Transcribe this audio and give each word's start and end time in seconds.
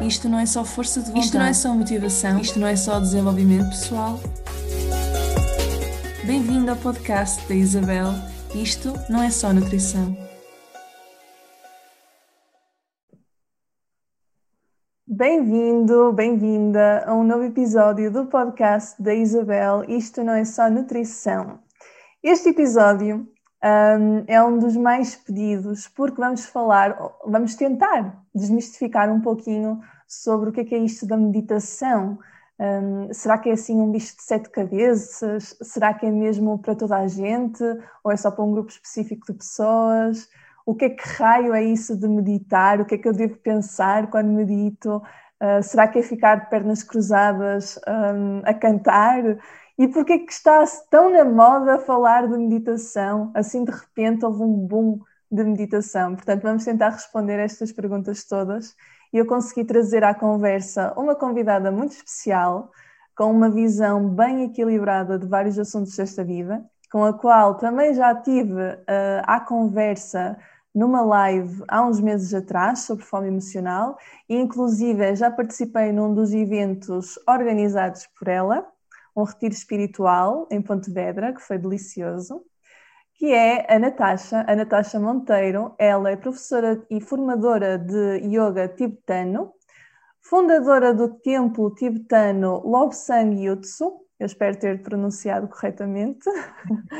Isto 0.00 0.30
não 0.30 0.38
é 0.38 0.46
só 0.46 0.64
força 0.64 1.00
de 1.00 1.08
vontade. 1.08 1.26
Isto 1.26 1.38
não 1.38 1.44
é 1.44 1.52
só 1.52 1.74
motivação. 1.74 2.40
Isto 2.40 2.58
não 2.58 2.66
é 2.66 2.74
só 2.74 2.98
desenvolvimento 2.98 3.68
pessoal. 3.68 4.18
Bem-vindo 6.26 6.70
ao 6.70 6.76
podcast 6.78 7.46
da 7.46 7.54
Isabel. 7.54 8.06
Isto 8.54 8.94
não 9.10 9.22
é 9.22 9.30
só 9.30 9.52
nutrição. 9.52 10.16
Bem-vindo, 15.06 16.14
bem-vinda 16.14 17.04
a 17.06 17.14
um 17.14 17.22
novo 17.22 17.44
episódio 17.44 18.10
do 18.10 18.24
podcast 18.24 19.00
da 19.02 19.14
Isabel. 19.14 19.84
Isto 19.86 20.24
não 20.24 20.32
é 20.32 20.46
só 20.46 20.70
nutrição. 20.70 21.60
Este 22.22 22.48
episódio 22.48 23.28
um, 23.62 24.24
é 24.26 24.42
um 24.42 24.58
dos 24.58 24.76
mais 24.76 25.14
pedidos 25.14 25.86
porque 25.88 26.20
vamos 26.20 26.46
falar, 26.46 26.96
vamos 27.26 27.54
tentar 27.54 28.24
desmistificar 28.34 29.12
um 29.12 29.20
pouquinho 29.20 29.80
sobre 30.10 30.50
o 30.50 30.52
que 30.52 30.60
é, 30.60 30.64
que 30.64 30.74
é 30.74 30.78
isto 30.78 31.06
da 31.06 31.16
meditação. 31.16 32.18
Um, 32.58 33.14
será 33.14 33.38
que 33.38 33.48
é 33.48 33.52
assim 33.52 33.80
um 33.80 33.90
bicho 33.90 34.16
de 34.16 34.22
sete 34.22 34.50
cabeças? 34.50 35.56
Será 35.62 35.94
que 35.94 36.04
é 36.04 36.10
mesmo 36.10 36.58
para 36.58 36.74
toda 36.74 36.96
a 36.96 37.06
gente? 37.06 37.62
Ou 38.02 38.10
é 38.10 38.16
só 38.16 38.30
para 38.30 38.44
um 38.44 38.52
grupo 38.52 38.70
específico 38.70 39.32
de 39.32 39.38
pessoas? 39.38 40.28
O 40.66 40.74
que 40.74 40.86
é 40.86 40.90
que 40.90 41.08
raio 41.08 41.54
é 41.54 41.62
isso 41.62 41.96
de 41.96 42.08
meditar? 42.08 42.80
O 42.80 42.84
que 42.84 42.96
é 42.96 42.98
que 42.98 43.08
eu 43.08 43.12
devo 43.12 43.36
pensar 43.36 44.10
quando 44.10 44.28
medito? 44.28 45.00
Uh, 45.40 45.62
será 45.62 45.88
que 45.88 46.00
é 46.00 46.02
ficar 46.02 46.34
de 46.36 46.50
pernas 46.50 46.82
cruzadas 46.82 47.78
um, 47.88 48.42
a 48.44 48.52
cantar? 48.52 49.22
E 49.78 49.88
porquê 49.88 50.18
que 50.18 50.32
está 50.32 50.62
tão 50.90 51.10
na 51.10 51.24
moda 51.24 51.78
falar 51.78 52.26
de 52.28 52.36
meditação? 52.36 53.30
Assim, 53.34 53.64
de 53.64 53.70
repente, 53.70 54.24
houve 54.24 54.42
um 54.42 54.66
boom 54.66 55.00
de 55.30 55.44
meditação. 55.44 56.14
Portanto, 56.16 56.42
vamos 56.42 56.64
tentar 56.64 56.90
responder 56.90 57.38
estas 57.38 57.72
perguntas 57.72 58.24
todas. 58.24 58.74
E 59.12 59.18
eu 59.18 59.26
consegui 59.26 59.64
trazer 59.64 60.04
à 60.04 60.14
conversa 60.14 60.92
uma 60.96 61.14
convidada 61.14 61.70
muito 61.70 61.92
especial, 61.92 62.70
com 63.16 63.30
uma 63.30 63.50
visão 63.50 64.08
bem 64.08 64.44
equilibrada 64.44 65.18
de 65.18 65.26
vários 65.26 65.58
assuntos 65.58 65.96
desta 65.96 66.24
vida, 66.24 66.64
com 66.90 67.04
a 67.04 67.12
qual 67.12 67.56
também 67.56 67.92
já 67.94 68.14
tive 68.14 68.62
uh, 68.62 69.22
à 69.24 69.40
conversa 69.40 70.38
numa 70.74 71.02
live 71.02 71.62
há 71.68 71.82
uns 71.82 72.00
meses 72.00 72.32
atrás 72.32 72.80
sobre 72.80 73.04
fome 73.04 73.28
emocional. 73.28 73.98
E 74.28 74.36
inclusive 74.36 75.14
já 75.16 75.30
participei 75.30 75.92
num 75.92 76.14
dos 76.14 76.32
eventos 76.32 77.18
organizados 77.28 78.06
por 78.18 78.28
ela, 78.28 78.66
um 79.16 79.24
retiro 79.24 79.54
espiritual 79.54 80.46
em 80.50 80.62
Pontevedra, 80.62 81.32
que 81.32 81.42
foi 81.42 81.58
delicioso, 81.58 82.42
que 83.20 83.34
é 83.34 83.66
a 83.68 83.78
Natasha, 83.78 84.46
a 84.48 84.56
Natasha 84.56 84.98
Monteiro. 84.98 85.74
Ela 85.78 86.10
é 86.10 86.16
professora 86.16 86.82
e 86.88 87.02
formadora 87.02 87.76
de 87.76 88.16
yoga 88.24 88.66
tibetano, 88.66 89.52
fundadora 90.22 90.94
do 90.94 91.10
templo 91.20 91.70
tibetano 91.74 92.62
Lobsang 92.64 93.38
Yutsu, 93.38 94.06
eu 94.18 94.24
espero 94.24 94.58
ter 94.58 94.82
pronunciado 94.82 95.48
corretamente, 95.48 96.30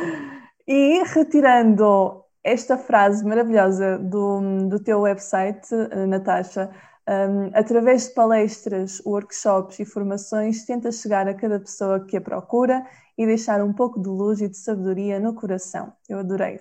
e 0.68 1.02
retirando 1.04 2.22
esta 2.44 2.76
frase 2.76 3.24
maravilhosa 3.24 3.98
do, 3.98 4.68
do 4.68 4.78
teu 4.78 5.00
website, 5.00 5.70
Natasha, 6.06 6.70
um, 7.08 7.50
através 7.54 8.08
de 8.08 8.14
palestras, 8.14 9.00
workshops 9.06 9.80
e 9.80 9.86
formações, 9.86 10.66
tenta 10.66 10.92
chegar 10.92 11.26
a 11.26 11.34
cada 11.34 11.58
pessoa 11.58 12.04
que 12.04 12.18
a 12.18 12.20
procura 12.20 12.84
e 13.20 13.26
deixar 13.26 13.62
um 13.62 13.70
pouco 13.70 14.00
de 14.00 14.08
luz 14.08 14.40
e 14.40 14.48
de 14.48 14.56
sabedoria 14.56 15.20
no 15.20 15.34
coração. 15.34 15.92
Eu 16.08 16.20
adorei. 16.20 16.58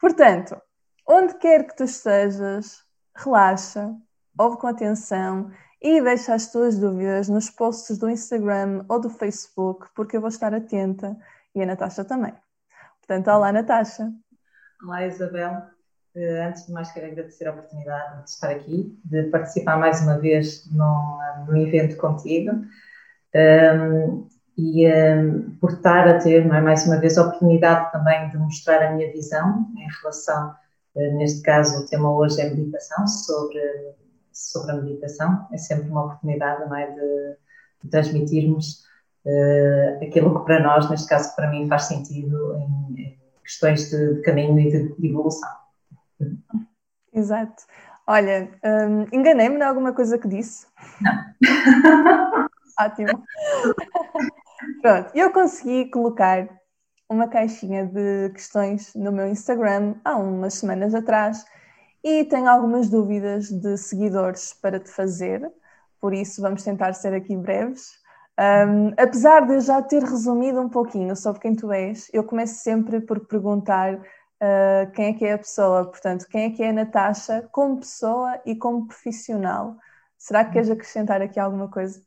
Portanto, 0.00 0.60
onde 1.08 1.34
quer 1.34 1.64
que 1.64 1.76
tu 1.76 1.84
estejas, 1.84 2.82
relaxa, 3.14 3.94
ouve 4.36 4.56
com 4.58 4.66
atenção 4.66 5.52
e 5.80 6.02
deixa 6.02 6.34
as 6.34 6.50
tuas 6.50 6.76
dúvidas 6.76 7.28
nos 7.28 7.48
posts 7.48 7.96
do 7.96 8.10
Instagram 8.10 8.84
ou 8.88 9.00
do 9.00 9.08
Facebook, 9.08 9.86
porque 9.94 10.16
eu 10.16 10.20
vou 10.20 10.30
estar 10.30 10.52
atenta 10.52 11.16
e 11.54 11.62
a 11.62 11.66
Natasha 11.66 12.04
também. 12.04 12.34
Portanto, 12.98 13.30
olá, 13.30 13.52
Natasha. 13.52 14.12
Olá, 14.82 15.06
Isabel. 15.06 15.62
Eh, 16.16 16.44
antes 16.44 16.66
de 16.66 16.72
mais, 16.72 16.90
quero 16.90 17.06
agradecer 17.06 17.46
a 17.46 17.52
oportunidade 17.52 18.24
de 18.24 18.30
estar 18.30 18.50
aqui, 18.50 18.98
de 19.04 19.30
participar 19.30 19.78
mais 19.78 20.02
uma 20.02 20.18
vez 20.18 20.68
num, 20.72 21.18
num 21.46 21.56
evento 21.56 21.96
contigo 21.98 22.50
um, 23.32 24.26
e 24.60 24.86
um, 24.86 25.56
por 25.58 25.72
estar 25.72 26.06
a 26.06 26.18
ter 26.18 26.44
é, 26.44 26.60
mais 26.60 26.86
uma 26.86 26.98
vez 26.98 27.16
a 27.16 27.22
oportunidade 27.22 27.90
também 27.92 28.28
de 28.28 28.36
mostrar 28.36 28.82
a 28.86 28.92
minha 28.92 29.10
visão 29.10 29.66
em 29.74 29.88
relação, 30.00 30.54
uh, 30.94 31.16
neste 31.16 31.40
caso, 31.40 31.82
o 31.82 31.86
tema 31.86 32.14
hoje 32.14 32.42
é 32.42 32.50
meditação, 32.50 33.06
sobre, 33.06 33.58
sobre 34.30 34.72
a 34.72 34.74
meditação. 34.74 35.48
É 35.50 35.56
sempre 35.56 35.88
uma 35.88 36.04
oportunidade 36.04 36.68
não 36.68 36.76
é, 36.76 36.90
de, 36.90 37.36
de 37.84 37.90
transmitirmos 37.90 38.84
uh, 39.24 40.04
aquilo 40.04 40.38
que 40.38 40.44
para 40.44 40.62
nós, 40.62 40.90
neste 40.90 41.08
caso 41.08 41.34
para 41.34 41.50
mim, 41.50 41.66
faz 41.66 41.84
sentido 41.84 42.54
em, 42.56 43.00
em 43.00 43.18
questões 43.42 43.88
de, 43.88 44.16
de 44.16 44.20
caminho 44.20 44.60
e 44.60 44.70
de, 44.70 44.94
de 44.94 45.08
evolução. 45.08 45.48
Exato. 47.14 47.64
Olha, 48.06 48.50
um, 48.62 49.06
enganei-me 49.10 49.56
em 49.56 49.62
alguma 49.62 49.94
coisa 49.94 50.18
que 50.18 50.28
disse? 50.28 50.66
Não. 51.00 52.48
Ótimo. 52.78 53.24
Pronto, 54.82 55.10
eu 55.14 55.32
consegui 55.32 55.90
colocar 55.90 56.48
uma 57.08 57.28
caixinha 57.28 57.86
de 57.86 58.30
questões 58.30 58.94
no 58.94 59.10
meu 59.10 59.26
Instagram 59.26 59.94
há 60.04 60.16
umas 60.16 60.54
semanas 60.54 60.94
atrás 60.94 61.44
e 62.04 62.24
tenho 62.24 62.48
algumas 62.48 62.88
dúvidas 62.88 63.48
de 63.48 63.76
seguidores 63.76 64.54
para 64.54 64.78
te 64.78 64.90
fazer, 64.90 65.50
por 66.00 66.14
isso 66.14 66.40
vamos 66.40 66.62
tentar 66.62 66.92
ser 66.94 67.14
aqui 67.14 67.36
breves. 67.36 67.98
Um, 68.38 68.88
apesar 68.96 69.46
de 69.46 69.54
eu 69.54 69.60
já 69.60 69.82
ter 69.82 70.02
resumido 70.02 70.60
um 70.60 70.68
pouquinho 70.68 71.14
sobre 71.14 71.40
quem 71.40 71.54
tu 71.54 71.70
és, 71.72 72.08
eu 72.12 72.24
começo 72.24 72.62
sempre 72.62 73.00
por 73.00 73.26
perguntar 73.26 73.94
uh, 73.94 74.90
quem 74.94 75.06
é 75.06 75.12
que 75.12 75.24
é 75.26 75.32
a 75.34 75.38
pessoa, 75.38 75.84
portanto, 75.84 76.26
quem 76.28 76.44
é 76.44 76.50
que 76.50 76.62
é 76.62 76.70
a 76.70 76.72
Natasha 76.72 77.48
como 77.52 77.80
pessoa 77.80 78.40
e 78.46 78.54
como 78.56 78.86
profissional. 78.86 79.76
Será 80.16 80.44
que 80.44 80.52
queres 80.52 80.70
acrescentar 80.70 81.20
aqui 81.20 81.38
alguma 81.38 81.68
coisa? 81.68 82.00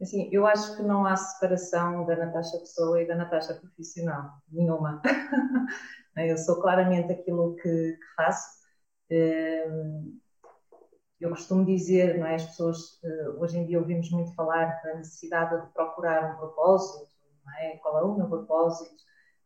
Assim, 0.00 0.30
eu 0.32 0.46
acho 0.46 0.76
que 0.76 0.82
não 0.82 1.04
há 1.04 1.14
separação 1.14 2.06
da 2.06 2.16
Natasha 2.16 2.58
pessoa 2.58 3.02
e 3.02 3.06
da 3.06 3.14
Natasha 3.14 3.54
profissional, 3.54 4.30
nenhuma. 4.50 5.02
eu 6.16 6.38
sou 6.38 6.60
claramente 6.60 7.12
aquilo 7.12 7.54
que, 7.56 7.62
que 7.62 8.14
faço. 8.16 8.60
Eu 11.20 11.28
costumo 11.28 11.66
dizer, 11.66 12.18
não 12.18 12.26
é? 12.26 12.36
As 12.36 12.46
pessoas 12.46 12.98
hoje 13.38 13.58
em 13.58 13.66
dia 13.66 13.78
ouvimos 13.78 14.10
muito 14.10 14.34
falar 14.34 14.80
da 14.82 14.94
necessidade 14.94 15.60
de 15.60 15.72
procurar 15.74 16.32
um 16.32 16.38
propósito, 16.38 17.06
não 17.44 17.52
é? 17.58 17.76
Qual 17.76 17.98
é 17.98 18.02
o 18.02 18.16
meu 18.16 18.26
propósito? 18.26 18.96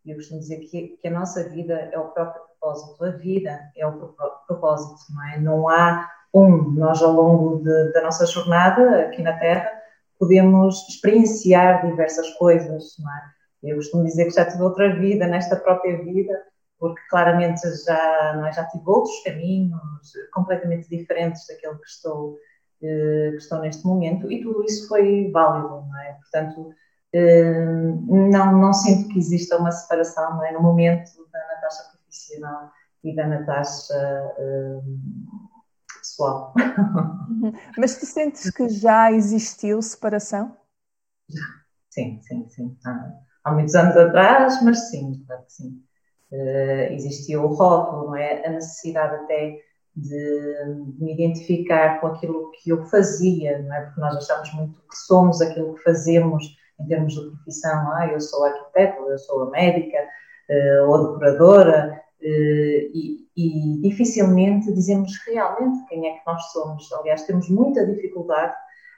E 0.04 0.12
eu 0.12 0.16
costumo 0.16 0.38
dizer 0.38 0.60
que, 0.60 0.98
que 0.98 1.08
a 1.08 1.10
nossa 1.10 1.48
vida 1.48 1.74
é 1.92 1.98
o 1.98 2.10
próprio 2.10 2.42
propósito, 2.44 3.04
a 3.04 3.10
vida 3.10 3.58
é 3.76 3.84
o 3.84 4.14
propósito, 4.46 5.12
não 5.12 5.26
é? 5.26 5.40
Não 5.40 5.68
há 5.68 6.08
um, 6.32 6.70
nós 6.70 7.02
ao 7.02 7.12
longo 7.12 7.64
de, 7.64 7.92
da 7.92 8.02
nossa 8.02 8.24
jornada 8.24 9.06
aqui 9.06 9.20
na 9.20 9.36
Terra 9.36 9.73
podemos 10.18 10.88
experienciar 10.88 11.86
diversas 11.86 12.30
coisas, 12.34 12.94
não 12.98 13.10
é? 13.10 13.34
Eu 13.62 13.76
costumo 13.76 14.04
dizer 14.04 14.24
que 14.26 14.30
já 14.30 14.44
tive 14.44 14.62
outra 14.62 14.94
vida 14.94 15.26
nesta 15.26 15.56
própria 15.56 16.02
vida, 16.02 16.32
porque 16.78 17.00
claramente 17.08 17.62
já, 17.84 18.34
não 18.36 18.46
é? 18.46 18.52
já 18.52 18.64
tive 18.66 18.84
outros 18.86 19.22
caminhos 19.22 19.72
completamente 20.32 20.88
diferentes 20.88 21.46
daquele 21.46 21.78
que 21.78 21.88
estou, 21.88 22.36
eh, 22.82 23.30
que 23.30 23.38
estou 23.38 23.60
neste 23.60 23.86
momento, 23.86 24.30
e 24.30 24.42
tudo 24.42 24.64
isso 24.64 24.86
foi 24.86 25.30
válido, 25.30 25.86
não 25.88 25.98
é? 25.98 26.12
Portanto, 26.12 26.74
não, 28.08 28.58
não 28.58 28.72
sinto 28.72 29.08
que 29.08 29.18
exista 29.18 29.56
uma 29.56 29.70
separação 29.70 30.44
é? 30.44 30.52
no 30.52 30.60
momento 30.60 31.10
da 31.32 31.38
Natasha 31.38 31.84
profissional 31.92 32.70
e 33.04 33.14
da 33.14 33.26
Natasha 33.26 33.94
pessoal. 36.14 36.54
Mas 37.76 37.98
tu 37.98 38.06
sentes 38.06 38.50
que 38.50 38.68
já 38.68 39.10
existiu 39.10 39.82
separação? 39.82 40.56
Já, 41.28 41.42
sim, 41.90 42.20
sim, 42.22 42.48
sim. 42.48 42.76
Há, 42.86 43.12
há 43.44 43.52
muitos 43.52 43.74
anos 43.74 43.96
atrás, 43.96 44.62
mas 44.62 44.90
sim, 44.90 45.22
claro 45.26 45.42
que 45.44 45.52
sim. 45.52 45.82
Uh, 46.32 46.92
existia 46.92 47.40
o 47.40 47.46
rótulo, 47.46 48.06
não 48.06 48.16
é? 48.16 48.46
A 48.46 48.50
necessidade 48.50 49.14
até 49.16 49.58
de, 49.94 50.08
de, 50.08 51.04
me 51.04 51.12
identificar 51.12 52.00
com 52.00 52.08
aquilo 52.08 52.50
que 52.52 52.70
eu 52.70 52.84
fazia, 52.86 53.58
não 53.60 53.74
é? 53.74 53.82
Porque 53.82 54.00
nós 54.00 54.16
achamos 54.16 54.52
muito 54.54 54.80
que 54.80 54.96
somos 54.96 55.40
aquilo 55.40 55.74
que 55.74 55.82
fazemos 55.82 56.44
em 56.80 56.86
termos 56.86 57.14
de 57.14 57.30
profissão, 57.30 57.92
ah, 57.92 58.08
eu 58.08 58.20
sou 58.20 58.44
arquiteta, 58.44 58.98
eu 59.00 59.18
sou 59.18 59.50
médica 59.50 59.98
uh, 59.98 60.90
ou 60.90 61.12
decoradora, 61.12 62.03
e, 62.20 63.28
e, 63.36 63.80
dificilmente 63.82 64.72
dizemos 64.72 65.12
realmente 65.26 65.84
quem 65.88 66.08
é 66.08 66.18
que 66.18 66.26
nós 66.26 66.42
somos. 66.52 66.90
Aliás, 66.92 67.22
temos 67.24 67.48
muita 67.48 67.86
dificuldade 67.86 68.54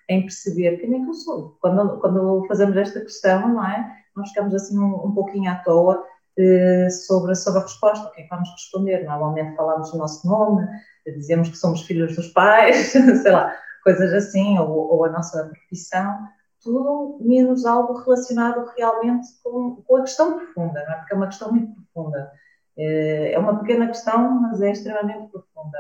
em 0.09 0.23
perceber 0.23 0.77
quem 0.79 0.95
é 0.95 1.05
que 1.05 1.09
eu 1.09 1.15
sou. 1.15 1.57
Quando, 1.61 1.99
quando 1.99 2.47
fazemos 2.47 2.77
esta 2.77 3.01
questão, 3.01 3.55
não 3.55 3.67
é? 3.67 3.97
Nós 4.15 4.29
ficamos 4.29 4.55
assim 4.55 4.79
um, 4.79 5.07
um 5.07 5.13
pouquinho 5.13 5.51
à 5.51 5.57
toa 5.57 5.99
uh, 5.99 6.91
sobre, 6.91 7.35
sobre 7.35 7.61
a 7.61 7.63
resposta, 7.63 8.07
o 8.07 8.13
que 8.13 8.21
é 8.21 8.25
que 8.25 8.31
vamos 8.31 8.51
responder. 8.51 9.05
Normalmente 9.05 9.57
falamos 9.57 9.93
o 9.93 9.99
nosso 9.99 10.27
nome, 10.27 10.67
dizemos 11.07 11.49
que 11.49 11.57
somos 11.57 11.83
filhos 11.83 12.15
dos 12.15 12.29
pais, 12.29 12.93
sei 13.23 13.33
lá, 13.33 13.55
coisas 13.83 14.13
assim, 14.13 14.59
ou, 14.59 14.71
ou 14.71 15.05
a 15.05 15.11
nossa 15.11 15.45
profissão, 15.45 16.29
tudo 16.63 17.19
menos 17.21 17.65
algo 17.65 17.95
relacionado 18.01 18.69
realmente 18.77 19.29
com, 19.43 19.83
com, 19.87 19.97
a 19.97 20.01
questão 20.03 20.37
profunda, 20.39 20.85
não 20.85 20.93
é? 20.93 20.97
Porque 20.97 21.15
é 21.15 21.17
uma 21.17 21.27
questão 21.27 21.53
muito 21.53 21.73
profunda. 21.75 22.33
Eh, 22.79 23.33
é 23.33 23.39
uma 23.39 23.59
pequena 23.59 23.87
questão, 23.87 24.41
mas 24.41 24.61
é 24.61 24.71
extremamente 24.71 25.31
profunda. 25.31 25.79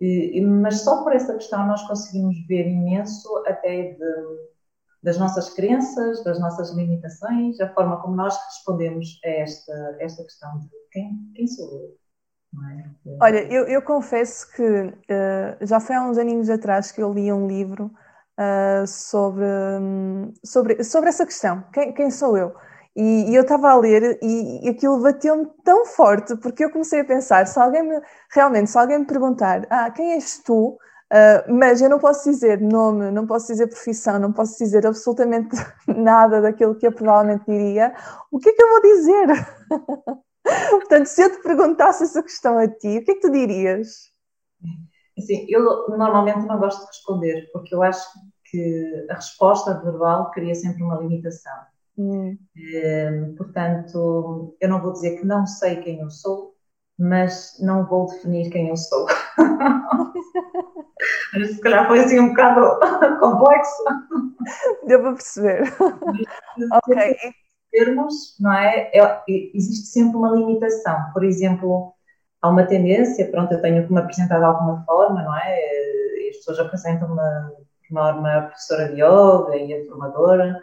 E, 0.00 0.40
mas 0.40 0.82
só 0.82 1.02
por 1.02 1.12
essa 1.12 1.34
questão 1.34 1.66
nós 1.66 1.82
conseguimos 1.88 2.36
ver 2.46 2.68
imenso 2.68 3.28
até 3.46 3.94
de, 3.94 4.14
das 5.02 5.18
nossas 5.18 5.50
crenças, 5.50 6.22
das 6.22 6.38
nossas 6.38 6.72
limitações, 6.72 7.58
a 7.60 7.68
forma 7.74 8.00
como 8.00 8.14
nós 8.14 8.36
respondemos 8.46 9.18
a 9.24 9.28
esta, 9.28 9.96
esta 9.98 10.22
questão 10.22 10.58
de 10.58 10.68
quem, 10.92 11.32
quem 11.34 11.46
sou 11.48 11.72
eu. 11.72 11.98
É? 12.64 13.16
Olha, 13.20 13.52
eu, 13.52 13.64
eu, 13.66 13.82
confesso 13.82 14.50
que 14.52 14.62
uh, 14.62 15.66
já 15.66 15.80
foi 15.80 15.96
há 15.96 16.02
uns 16.02 16.16
aninhos 16.16 16.48
atrás 16.48 16.90
que 16.90 17.02
eu 17.02 17.12
li 17.12 17.30
um 17.30 17.46
livro 17.46 17.90
uh, 18.38 18.86
sobre, 18.86 19.44
sobre, 20.42 20.82
sobre 20.82 21.10
essa 21.10 21.26
questão: 21.26 21.62
quem, 21.72 21.92
quem 21.92 22.10
sou 22.10 22.38
eu? 22.38 22.54
E, 22.98 23.30
e 23.30 23.34
eu 23.36 23.42
estava 23.42 23.70
a 23.70 23.76
ler 23.76 24.18
e, 24.20 24.66
e 24.66 24.68
aquilo 24.70 25.00
bateu-me 25.00 25.46
tão 25.62 25.86
forte, 25.86 26.36
porque 26.36 26.64
eu 26.64 26.70
comecei 26.72 26.98
a 27.00 27.04
pensar: 27.04 27.46
se 27.46 27.56
alguém 27.56 27.84
me, 27.84 28.00
realmente, 28.28 28.70
se 28.70 28.76
alguém 28.76 28.98
me 28.98 29.06
perguntar, 29.06 29.64
ah, 29.70 29.88
quem 29.92 30.14
és 30.14 30.42
tu? 30.42 30.76
Uh, 31.10 31.54
mas 31.54 31.80
eu 31.80 31.88
não 31.88 32.00
posso 32.00 32.28
dizer 32.28 32.60
nome, 32.60 33.12
não 33.12 33.24
posso 33.24 33.46
dizer 33.46 33.68
profissão, 33.68 34.18
não 34.18 34.32
posso 34.32 34.58
dizer 34.58 34.84
absolutamente 34.84 35.56
nada 35.86 36.42
daquilo 36.42 36.74
que 36.74 36.88
eu 36.88 36.92
provavelmente 36.92 37.44
diria. 37.46 37.94
O 38.32 38.38
que 38.40 38.48
é 38.48 38.52
que 38.52 38.62
eu 38.62 38.68
vou 38.68 38.82
dizer? 38.82 39.26
Portanto, 40.70 41.06
se 41.06 41.22
eu 41.22 41.30
te 41.30 41.40
perguntasse 41.40 42.02
essa 42.02 42.20
questão 42.20 42.58
a 42.58 42.66
ti, 42.66 42.98
o 42.98 43.04
que 43.04 43.12
é 43.12 43.14
que 43.14 43.20
tu 43.20 43.30
dirias? 43.30 44.10
Assim, 45.16 45.46
eu 45.48 45.88
normalmente 45.88 46.44
não 46.46 46.58
gosto 46.58 46.80
de 46.80 46.86
responder, 46.86 47.48
porque 47.52 47.74
eu 47.74 47.82
acho 47.82 48.04
que 48.50 49.06
a 49.08 49.14
resposta 49.14 49.80
verbal 49.84 50.32
cria 50.32 50.54
sempre 50.54 50.82
uma 50.82 50.98
limitação. 50.98 51.67
Hum. 51.98 52.38
Ehm, 52.56 53.34
portanto, 53.36 54.56
eu 54.60 54.68
não 54.68 54.80
vou 54.80 54.92
dizer 54.92 55.18
que 55.18 55.26
não 55.26 55.46
sei 55.46 55.80
quem 55.80 56.00
eu 56.00 56.10
sou, 56.10 56.54
mas 56.96 57.56
não 57.60 57.84
vou 57.86 58.06
definir 58.06 58.50
quem 58.50 58.68
eu 58.68 58.76
sou. 58.76 59.06
Se 61.34 61.60
calhar 61.60 61.86
foi 61.86 62.00
assim 62.00 62.18
um 62.18 62.30
bocado 62.30 62.78
complexo. 63.20 63.84
Deu 64.86 65.00
para 65.00 65.12
perceber. 65.12 65.62
ok. 66.72 67.16
Termos, 67.70 68.36
não 68.40 68.52
é? 68.52 68.90
é? 68.94 69.22
Existe 69.28 69.88
sempre 69.88 70.16
uma 70.16 70.30
limitação. 70.30 70.96
Por 71.12 71.24
exemplo, 71.24 71.92
há 72.40 72.48
uma 72.48 72.66
tendência, 72.66 73.30
pronto, 73.30 73.52
eu 73.52 73.60
tenho 73.60 73.86
que 73.86 73.92
me 73.92 74.00
apresentar 74.00 74.38
de 74.38 74.44
alguma 74.44 74.84
forma, 74.84 75.22
não 75.22 75.36
é? 75.36 75.60
As 76.30 76.36
pessoas 76.38 76.60
apresentam-me 76.60 77.16
por 77.16 77.94
norma 77.94 78.36
a 78.36 78.42
professora 78.42 78.88
de 78.88 79.00
yoga 79.02 79.56
e 79.56 79.74
a 79.74 79.84
formadora, 79.86 80.60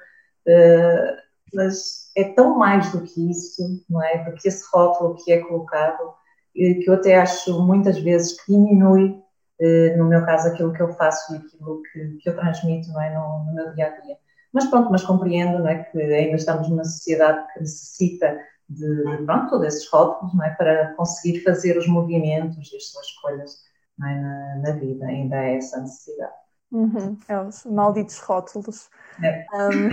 eh, 0.47 1.17
mas 1.53 2.11
é 2.15 2.23
tão 2.33 2.57
mais 2.57 2.91
do 2.91 3.01
que 3.01 3.31
isso, 3.31 3.83
não 3.89 4.03
é? 4.03 4.23
Do 4.23 4.35
que 4.35 4.47
esse 4.47 4.63
rótulo 4.71 5.15
que 5.23 5.31
é 5.31 5.39
colocado, 5.39 6.13
que 6.53 6.85
eu 6.87 6.93
até 6.93 7.17
acho 7.17 7.61
muitas 7.61 7.99
vezes 7.99 8.39
que 8.41 8.51
diminui, 8.51 9.21
eh, 9.59 9.95
no 9.97 10.05
meu 10.05 10.25
caso, 10.25 10.47
aquilo 10.47 10.73
que 10.73 10.81
eu 10.81 10.93
faço 10.93 11.33
e 11.33 11.37
aquilo 11.37 11.81
que, 11.91 12.17
que 12.21 12.29
eu 12.29 12.35
transmito, 12.35 12.89
não 12.89 13.01
é? 13.01 13.13
No, 13.13 13.45
no 13.45 13.53
meu 13.53 13.73
dia 13.73 13.87
a 13.87 14.01
dia. 14.01 14.17
Mas 14.53 14.65
pronto, 14.67 14.89
mas 14.89 15.03
compreendo, 15.03 15.59
não 15.59 15.67
é? 15.67 15.83
Que 15.83 16.01
ainda 16.01 16.35
estamos 16.35 16.69
numa 16.69 16.83
sociedade 16.85 17.45
que 17.53 17.59
necessita 17.59 18.39
de, 18.69 19.03
pronto, 19.25 19.59
desses 19.59 19.89
rótulos, 19.89 20.33
não 20.33 20.45
é? 20.45 20.51
Para 20.55 20.93
conseguir 20.95 21.41
fazer 21.41 21.77
os 21.77 21.87
movimentos 21.87 22.71
e 22.71 22.77
as 22.77 22.87
suas 22.87 23.05
escolhas 23.07 23.65
é? 24.01 24.15
na, 24.21 24.55
na, 24.59 24.71
vida, 24.71 25.05
ainda 25.05 25.35
é 25.35 25.57
essa 25.57 25.81
necessidade. 25.81 26.33
Uhum, 26.75 27.17
é 27.29 27.39
os 27.39 27.63
malditos 27.63 28.19
rótulos. 28.19 28.89
É. 29.23 29.45
Um, 29.55 29.87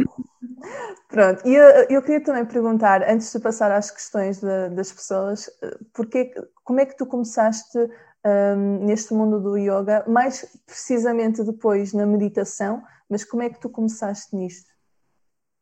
pronto, 1.06 1.46
e 1.46 1.54
eu, 1.54 1.64
eu, 1.88 2.02
queria 2.02 2.24
também 2.24 2.44
perguntar, 2.44 3.08
antes 3.08 3.32
de 3.32 3.38
passar 3.38 3.70
às 3.70 3.88
questões 3.88 4.40
de, 4.40 4.68
das 4.70 4.90
pessoas, 4.90 5.48
porque, 5.94 6.34
como 6.64 6.80
é 6.80 6.86
que 6.86 6.96
tu 6.96 7.06
começaste 7.06 7.78
um, 8.26 8.84
neste 8.84 9.14
mundo 9.14 9.40
do 9.40 9.56
yoga, 9.56 10.04
mais 10.08 10.44
precisamente 10.66 11.44
depois 11.44 11.92
na 11.92 12.04
meditação, 12.04 12.82
mas 13.08 13.24
como 13.24 13.44
é 13.44 13.50
que 13.50 13.60
tu 13.60 13.70
começaste 13.70 14.34
nisto? 14.34 14.68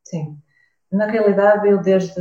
Sim, 0.04 0.40
na 0.90 1.04
realidade, 1.04 1.68
eu 1.68 1.82
desde 1.82 2.18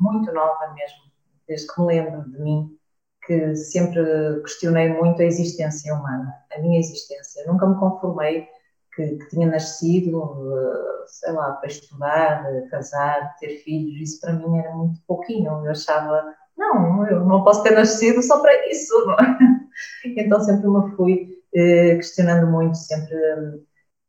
muito 0.00 0.32
nova 0.32 0.72
mesmo, 0.72 1.02
desde 1.46 1.66
que 1.66 1.80
me 1.82 1.86
lembro 1.86 2.30
de 2.30 2.40
mim, 2.40 2.78
que 3.26 3.54
sempre 3.54 4.02
questionei 4.42 4.88
muito 4.88 5.22
a 5.22 5.24
existência 5.24 5.94
humana, 5.94 6.34
a 6.54 6.60
minha 6.60 6.78
existência. 6.78 7.44
Nunca 7.46 7.66
me 7.66 7.78
conformei 7.78 8.48
que, 8.94 9.16
que 9.16 9.28
tinha 9.28 9.46
nascido, 9.46 10.52
eh, 10.52 11.04
sei 11.06 11.32
lá, 11.32 11.52
para 11.52 11.68
estudar, 11.68 12.44
casar, 12.70 13.36
ter 13.38 13.58
filhos. 13.58 14.00
Isso 14.00 14.20
para 14.20 14.32
mim 14.32 14.58
era 14.58 14.72
muito 14.74 15.00
pouquinho. 15.06 15.64
Eu 15.64 15.70
achava, 15.70 16.34
não, 16.56 17.06
eu 17.06 17.24
não 17.24 17.44
posso 17.44 17.62
ter 17.62 17.72
nascido 17.72 18.22
só 18.22 18.40
para 18.40 18.68
isso. 18.68 18.94
Então 20.04 20.38
sempre 20.40 20.68
me 20.68 20.94
fui 20.96 21.28
eh, 21.54 21.94
questionando 21.96 22.46
muito, 22.46 22.76
sempre 22.76 23.16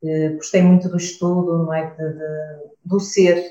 eh, 0.04 0.28
gostei 0.30 0.62
muito 0.62 0.90
do 0.90 0.98
estudo, 0.98 1.64
não 1.64 1.72
é, 1.72 1.90
de, 1.90 2.12
de, 2.12 2.20
do 2.84 3.00
ser 3.00 3.42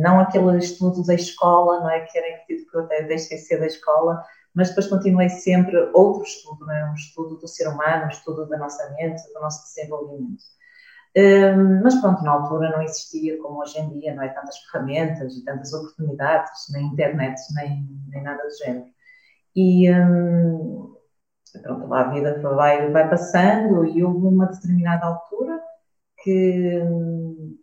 não 0.00 0.20
aquele 0.20 0.58
estudo 0.58 1.04
da 1.04 1.14
escola, 1.14 1.80
não 1.80 1.90
é? 1.90 2.00
Que 2.00 2.18
era 2.18 2.36
incutido 2.36 2.70
que 2.70 2.76
eu 2.76 2.80
até 2.82 3.02
deixei 3.04 3.38
ser 3.38 3.58
da 3.58 3.66
escola, 3.66 4.22
mas 4.54 4.68
depois 4.68 4.88
continuei 4.88 5.28
sempre 5.28 5.76
outro 5.94 6.22
estudo, 6.22 6.66
não 6.66 6.74
é? 6.74 6.90
Um 6.90 6.94
estudo 6.94 7.36
do 7.36 7.48
ser 7.48 7.68
humano, 7.68 8.06
um 8.06 8.08
estudo 8.08 8.46
da 8.46 8.58
nossa 8.58 8.88
mente, 8.94 9.22
do 9.32 9.40
nosso 9.40 9.62
desenvolvimento. 9.64 10.42
Um, 11.16 11.82
mas 11.82 12.00
pronto, 12.00 12.22
na 12.22 12.32
altura 12.32 12.70
não 12.70 12.82
existia 12.82 13.38
como 13.42 13.60
hoje 13.60 13.78
em 13.78 13.98
dia, 13.98 14.14
não 14.14 14.22
é? 14.22 14.28
Tantas 14.28 14.58
ferramentas 14.58 15.36
e 15.36 15.44
tantas 15.44 15.72
oportunidades, 15.72 16.66
nem 16.72 16.86
internet, 16.86 17.40
nem, 17.54 17.86
nem 18.08 18.22
nada 18.22 18.42
do 18.42 18.64
género. 18.64 18.86
E 19.56 19.90
um, 19.92 20.94
pronto, 21.62 21.86
lá 21.88 22.02
a 22.02 22.10
vida 22.12 22.40
vai, 22.40 22.90
vai 22.90 23.08
passando 23.08 23.84
e 23.86 24.02
houve 24.04 24.26
uma 24.26 24.46
determinada 24.46 25.06
altura 25.06 25.60
que, 26.22 26.82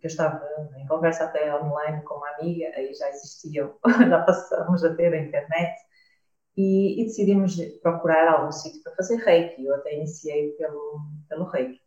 que 0.00 0.06
eu 0.06 0.08
estava 0.08 0.42
em 0.76 0.86
conversa 0.86 1.24
até 1.24 1.54
online 1.54 2.02
com 2.02 2.14
uma 2.16 2.30
amiga, 2.30 2.68
aí 2.76 2.92
já 2.94 3.08
existiam, 3.10 3.74
já 4.08 4.22
passamos 4.22 4.84
a 4.84 4.94
ter 4.94 5.12
a 5.14 5.18
internet, 5.18 5.74
e, 6.56 7.00
e 7.00 7.04
decidimos 7.04 7.56
procurar 7.82 8.28
algum 8.28 8.52
sítio 8.52 8.82
para 8.82 8.94
fazer 8.94 9.16
reiki. 9.16 9.64
Eu 9.64 9.74
até 9.74 9.96
iniciei 9.96 10.52
pelo, 10.52 11.00
pelo 11.28 11.44
reiki. 11.44 11.80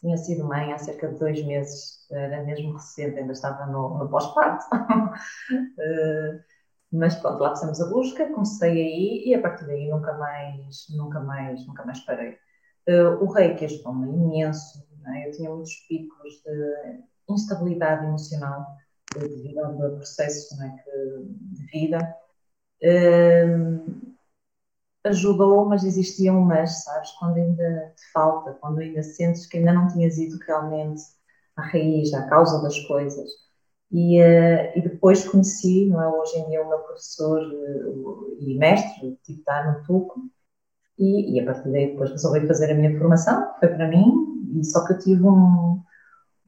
Tinha 0.00 0.16
sido 0.16 0.44
mãe 0.44 0.72
há 0.72 0.78
cerca 0.78 1.08
de 1.08 1.18
dois 1.18 1.44
meses, 1.44 2.10
era 2.10 2.42
mesmo 2.44 2.72
recente, 2.72 3.18
ainda 3.18 3.32
estava 3.32 3.66
no, 3.66 3.98
no 3.98 4.08
pós-parto. 4.08 4.64
uh, 4.74 6.40
mas 6.92 7.14
pronto, 7.16 7.40
lá 7.40 7.54
fizemos 7.54 7.80
a 7.80 7.88
busca, 7.88 8.32
comecei 8.32 8.70
aí 8.70 9.22
e 9.26 9.34
a 9.34 9.40
partir 9.42 9.66
daí 9.66 9.88
nunca 9.88 10.14
mais, 10.14 10.86
nunca 10.96 11.20
mais, 11.20 11.66
nunca 11.66 11.84
mais 11.84 12.00
parei. 12.00 12.38
Uh, 12.88 13.22
o 13.22 13.30
reiki 13.30 13.66
ajudou-me 13.66 14.08
imenso 14.08 14.90
é? 15.08 15.28
Eu 15.28 15.32
tinha 15.32 15.50
muitos 15.50 15.74
picos 15.88 16.42
de 16.44 17.02
instabilidade 17.28 18.04
emocional 18.04 18.66
devido 19.14 19.58
ao 19.58 19.76
processo 19.96 20.54
é? 20.62 20.84
de 21.52 21.66
vida. 21.66 22.16
Um, 22.82 24.10
ajudou, 25.04 25.66
mas 25.66 25.84
existia 25.84 26.32
um 26.32 26.42
mas, 26.42 26.84
sabes? 26.84 27.10
Quando 27.12 27.36
ainda 27.36 27.92
te 27.96 28.12
falta, 28.12 28.54
quando 28.60 28.80
ainda 28.80 29.02
sentes 29.02 29.46
que 29.46 29.58
ainda 29.58 29.72
não 29.72 29.88
tinhas 29.88 30.18
ido 30.18 30.38
realmente 30.46 31.02
à 31.56 31.62
raiz, 31.62 32.12
à 32.14 32.26
causa 32.28 32.62
das 32.62 32.78
coisas. 32.80 33.30
E, 33.90 34.20
uh, 34.20 34.78
e 34.78 34.82
depois 34.82 35.26
conheci, 35.28 35.86
não 35.86 36.02
é? 36.02 36.08
Hoje 36.08 36.38
em 36.38 36.48
dia, 36.48 36.62
o 36.62 36.68
meu 36.68 36.78
professor 36.80 37.40
uh, 37.42 38.36
e 38.40 38.56
mestre, 38.56 39.18
tipo, 39.24 39.40
está 39.40 39.72
no 39.72 39.84
Tuco, 39.84 40.20
e, 40.98 41.34
e, 41.34 41.40
a 41.40 41.46
partir 41.46 41.70
daí 41.72 41.92
depois 41.92 42.10
resolvi 42.10 42.46
fazer 42.46 42.70
a 42.70 42.74
minha 42.74 42.96
formação, 42.98 43.54
foi 43.58 43.68
para 43.68 43.88
mim, 43.88 44.12
e 44.60 44.64
só 44.64 44.86
que 44.86 44.92
eu 44.92 44.98
tive 44.98 45.24
um, 45.24 45.82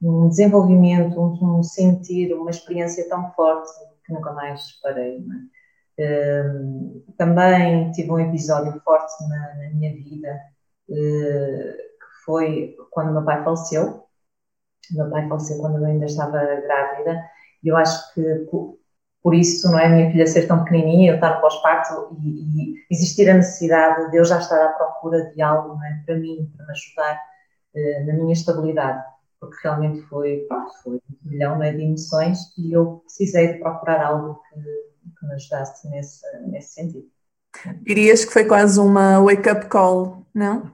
um 0.01 0.29
desenvolvimento, 0.29 1.19
um, 1.19 1.57
um, 1.59 1.63
sentir, 1.63 2.33
uma 2.33 2.51
experiência 2.51 3.09
tão 3.09 3.31
forte 3.31 3.71
que 4.05 4.13
nunca 4.13 4.31
mais 4.31 4.79
parei. 4.81 5.17
É? 5.17 5.52
Também 7.17 7.91
tive 7.91 8.11
um 8.11 8.19
episódio 8.19 8.79
forte 8.81 9.13
na, 9.29 9.55
na 9.55 9.69
minha 9.73 9.93
vida, 9.93 10.41
uh, 10.89 10.93
que 10.93 12.25
foi 12.25 12.75
quando 12.91 13.13
meu 13.13 13.23
pai 13.23 13.43
faleceu. 13.43 14.03
Meu 14.91 15.09
pai 15.09 15.27
faleceu 15.27 15.59
quando 15.59 15.77
eu 15.77 15.85
ainda 15.85 16.05
estava 16.05 16.39
grávida, 16.39 17.23
e 17.63 17.67
eu 17.67 17.77
acho 17.77 18.13
que 18.13 18.21
por, 19.21 19.33
isso, 19.33 19.71
não 19.71 19.79
é? 19.79 19.87
Minha 19.87 20.11
filha 20.11 20.27
ser 20.27 20.47
tão 20.47 20.65
pequenininha, 20.65 21.11
eu 21.11 21.15
estar 21.15 21.39
pós-parto 21.39 22.17
e, 22.19 22.73
e, 22.73 22.85
existir 22.91 23.29
a 23.29 23.35
necessidade 23.35 24.11
de 24.11 24.17
eu 24.17 24.25
já 24.25 24.39
estar 24.39 24.61
à 24.65 24.69
procura 24.73 25.31
de 25.31 25.41
algo, 25.41 25.75
não 25.75 25.85
é? 25.85 26.03
Para 26.05 26.15
mim, 26.15 26.51
para 26.57 26.65
me 26.65 26.71
ajudar 26.71 27.21
uh, 27.75 28.05
na 28.05 28.13
minha 28.13 28.33
estabilidade, 28.33 29.01
porque 29.39 29.55
realmente 29.63 30.01
foi, 30.07 30.45
pronto, 30.49 30.73
foi 30.83 30.95
um 30.95 31.01
milhão 31.23 31.57
né, 31.57 31.71
de 31.71 31.83
emoções 31.83 32.39
e 32.57 32.73
eu 32.73 33.01
precisei 33.05 33.53
de 33.53 33.59
procurar 33.59 34.05
algo 34.05 34.41
que, 34.49 34.59
que 35.19 35.25
me 35.25 35.33
ajudasse 35.33 35.89
nesse, 35.89 36.21
nesse 36.47 36.73
sentido. 36.73 37.07
Dirias 37.81 38.25
que 38.25 38.33
foi 38.33 38.45
quase 38.45 38.79
uma 38.79 39.19
wake-up 39.19 39.67
call, 39.67 40.25
não? 40.33 40.71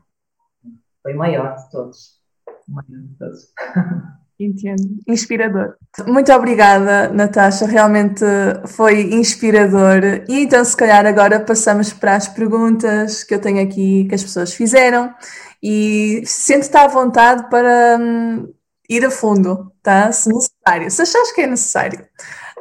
Foi 1.01 1.13
o 1.13 1.17
maior 1.17 1.55
de 1.55 1.69
todos. 1.71 2.19
maior 2.67 3.01
de 3.01 3.17
todos. 3.17 3.53
Entendo. 4.39 5.01
Inspirador. 5.05 5.75
Muito 6.07 6.31
obrigada, 6.31 7.09
Natasha. 7.09 7.65
Realmente 7.65 8.23
foi 8.67 9.13
inspirador. 9.13 10.23
E 10.29 10.43
então, 10.43 10.63
se 10.63 10.77
calhar, 10.77 11.05
agora 11.05 11.41
passamos 11.41 11.91
para 11.91 12.15
as 12.15 12.29
perguntas 12.29 13.25
que 13.25 13.35
eu 13.35 13.41
tenho 13.41 13.61
aqui 13.61 14.05
que 14.07 14.15
as 14.15 14.23
pessoas 14.23 14.53
fizeram. 14.53 15.13
E 15.61 16.23
sente-te 16.25 16.77
à 16.77 16.87
vontade 16.87 17.49
para 17.49 17.97
hum, 17.99 18.47
ir 18.89 19.05
a 19.05 19.11
fundo, 19.11 19.73
tá? 19.83 20.09
Se 20.13 20.29
necessário. 20.29 20.89
Se 20.89 21.01
achares 21.01 21.31
que 21.33 21.41
é 21.41 21.47
necessário. 21.47 22.07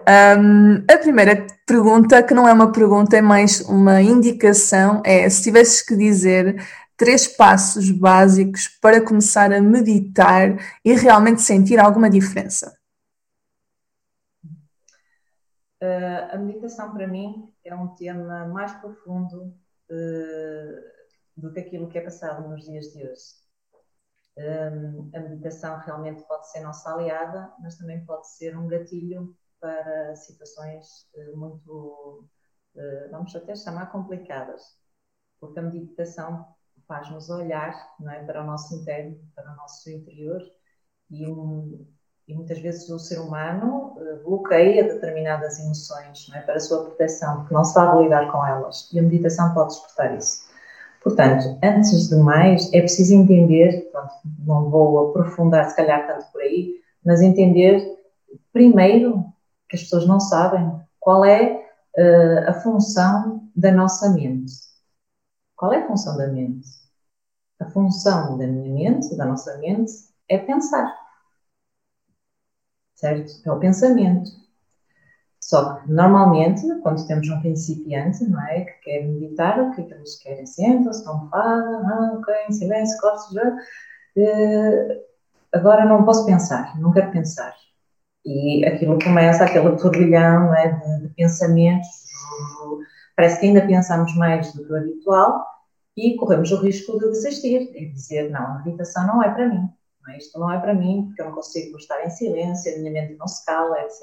Um, 0.09 0.87
a 0.91 0.97
primeira 0.97 1.47
pergunta, 1.67 2.23
que 2.23 2.33
não 2.33 2.49
é 2.49 2.53
uma 2.55 2.73
pergunta, 2.73 3.15
é 3.15 3.21
mais 3.21 3.61
uma 3.61 4.01
indicação, 4.01 5.03
é 5.05 5.29
se 5.29 5.43
tivesses 5.43 5.83
que 5.83 5.95
dizer 5.95 6.57
três 6.97 7.29
passos 7.29 7.91
básicos 7.91 8.69
para 8.81 9.05
começar 9.05 9.53
a 9.53 9.61
meditar 9.61 10.57
e 10.83 10.95
realmente 10.95 11.43
sentir 11.43 11.79
alguma 11.79 12.09
diferença? 12.09 12.75
Uh, 15.83 16.33
a 16.33 16.39
meditação 16.39 16.91
para 16.95 17.07
mim 17.07 17.53
é 17.63 17.75
um 17.75 17.89
tema 17.89 18.47
mais 18.47 18.73
profundo 18.73 19.55
uh, 19.91 20.81
do 21.37 21.53
que 21.53 21.61
aquilo 21.61 21.87
que 21.87 21.99
é 21.99 22.01
passado 22.01 22.49
nos 22.49 22.65
dias 22.65 22.87
de 22.95 23.03
hoje. 23.07 23.37
Um, 24.39 25.11
a 25.15 25.21
meditação 25.21 25.77
realmente 25.81 26.27
pode 26.27 26.51
ser 26.51 26.61
nossa 26.61 26.95
aliada, 26.95 27.53
mas 27.61 27.77
também 27.77 28.03
pode 28.07 28.27
ser 28.27 28.57
um 28.57 28.67
gatilho 28.67 29.37
para 29.61 30.15
situações 30.17 31.09
uh, 31.15 31.37
muito, 31.37 32.29
vamos 33.11 33.35
até 33.35 33.57
chamar 33.57 33.91
complicadas, 33.91 34.63
porque 35.41 35.59
a 35.59 35.63
meditação 35.63 36.47
faz-nos 36.89 37.29
olhar 37.29 37.75
é, 38.11 38.25
para 38.25 38.43
o 38.43 38.47
nosso 38.47 38.75
interno, 38.75 39.17
para 39.37 39.53
o 39.53 39.57
nosso 39.57 39.91
interior 39.91 40.41
e, 41.11 41.25
e 42.27 42.35
muitas 42.35 42.59
vezes 42.59 42.89
o 42.89 42.99
ser 42.99 43.21
humano 43.21 43.95
uh, 43.97 44.25
bloqueia 44.25 44.83
determinadas 44.85 45.61
emoções 45.61 46.31
é, 46.35 46.41
para 46.41 46.55
a 46.55 46.61
sua 46.61 46.85
proteção, 46.85 47.41
porque 47.41 47.55
não 47.55 47.65
sabe 47.65 48.03
lidar 48.03 48.33
com 48.33 48.45
elas 48.45 48.91
e 48.93 48.99
a 48.99 49.03
meditação 49.03 49.53
pode 49.53 49.75
despertar 49.75 50.17
isso. 50.17 50.49
Portanto, 51.03 51.59
antes 51.63 52.09
de 52.09 52.17
mais, 52.17 52.73
é 52.73 52.81
preciso 52.81 53.15
entender, 53.15 53.89
pronto, 53.93 54.13
não 54.41 54.69
vou 54.69 55.11
aprofundar 55.11 55.69
se 55.69 55.77
calhar 55.77 56.07
tanto 56.07 56.31
por 56.33 56.41
aí, 56.41 56.81
mas 57.05 57.23
entender 57.23 57.97
primeiro 58.53 59.25
que 59.69 59.77
as 59.77 59.83
pessoas 59.83 60.07
não 60.07 60.21
sabem 60.21 60.81
qual 60.99 61.25
é 61.25 61.53
uh, 61.97 62.51
a 62.51 62.53
função 62.55 63.49
da 63.55 63.73
nossa 63.73 64.11
mente. 64.11 64.53
Qual 65.57 65.73
é 65.73 65.83
a 65.83 65.87
função 65.87 66.17
da 66.17 66.29
mente? 66.29 66.69
A 67.61 67.67
função 67.71 68.39
da 68.39 68.47
minha 68.47 68.93
mente, 68.93 69.17
da 69.17 69.27
nossa 69.27 69.59
mente, 69.59 69.93
é 70.29 70.39
pensar. 70.39 70.97
Certo? 72.95 73.33
É 73.45 73.53
o 73.53 73.59
pensamento. 73.59 74.31
Só 75.41 75.77
que, 75.77 75.91
normalmente, 75.91 76.63
quando 76.83 77.07
temos 77.07 77.29
um 77.29 77.41
principiante, 77.41 78.23
não 78.25 78.41
é? 78.43 78.65
Que 78.65 78.73
quer 78.83 79.05
meditar, 79.07 79.59
o 79.61 79.73
que 79.73 79.81
é 79.81 79.85
que 79.85 79.95
eles 79.95 80.17
querem? 80.23 80.47
Sentam-se, 80.47 80.99
estão 80.99 81.29
fada, 81.31 81.81
não, 81.83 82.19
ok, 82.19 82.35
silêncio, 82.51 83.01
cortes 83.01 83.31
já. 83.33 83.49
Uh, 84.17 85.03
agora 85.53 85.85
não 85.87 86.05
posso 86.05 86.27
pensar, 86.27 86.79
não 86.79 86.93
quero 86.93 87.11
pensar. 87.13 87.55
E 88.29 88.63
aquilo 88.67 88.99
começa, 89.03 89.45
aquele 89.45 89.75
turbilhão 89.77 90.55
é, 90.55 90.69
de, 90.69 91.01
de 91.01 91.15
pensamentos, 91.15 91.89
parece 93.17 93.41
que 93.41 93.47
ainda 93.47 93.67
pensamos 93.67 94.15
mais 94.17 94.53
do 94.53 94.67
que 94.67 94.71
o 94.71 94.77
habitual, 94.77 95.47
e 95.97 96.15
corremos 96.15 96.53
o 96.53 96.61
risco 96.61 96.99
de 96.99 97.09
desistir 97.09 97.71
e 97.75 97.91
dizer: 97.91 98.31
não, 98.31 98.43
a 98.43 98.63
meditação 98.63 99.07
não 99.07 99.23
é 99.23 99.31
para 99.31 99.49
mim, 99.49 99.67
não 100.03 100.13
é? 100.13 100.19
isto 100.19 100.39
não 100.39 100.53
é 100.53 100.61
para 100.61 100.75
mim, 100.75 101.07
porque 101.07 101.23
eu 101.23 101.27
não 101.27 101.35
consigo 101.35 101.79
estar 101.79 102.05
em 102.05 102.11
silêncio, 102.11 102.75
a 102.75 102.79
minha 102.79 102.93
mente 102.93 103.17
não 103.17 103.27
se 103.27 103.45
cala, 103.47 103.81
etc. 103.81 104.03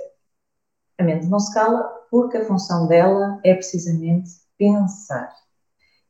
A 0.97 1.03
mente 1.03 1.27
não 1.27 1.39
se 1.39 1.53
cala 1.53 1.83
porque 2.09 2.37
a 2.37 2.45
função 2.45 2.87
dela 2.87 3.39
é 3.43 3.53
precisamente 3.53 4.31
pensar. 4.57 5.31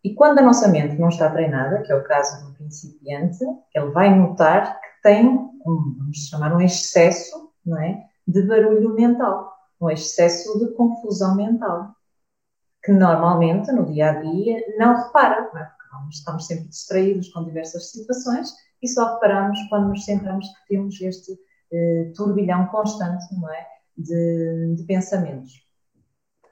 E 0.02 0.14
quando 0.14 0.40
a 0.40 0.42
nossa 0.42 0.70
mente 0.70 0.96
não 0.96 1.10
está 1.10 1.30
treinada, 1.30 1.82
que 1.82 1.92
é 1.92 1.96
o 1.96 2.04
caso 2.04 2.48
um 2.48 2.54
principiante, 2.54 3.44
ele 3.74 3.92
vai 3.92 4.16
notar 4.16 4.80
que 4.80 5.02
tem, 5.04 5.28
um, 5.28 5.96
vamos 5.98 6.30
chamar, 6.30 6.56
um 6.56 6.62
excesso 6.62 7.46
não 7.66 7.80
é, 7.80 8.06
de 8.28 8.42
barulho 8.44 8.94
mental, 8.94 9.54
um 9.80 9.90
excesso 9.90 10.58
de 10.60 10.74
confusão 10.74 11.36
mental, 11.36 11.96
que 12.84 12.92
normalmente 12.92 13.72
no 13.72 13.86
dia 13.86 14.12
a 14.12 14.22
dia 14.22 14.64
não 14.78 15.04
repara, 15.04 15.50
não 15.54 15.62
é? 15.62 15.76
estamos 16.10 16.46
sempre 16.46 16.66
distraídos 16.66 17.30
com 17.30 17.44
diversas 17.44 17.92
situações 17.92 18.54
e 18.82 18.88
só 18.88 19.14
reparamos 19.14 19.60
quando 19.70 19.90
nos 19.90 20.06
centramos 20.06 20.48
que 20.48 20.68
temos 20.68 21.00
este 21.02 21.32
uh, 21.32 22.14
turbilhão 22.14 22.68
constante 22.68 23.26
não 23.34 23.50
é? 23.50 23.68
de, 23.98 24.76
de 24.76 24.84
pensamentos. 24.84 25.66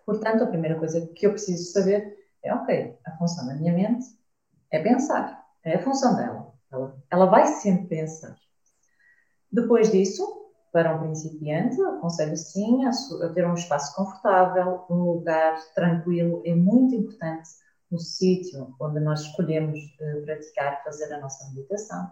Portanto, 0.06 0.44
a 0.44 0.48
primeira 0.48 0.78
coisa 0.78 1.06
que 1.16 1.26
eu 1.26 1.32
preciso 1.32 1.72
saber 1.72 2.18
é, 2.44 2.54
ok, 2.54 2.98
a 3.06 3.12
função 3.18 3.48
da 3.48 3.56
minha 3.56 3.74
mente 3.74 4.06
é 4.70 4.80
pensar, 4.80 5.46
é 5.64 5.76
a 5.76 5.84
função 5.84 6.16
dela. 6.16 6.54
Ela, 6.72 6.98
ela 7.10 7.26
vai 7.28 7.48
sempre 7.48 7.88
pensar. 7.88 8.36
Depois 9.52 9.92
disso, 9.92 10.43
para 10.74 10.96
um 10.96 11.00
principiante, 11.02 11.80
aconselho 11.84 12.36
sim 12.36 12.84
a, 12.84 13.30
ter 13.30 13.46
um 13.46 13.54
espaço 13.54 13.96
confortável, 13.96 14.84
um 14.90 15.04
lugar 15.04 15.56
tranquilo. 15.76 16.42
É 16.44 16.56
muito 16.56 16.96
importante 16.96 17.48
no 17.92 18.00
sítio 18.00 18.76
onde 18.82 19.00
nós 19.00 19.22
escolhemos 19.22 19.78
uh, 19.78 20.26
praticar, 20.26 20.84
fazer 20.84 21.14
a 21.14 21.20
nossa 21.20 21.48
meditação. 21.52 22.10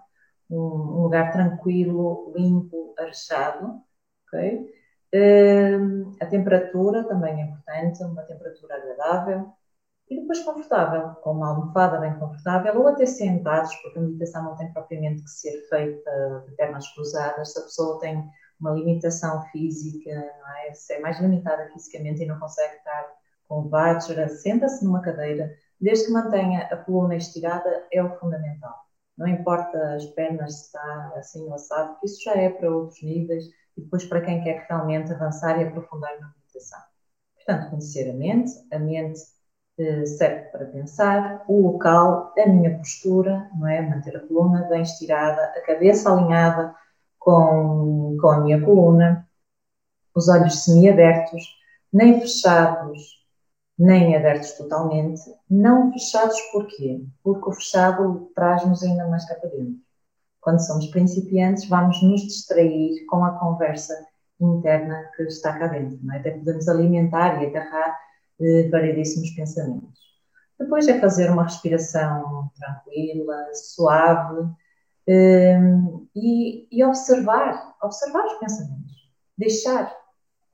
Um, 0.48 1.02
lugar 1.02 1.32
tranquilo, 1.32 2.32
limpo, 2.36 2.94
arejado, 3.00 3.82
ok? 4.28 4.72
Uh, 5.14 6.16
a 6.22 6.26
temperatura 6.28 7.04
também 7.06 7.42
é 7.42 7.46
importante, 7.46 8.04
uma 8.04 8.22
temperatura 8.22 8.76
agradável 8.76 9.52
e 10.08 10.22
depois 10.22 10.40
confortável, 10.44 11.16
com 11.22 11.32
uma 11.32 11.50
almofada 11.50 11.98
bem 11.98 12.14
confortável 12.20 12.80
ou 12.80 12.88
até 12.90 13.08
sentados, 13.08 13.74
porque 13.78 13.98
a 13.98 14.02
meditação 14.02 14.44
não 14.44 14.56
tem 14.56 14.72
propriamente 14.72 15.24
que 15.24 15.30
ser 15.30 15.68
feita 15.68 16.46
de 16.48 16.56
pernas 16.58 16.88
cruzadas. 16.94 17.54
Se 17.54 17.60
a 17.60 17.64
pessoa 17.64 18.00
tem 18.00 18.30
uma 18.62 18.72
limitação 18.72 19.42
física, 19.48 20.14
não 20.14 20.56
é? 20.58 20.74
se 20.74 20.94
é 20.94 21.00
mais 21.00 21.20
limitada 21.20 21.68
fisicamente 21.74 22.24
e 22.24 22.26
não 22.26 22.40
consegue 22.40 22.76
estar 22.76 23.08
com 23.48 23.68
vajra, 23.68 24.30
senta-se 24.30 24.86
numa 24.86 25.02
cadeira, 25.02 25.52
desde 25.80 26.06
que 26.06 26.12
mantenha 26.12 26.68
a 26.72 26.78
coluna 26.78 27.16
estirada, 27.16 27.86
é 27.92 28.02
o 28.02 28.18
fundamental. 28.18 28.74
Não 29.18 29.28
importa 29.28 29.96
as 29.96 30.06
pernas 30.06 30.56
se 30.56 30.66
está 30.68 31.14
assim 31.16 31.44
ou 31.44 31.54
assado, 31.54 31.98
isso 32.04 32.24
já 32.24 32.34
é 32.34 32.50
para 32.50 32.74
outros 32.74 33.02
níveis 33.02 33.46
e 33.76 33.82
depois 33.82 34.06
para 34.06 34.22
quem 34.22 34.44
quer 34.44 34.66
realmente 34.70 35.12
avançar 35.12 35.60
e 35.60 35.66
aprofundar 35.66 36.18
na 36.20 36.32
meditação. 36.38 36.80
Portanto, 37.36 37.72
conhecer 37.72 38.10
a 38.10 38.14
mente, 38.14 38.52
a 38.72 38.80
mente 38.80 39.20
eh, 39.78 40.06
serve 40.06 40.50
para 40.50 40.66
pensar, 40.66 41.44
o 41.48 41.72
local, 41.72 42.34
a 42.38 42.48
minha 42.48 42.78
postura, 42.78 43.50
não 43.58 43.68
é? 43.68 43.82
Manter 43.82 44.16
a 44.16 44.28
coluna 44.28 44.68
bem 44.70 44.82
estirada, 44.82 45.42
a 45.44 45.62
cabeça 45.62 46.12
alinhada 46.12 46.76
com, 47.22 48.18
com 48.20 48.30
a 48.30 48.40
minha 48.42 48.60
coluna, 48.60 49.30
os 50.14 50.28
olhos 50.28 50.64
semiabertos, 50.64 51.44
nem 51.94 52.20
fechados, 52.20 53.22
nem 53.78 54.16
abertos 54.16 54.54
totalmente. 54.54 55.22
Não 55.50 55.94
fechados 55.94 56.36
porquê? 56.52 57.06
Porque 57.24 57.48
o 57.48 57.54
fechado 57.54 58.32
traz-nos 58.36 58.84
ainda 58.84 59.08
mais 59.08 59.26
cá 59.28 59.36
para 59.36 59.52
dentro. 59.52 59.80
Quando 60.42 60.66
somos 60.66 60.88
principiantes, 60.88 61.70
vamos 61.70 62.02
nos 62.02 62.22
distrair 62.22 63.06
com 63.06 63.24
a 63.24 63.38
conversa 63.38 63.94
interna 64.40 65.08
que 65.16 65.24
está 65.24 65.58
cá 65.58 65.68
dentro. 65.68 66.00
É? 66.12 66.18
Até 66.18 66.32
podemos 66.32 66.68
alimentar 66.68 67.42
e 67.42 67.46
agarrar 67.46 68.00
eh, 68.42 68.68
variedíssimos 68.70 69.30
pensamentos. 69.32 70.02
Depois 70.60 70.88
é 70.88 71.00
fazer 71.00 71.30
uma 71.30 71.44
respiração 71.44 72.50
tranquila, 72.58 73.54
suave 73.54 74.52
eh, 75.08 75.60
e, 76.16 76.68
e 76.72 76.84
observar, 76.84 77.76
observar 77.82 78.26
os 78.26 78.34
pensamentos. 78.34 79.12
Deixar 79.38 79.96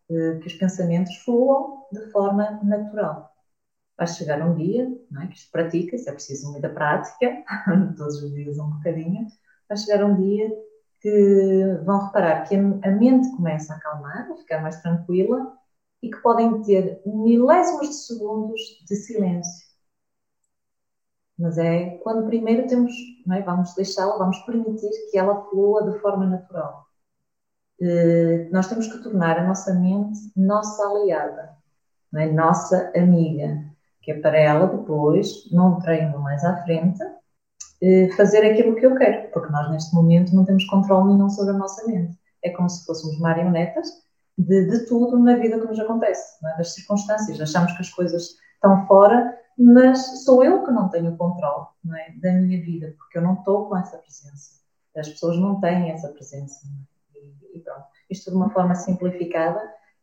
eh, 0.09 0.39
que 0.39 0.47
os 0.47 0.53
pensamentos 0.53 1.15
fluam 1.17 1.85
de 1.91 2.11
forma 2.11 2.59
natural. 2.63 3.31
Vai 3.97 4.07
chegar 4.07 4.41
um 4.47 4.55
dia, 4.55 4.87
não 5.11 5.23
é, 5.23 5.27
que 5.27 5.37
isto 5.37 5.51
pratica-se, 5.51 6.09
é 6.09 6.13
preciso 6.13 6.51
muita 6.51 6.69
prática, 6.69 7.43
todos 7.97 8.21
os 8.23 8.33
dias 8.33 8.57
um 8.59 8.69
bocadinho, 8.71 9.27
vai 9.67 9.77
chegar 9.77 10.05
um 10.05 10.15
dia 10.15 10.49
que 11.01 11.79
vão 11.85 12.05
reparar 12.05 12.47
que 12.47 12.55
a 12.55 12.91
mente 12.91 13.29
começa 13.35 13.73
a 13.73 13.77
acalmar, 13.77 14.31
a 14.31 14.35
ficar 14.37 14.61
mais 14.61 14.81
tranquila 14.81 15.57
e 16.01 16.09
que 16.09 16.17
podem 16.21 16.61
ter 16.63 17.01
milésimos 17.05 17.89
de 17.89 17.95
segundos 17.95 18.61
de 18.87 18.95
silêncio. 18.95 19.66
Mas 21.37 21.57
é 21.57 21.97
quando 22.03 22.25
primeiro 22.27 22.67
temos, 22.67 22.91
é, 23.31 23.41
vamos 23.41 23.73
deixá-la, 23.75 24.17
vamos 24.17 24.39
permitir 24.39 24.89
que 25.11 25.17
ela 25.17 25.45
flua 25.49 25.91
de 25.91 25.99
forma 25.99 26.25
natural. 26.25 26.87
Eh, 27.79 28.49
nós 28.51 28.67
temos 28.67 28.87
que 28.87 28.97
tornar 29.03 29.37
a 29.37 29.47
nossa 29.47 29.73
mente 29.73 30.19
nossa 30.35 30.83
aliada, 30.83 31.55
é? 32.15 32.25
nossa 32.31 32.91
amiga, 32.95 33.63
que 34.01 34.11
é 34.11 34.19
para 34.19 34.37
ela 34.37 34.67
depois, 34.67 35.49
num 35.51 35.79
treino 35.79 36.19
mais 36.19 36.43
à 36.43 36.57
frente, 36.63 36.99
eh, 37.81 38.09
fazer 38.17 38.39
aquilo 38.39 38.75
que 38.75 38.85
eu 38.85 38.95
quero, 38.95 39.29
porque 39.31 39.51
nós 39.51 39.69
neste 39.71 39.93
momento 39.93 40.35
não 40.35 40.45
temos 40.45 40.65
controle 40.65 41.13
nenhum 41.13 41.29
sobre 41.29 41.53
a 41.53 41.57
nossa 41.57 41.85
mente. 41.85 42.17
É 42.43 42.49
como 42.49 42.69
se 42.69 42.85
fôssemos 42.85 43.19
marionetas 43.19 43.87
de, 44.37 44.65
de 44.65 44.85
tudo 44.87 45.19
na 45.19 45.35
vida 45.35 45.59
que 45.59 45.67
nos 45.67 45.79
acontece, 45.79 46.43
é? 46.45 46.57
das 46.57 46.73
circunstâncias. 46.73 47.39
Achamos 47.39 47.73
que 47.73 47.81
as 47.81 47.89
coisas 47.89 48.37
estão 48.55 48.87
fora, 48.87 49.37
mas 49.57 50.23
sou 50.23 50.43
eu 50.43 50.63
que 50.63 50.71
não 50.71 50.89
tenho 50.89 51.15
controle 51.17 51.65
é? 51.97 52.11
da 52.19 52.33
minha 52.33 52.61
vida, 52.61 52.93
porque 52.97 53.17
eu 53.17 53.21
não 53.21 53.33
estou 53.33 53.67
com 53.67 53.77
essa 53.77 53.97
presença. 53.97 54.57
As 54.95 55.09
pessoas 55.09 55.37
não 55.37 55.59
têm 55.59 55.91
essa 55.91 56.09
presença. 56.09 56.67
É? 57.15 57.19
E, 57.19 57.57
e, 57.57 57.59
pronto. 57.59 57.85
Isto 58.09 58.31
de 58.31 58.37
uma 58.37 58.49
forma 58.49 58.75
simplificada 58.75 59.61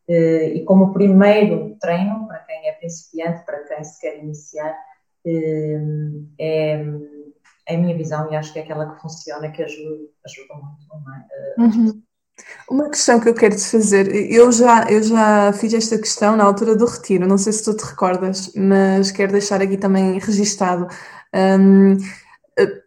eh, 0.09 0.49
e 0.55 0.65
como 0.65 0.93
primeiro 0.93 1.77
treino 1.81 2.27
para 2.27 2.39
quem 2.41 2.69
é 2.69 2.73
principiante, 2.73 3.45
para 3.45 3.65
quem 3.65 3.83
se 3.83 4.01
quer 4.01 4.19
iniciar, 4.23 4.77
eh, 5.25 5.81
é 6.39 6.85
é 7.67 7.77
a 7.77 7.79
minha 7.79 7.97
visão 7.97 8.31
e 8.31 8.37
acho 8.37 8.53
que 8.53 8.59
é 8.59 8.63
aquela 8.63 8.95
que 8.95 9.01
funciona, 9.01 9.51
que 9.51 9.63
ajuda, 9.63 10.05
ajuda 10.25 10.55
muito. 10.55 10.85
É? 11.15 11.61
Uhum. 11.61 12.03
Uma 12.69 12.89
questão 12.89 13.21
que 13.21 13.29
eu 13.29 13.35
quero 13.35 13.55
te 13.55 13.65
fazer, 13.71 14.13
eu 14.33 14.51
já, 14.51 14.85
eu 14.91 15.03
já 15.03 15.53
fiz 15.53 15.73
esta 15.75 15.99
questão 15.99 16.37
na 16.37 16.45
altura 16.45 16.77
do 16.77 16.87
retiro, 16.87 17.27
não 17.27 17.39
sei 17.39 17.53
se 17.53 17.65
tu 17.65 17.77
te 17.77 17.85
recordas, 17.85 18.53
mas 18.57 19.11
quero 19.13 19.33
deixar 19.33 19.61
aqui 19.63 19.77
também 19.77 20.19
registado. 20.19 20.89
Um, 21.35 21.97
eh, 22.59 22.83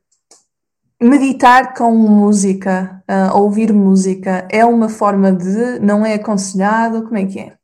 meditar 1.01 1.73
com 1.75 1.91
música, 1.95 3.03
uh, 3.09 3.37
ouvir 3.37 3.71
música, 3.71 4.47
é 4.51 4.65
uma 4.65 4.89
forma 4.89 5.31
de, 5.31 5.79
não 5.79 6.05
é 6.05 6.15
aconselhado, 6.15 7.03
como 7.03 7.17
é 7.17 7.25
que 7.25 7.39
é? 7.39 7.57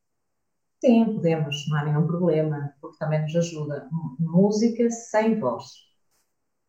Sim, 0.86 1.06
podemos, 1.16 1.68
não 1.70 1.78
há 1.78 1.86
nenhum 1.86 2.08
problema, 2.08 2.74
porque 2.80 2.98
também 2.98 3.22
nos 3.22 3.36
ajuda. 3.36 3.88
Música 4.20 4.90
sem 4.90 5.40
voz 5.40 5.66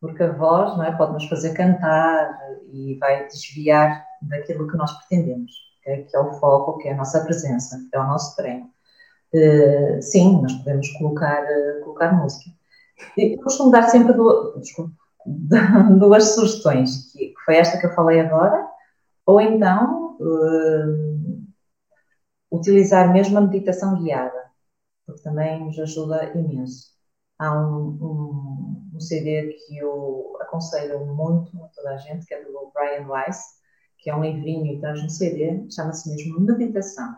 porque 0.05 0.21
a 0.21 0.31
voz 0.31 0.77
não 0.77 0.83
é, 0.83 0.95
pode 0.95 1.13
nos 1.13 1.25
fazer 1.25 1.53
cantar 1.53 2.37
e 2.71 2.95
vai 2.99 3.27
desviar 3.27 4.04
daquilo 4.21 4.67
que 4.67 4.77
nós 4.77 4.91
pretendemos, 4.99 5.51
que 5.83 5.89
é, 5.89 6.01
que 6.03 6.15
é 6.15 6.19
o 6.19 6.33
foco, 6.33 6.77
que 6.79 6.87
é 6.87 6.93
a 6.93 6.97
nossa 6.97 7.23
presença, 7.23 7.77
que 7.89 7.95
é 7.95 7.99
o 7.99 8.07
nosso 8.07 8.35
treino. 8.35 8.69
Uh, 9.33 10.01
sim, 10.01 10.41
nós 10.41 10.53
podemos 10.53 10.89
colocar, 10.93 11.43
uh, 11.43 11.83
colocar 11.83 12.13
música. 12.13 12.49
Eu 13.17 13.37
costumo 13.41 13.71
dar 13.71 13.83
sempre 13.89 14.13
duas, 14.13 14.65
duas 15.99 16.35
sugestões, 16.35 17.11
que 17.11 17.33
foi 17.43 17.57
esta 17.57 17.77
que 17.77 17.85
eu 17.85 17.93
falei 17.93 18.19
agora, 18.19 18.67
ou 19.25 19.41
então 19.41 20.17
uh, 20.19 21.45
utilizar 22.51 23.11
mesmo 23.11 23.37
a 23.37 23.41
meditação 23.41 24.01
guiada, 24.01 24.51
porque 25.05 25.21
também 25.21 25.65
nos 25.65 25.77
ajuda 25.79 26.31
imenso. 26.37 26.93
Há 27.37 27.53
um, 27.53 27.97
um, 28.01 28.91
um, 28.93 28.99
CD 28.99 29.53
que 29.53 29.77
eu 29.77 30.37
aconselho 30.41 31.05
muito 31.05 31.51
a 31.63 31.67
toda 31.67 31.89
a 31.91 31.97
gente, 31.97 32.25
que 32.25 32.33
é 32.33 32.43
do 32.43 32.71
Brian 32.73 33.07
Weiss, 33.07 33.54
que 34.05 34.11
é 34.11 34.15
um 34.15 34.23
livrinho 34.23 34.67
e 34.67 34.79
traz 34.79 35.03
um 35.03 35.09
CD, 35.09 35.65
chama-se 35.71 36.07
mesmo 36.07 36.39
Meditação, 36.39 37.15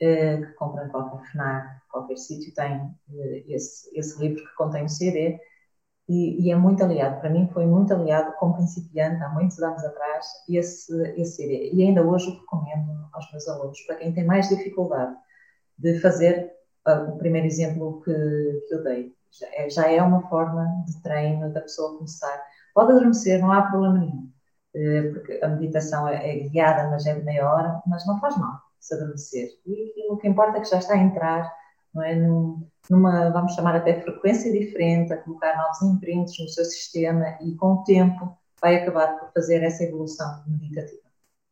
eh, 0.00 0.36
que 0.36 0.52
compra 0.52 0.86
em 0.86 0.88
qualquer 0.88 1.28
FNAC, 1.32 1.80
qualquer 1.90 2.16
sítio 2.16 2.54
tem 2.54 2.88
eh, 3.12 3.44
esse, 3.48 3.90
esse 3.98 4.20
livro 4.20 4.44
que 4.44 4.54
contém 4.54 4.84
um 4.84 4.88
CD 4.88 5.40
e, 6.08 6.46
e, 6.46 6.52
é 6.52 6.54
muito 6.54 6.84
aliado, 6.84 7.20
para 7.20 7.30
mim 7.30 7.48
foi 7.52 7.66
muito 7.66 7.92
aliado 7.92 8.32
como 8.38 8.54
principiante 8.54 9.24
há 9.24 9.28
muitos 9.30 9.60
anos 9.60 9.82
atrás 9.82 10.24
esse, 10.48 10.94
esse 11.20 11.34
CD 11.34 11.72
e 11.72 11.82
ainda 11.82 12.06
hoje 12.06 12.28
o 12.28 12.40
recomendo 12.40 13.08
aos 13.12 13.28
meus 13.32 13.48
alunos, 13.48 13.80
para 13.80 13.96
quem 13.96 14.14
tem 14.14 14.24
mais 14.24 14.48
dificuldade 14.48 15.16
de 15.76 15.98
fazer 15.98 16.52
uh, 16.86 17.10
o 17.10 17.18
primeiro 17.18 17.48
exemplo 17.48 18.00
que, 18.02 18.12
que 18.68 18.74
eu 18.74 18.84
dei, 18.84 19.12
já 19.32 19.48
é, 19.52 19.68
já 19.68 19.90
é 19.90 20.00
uma 20.00 20.22
forma 20.28 20.64
de 20.86 21.02
treino 21.02 21.52
da 21.52 21.60
pessoa 21.60 21.96
começar. 21.96 22.40
Pode 22.72 22.92
adormecer, 22.92 23.40
não 23.40 23.50
há 23.50 23.62
problema 23.62 23.98
nenhum, 23.98 24.30
porque 25.12 25.40
a 25.42 25.48
meditação 25.48 26.08
é, 26.08 26.28
é 26.28 26.48
guiada, 26.48 26.90
mas 26.90 27.06
é 27.06 27.14
de 27.14 27.22
meia 27.22 27.48
hora, 27.48 27.82
mas 27.86 28.06
não 28.06 28.20
faz 28.20 28.36
mal 28.36 28.60
se 28.80 28.94
adormecer. 28.94 29.48
E 29.66 30.12
o 30.12 30.16
que 30.16 30.28
importa 30.28 30.58
é 30.58 30.60
que 30.60 30.68
já 30.68 30.78
está 30.78 30.94
a 30.94 30.98
entrar 30.98 31.50
não 31.94 32.02
é, 32.02 32.14
numa, 32.90 33.30
vamos 33.30 33.54
chamar 33.54 33.76
até 33.76 34.00
frequência 34.00 34.52
diferente, 34.52 35.12
a 35.12 35.16
colocar 35.16 35.56
novos 35.56 35.80
imprints 35.82 36.38
no 36.40 36.48
seu 36.48 36.64
sistema 36.64 37.38
e 37.40 37.54
com 37.54 37.74
o 37.74 37.84
tempo 37.84 38.36
vai 38.60 38.76
acabar 38.76 39.18
por 39.18 39.32
fazer 39.32 39.62
essa 39.62 39.84
evolução 39.84 40.42
meditativa. 40.46 41.04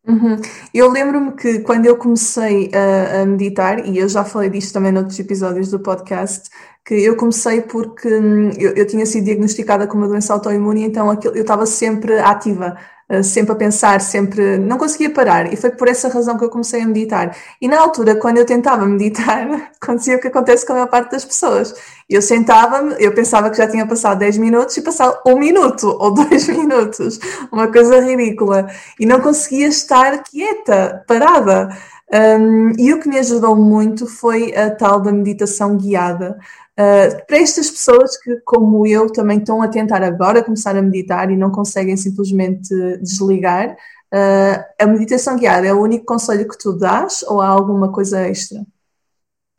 Uhum. 0.06 0.37
Eu 0.74 0.90
lembro-me 0.90 1.32
que 1.32 1.61
quando 1.61 1.87
eu 1.87 1.96
comecei 1.96 2.70
a, 2.74 3.22
a, 3.22 3.26
meditar, 3.26 3.87
e 3.87 3.98
eu 3.98 4.08
já 4.08 4.24
falei 4.24 4.50
disto 4.50 4.72
também 4.72 4.90
noutros 4.90 5.18
episódios 5.20 5.70
do 5.70 5.78
podcast, 5.78 6.50
que 6.85 6.94
eu 6.94 7.16
comecei 7.16 7.62
porque 7.62 8.08
hum, 8.08 8.50
eu, 8.58 8.72
eu 8.72 8.85
tinha 8.85 9.06
sido 9.06 9.24
diagnosticada 9.24 9.87
com 9.87 9.96
uma 9.96 10.08
doença 10.08 10.32
autoimune, 10.32 10.82
então 10.82 11.08
aquilo, 11.08 11.37
eu 11.37 11.42
estava 11.42 11.64
sempre 11.66 12.18
ativa, 12.18 12.76
eh, 13.01 13.01
sempre 13.20 13.53
a 13.53 13.57
pensar, 13.57 14.01
sempre 14.01 14.59
não 14.59 14.79
conseguia 14.79 15.11
parar, 15.11 15.53
e 15.53 15.57
foi 15.57 15.70
por 15.70 15.88
essa 15.88 16.09
razão 16.09 16.38
que 16.38 16.44
eu 16.44 16.48
comecei 16.48 16.83
a 16.83 16.87
meditar. 16.87 17.37
E 17.61 17.66
na 17.66 17.81
altura, 17.81 18.14
quando 18.14 18.38
eu 18.38 18.46
tentava 18.46 18.87
meditar, 18.87 19.72
acontecia 19.83 20.16
o 20.16 20.20
que 20.20 20.29
acontece 20.29 20.64
com 20.64 20.72
a 20.72 20.77
maior 20.77 20.88
parte 20.88 21.11
das 21.11 21.25
pessoas. 21.25 21.75
Eu 22.09 22.22
sentava-me, 22.22 22.94
eu 22.98 23.12
pensava 23.12 23.51
que 23.51 23.57
já 23.57 23.66
tinha 23.66 23.87
passado 23.87 24.18
10 24.20 24.38
minutos 24.38 24.77
e 24.77 24.83
passava 24.83 25.20
um 25.27 25.37
minuto 25.38 25.88
ou 25.88 26.12
dois 26.14 26.46
minutos, 26.46 27.18
uma 27.51 27.66
coisa 27.66 28.01
ridícula, 28.01 28.68
e 29.01 29.05
não 29.05 29.20
conseguia 29.20 29.66
estar 29.66 30.22
quieta, 30.22 31.05
parada. 31.09 31.77
Um, 32.12 32.72
e 32.79 32.92
o 32.92 33.01
que 33.01 33.09
me 33.09 33.18
ajudou 33.18 33.57
muito 33.57 34.07
foi 34.07 34.55
a 34.55 34.70
tal 34.70 35.01
da 35.01 35.11
meditação 35.11 35.79
guiada. 35.79 36.38
Uh, 36.72 37.26
para 37.26 37.37
estas 37.37 37.70
pessoas 37.70 38.16
que, 38.16 38.40
como 38.46 38.87
eu, 38.87 39.12
também 39.12 39.38
estão 39.38 39.61
a 39.61 39.68
tentar 39.68 40.02
agora 40.02 40.42
começar 40.42 40.74
a 40.74 40.80
meditar 40.80 41.30
e 41.30 41.37
não 41.37 41.50
conseguem 41.50 41.98
simplesmente 41.98 42.74
desligar, 42.98 43.72
uh, 43.72 44.64
a 44.80 44.87
meditação 44.87 45.37
guiada 45.37 45.66
é 45.66 45.72
o 45.72 45.82
único 45.82 46.06
conselho 46.06 46.48
que 46.48 46.56
tu 46.56 46.72
dás 46.72 47.22
ou 47.24 47.42
há 47.42 47.48
alguma 47.48 47.92
coisa 47.92 48.26
extra? 48.26 48.61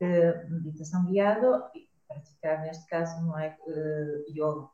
Uh, 0.02 0.50
meditação 0.50 1.06
guiada, 1.06 1.64
praticar 2.08 2.62
neste 2.62 2.88
caso 2.88 3.22
não 3.22 3.38
é 3.38 3.56
uh, 3.68 4.32
yoga, 4.32 4.68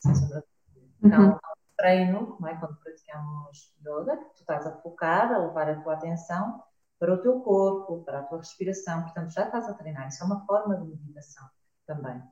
sem 0.00 0.14
sombra 0.14 0.42
Então, 1.02 1.32
uhum. 1.32 1.38
treino, 1.76 2.36
não 2.40 2.48
é? 2.48 2.56
quando 2.56 2.78
praticamos 2.78 3.70
yoga, 3.86 4.16
tu 4.16 4.40
estás 4.40 4.66
a 4.66 4.72
focar, 4.72 5.30
a 5.34 5.38
levar 5.38 5.68
a 5.68 5.82
tua 5.82 5.94
atenção 5.94 6.62
para 6.98 7.12
o 7.12 7.18
teu 7.18 7.40
corpo, 7.40 8.02
para 8.04 8.20
a 8.20 8.22
tua 8.22 8.38
respiração, 8.38 9.02
portanto 9.02 9.34
já 9.34 9.44
estás 9.44 9.68
a 9.68 9.74
treinar. 9.74 10.08
Isso 10.08 10.22
é 10.22 10.26
uma 10.26 10.46
forma 10.46 10.76
de 10.76 10.86
meditação 10.86 11.46
também. 11.86 12.22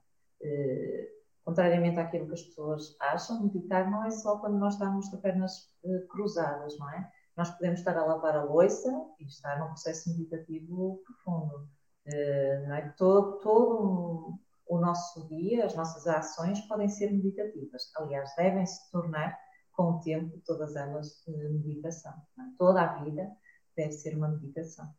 Eh, 0.42 1.08
contrariamente 1.44 1.98
àquilo 1.98 2.26
que 2.26 2.34
as 2.34 2.42
pessoas 2.42 2.96
acham, 3.00 3.42
meditar 3.42 3.90
não 3.90 4.04
é 4.04 4.10
só 4.10 4.38
quando 4.38 4.58
nós 4.58 4.74
estamos 4.74 5.10
de 5.10 5.16
pernas 5.18 5.70
eh, 5.84 6.06
cruzadas, 6.08 6.78
não 6.78 6.90
é? 6.90 7.10
Nós 7.36 7.50
podemos 7.50 7.80
estar 7.80 7.96
a 7.96 8.04
lavar 8.04 8.36
a 8.36 8.44
louça 8.44 8.90
e 9.18 9.24
estar 9.24 9.58
num 9.58 9.68
processo 9.68 10.10
meditativo 10.10 11.02
profundo. 11.04 11.68
Eh, 12.06 12.64
não 12.66 12.74
é? 12.74 12.88
Todo, 12.96 13.38
todo 13.40 14.38
o 14.66 14.78
nosso 14.78 15.28
dia, 15.28 15.66
as 15.66 15.74
nossas 15.74 16.06
ações 16.06 16.60
podem 16.62 16.88
ser 16.88 17.10
meditativas. 17.12 17.90
Aliás, 17.96 18.34
devem 18.36 18.66
se 18.66 18.90
tornar, 18.90 19.38
com 19.72 19.84
o 19.84 20.00
tempo, 20.00 20.40
todas 20.44 20.76
elas 20.76 21.24
meditação. 21.26 22.12
É? 22.38 22.42
Toda 22.58 22.82
a 22.82 23.02
vida 23.02 23.30
deve 23.76 23.92
ser 23.92 24.16
uma 24.16 24.28
meditação. 24.28 24.92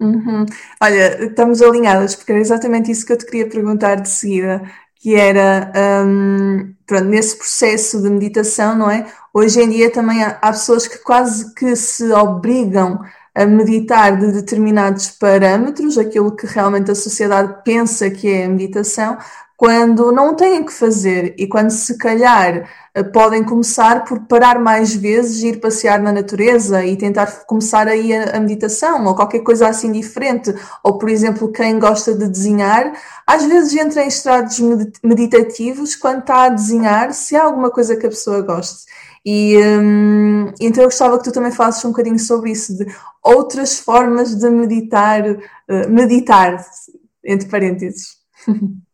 Uhum. 0.00 0.46
Olha, 0.82 1.26
estamos 1.26 1.60
alinhadas, 1.60 2.14
porque 2.14 2.32
era 2.32 2.40
exatamente 2.40 2.90
isso 2.90 3.04
que 3.04 3.12
eu 3.12 3.18
te 3.18 3.26
queria 3.26 3.48
perguntar 3.48 3.96
de 3.96 4.08
seguida, 4.08 4.62
que 4.96 5.14
era, 5.14 5.70
um, 6.06 6.74
pronto, 6.86 7.04
nesse 7.04 7.36
processo 7.36 8.00
de 8.02 8.08
meditação, 8.08 8.74
não 8.76 8.90
é? 8.90 9.06
Hoje 9.32 9.60
em 9.60 9.68
dia 9.68 9.90
também 9.92 10.22
há, 10.22 10.38
há 10.40 10.52
pessoas 10.52 10.88
que 10.88 10.98
quase 10.98 11.54
que 11.54 11.76
se 11.76 12.10
obrigam 12.12 12.98
a 13.34 13.44
meditar 13.46 14.18
de 14.18 14.32
determinados 14.32 15.10
parâmetros, 15.10 15.98
aquilo 15.98 16.34
que 16.34 16.46
realmente 16.46 16.90
a 16.90 16.94
sociedade 16.94 17.62
pensa 17.64 18.10
que 18.10 18.28
é 18.28 18.44
a 18.46 18.48
meditação, 18.48 19.18
quando 19.60 20.10
não 20.10 20.34
têm 20.34 20.64
que 20.64 20.72
fazer 20.72 21.34
e 21.36 21.46
quando 21.46 21.68
se 21.68 21.98
calhar 21.98 22.66
eh, 22.94 23.02
podem 23.02 23.44
começar 23.44 24.04
por 24.06 24.20
parar 24.20 24.58
mais 24.58 24.94
vezes, 24.94 25.42
ir 25.42 25.60
passear 25.60 26.00
na 26.00 26.10
natureza 26.10 26.82
e 26.82 26.96
tentar 26.96 27.26
começar 27.44 27.86
aí 27.86 28.10
a, 28.10 28.38
a, 28.38 28.40
meditação 28.40 29.04
ou 29.04 29.14
qualquer 29.14 29.40
coisa 29.40 29.68
assim 29.68 29.92
diferente. 29.92 30.54
Ou, 30.82 30.96
por 30.96 31.10
exemplo, 31.10 31.52
quem 31.52 31.78
gosta 31.78 32.14
de 32.14 32.26
desenhar, 32.26 32.90
às 33.26 33.44
vezes 33.44 33.76
entra 33.76 34.02
em 34.02 34.08
estados 34.08 34.58
meditativos 35.04 35.94
quando 35.94 36.20
está 36.20 36.44
a 36.44 36.48
desenhar, 36.48 37.12
se 37.12 37.36
há 37.36 37.44
alguma 37.44 37.70
coisa 37.70 37.96
que 37.96 38.06
a 38.06 38.10
pessoa 38.10 38.40
goste. 38.40 38.86
E 39.26 39.58
hum, 39.58 40.54
então 40.58 40.84
eu 40.84 40.88
gostava 40.88 41.18
que 41.18 41.24
tu 41.24 41.32
também 41.32 41.52
falasses 41.52 41.84
um 41.84 41.90
bocadinho 41.90 42.18
sobre 42.18 42.52
isso, 42.52 42.78
de 42.78 42.86
outras 43.22 43.78
formas 43.78 44.34
de 44.34 44.48
meditar, 44.48 45.22
uh, 45.30 45.90
meditar, 45.90 46.64
entre 47.22 47.46
parênteses. 47.46 48.16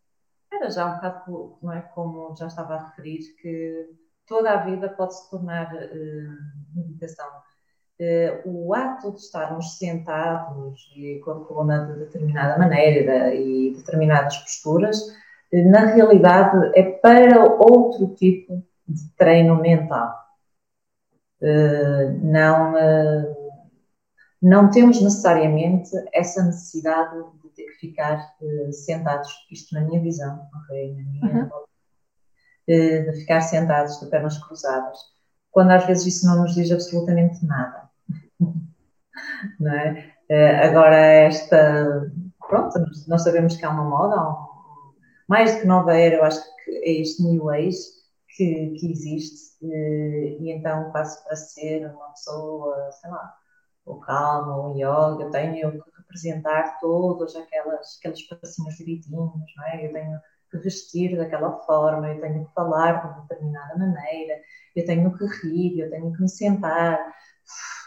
Era 0.57 0.71
já 0.71 0.87
um 0.87 0.95
bocado, 0.95 1.59
não 1.63 1.73
é, 1.73 1.83
como 1.83 2.35
já 2.37 2.47
estava 2.47 2.75
a 2.75 2.87
referir, 2.87 3.19
que 3.41 3.91
toda 4.27 4.51
a 4.51 4.65
vida 4.65 4.89
pode 4.89 5.15
se 5.15 5.31
tornar 5.31 5.73
uh, 5.75 6.75
meditação. 6.75 7.27
Uh, 8.01 8.67
o 8.67 8.75
ato 8.75 9.13
de 9.13 9.21
estarmos 9.21 9.79
sentados 9.79 10.93
e 10.97 11.21
com 11.21 11.31
a 11.31 11.45
coluna 11.45 11.87
de 11.87 11.99
determinada 11.99 12.59
maneira 12.59 13.35
e 13.35 13.75
determinadas 13.77 14.37
posturas, 14.39 14.99
uh, 14.99 15.71
na 15.71 15.87
realidade 15.87 16.73
é 16.75 16.83
para 16.83 17.45
outro 17.45 18.15
tipo 18.15 18.63
de 18.89 19.09
treino 19.17 19.61
mental. 19.61 20.15
Não, 22.23 22.73
não 24.41 24.71
temos 24.71 25.03
necessariamente 25.03 25.91
essa 26.13 26.43
necessidade 26.43 27.15
de 27.43 27.46
ter 27.57 27.65
que 27.65 27.79
ficar 27.79 28.35
uh, 28.41 28.73
sentados, 28.73 29.31
isto 29.51 29.75
na 29.75 29.83
minha 29.83 30.01
visão, 30.01 30.47
ok? 30.55 30.95
Na 30.95 31.03
minha, 31.11 31.45
uhum. 31.45 31.51
de 32.67 33.13
ficar 33.21 33.41
sentados 33.41 33.99
de 34.01 34.07
pernas 34.07 34.39
cruzadas, 34.39 34.99
quando 35.51 35.71
às 35.71 35.87
vezes 35.87 36.07
isso 36.07 36.27
não 36.27 36.43
nos 36.43 36.55
diz 36.55 36.71
absolutamente 36.71 37.45
nada. 37.45 37.89
não 39.59 39.73
é? 39.73 40.13
agora, 40.65 40.97
esta. 40.97 42.13
Pronto, 42.49 42.79
nós 43.09 43.23
sabemos 43.23 43.57
que 43.57 43.65
há 43.65 43.71
uma 43.71 43.85
moda, 43.85 44.31
um, 44.31 44.95
mais 45.29 45.55
do 45.55 45.61
que 45.63 45.67
nova 45.67 45.97
era, 45.97 46.17
eu 46.17 46.25
acho 46.25 46.41
que 46.65 46.71
é 46.71 47.01
este 47.01 47.23
New 47.23 47.51
Age 47.51 47.77
que, 48.37 48.71
que 48.79 48.93
existe, 48.93 49.57
e 49.63 50.53
então 50.53 50.93
passo 50.93 51.25
para 51.25 51.35
ser 51.35 51.87
uma 51.87 52.11
pessoa, 52.11 52.91
sei 52.93 53.11
lá, 53.11 53.35
ou 53.85 54.01
calma, 54.01 54.57
ou 54.57 54.77
yoga, 54.77 55.31
tenho 55.31 55.73
que 55.73 55.91
representar 56.17 56.79
todos 56.81 57.37
aquelas, 57.37 57.99
aqueles 57.99 58.23
passinhos 58.23 58.75
direitinhos, 58.77 59.53
não 59.57 59.65
é? 59.67 59.87
Eu 59.87 59.93
tenho 59.93 60.19
que 60.51 60.59
vestir 60.59 61.17
daquela 61.17 61.59
forma, 61.61 62.09
eu 62.09 62.21
tenho 62.21 62.47
que 62.47 62.55
falar 62.55 63.15
de 63.15 63.23
determinada 63.23 63.77
maneira, 63.77 64.41
eu 64.75 64.85
tenho 64.85 65.17
que 65.17 65.25
rir, 65.25 65.81
eu 65.81 65.91
tenho 65.91 66.13
que 66.13 66.23
me 66.23 66.29
sentar, 66.29 66.99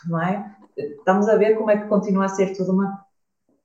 não 0.08 0.22
é? 0.22 0.56
Estamos 0.78 1.28
a 1.28 1.36
ver 1.36 1.56
como 1.56 1.72
é 1.72 1.78
que 1.78 1.88
continua 1.88 2.26
a 2.26 2.30
ser 2.30 2.56
tudo 2.56 2.74
uma 2.74 3.06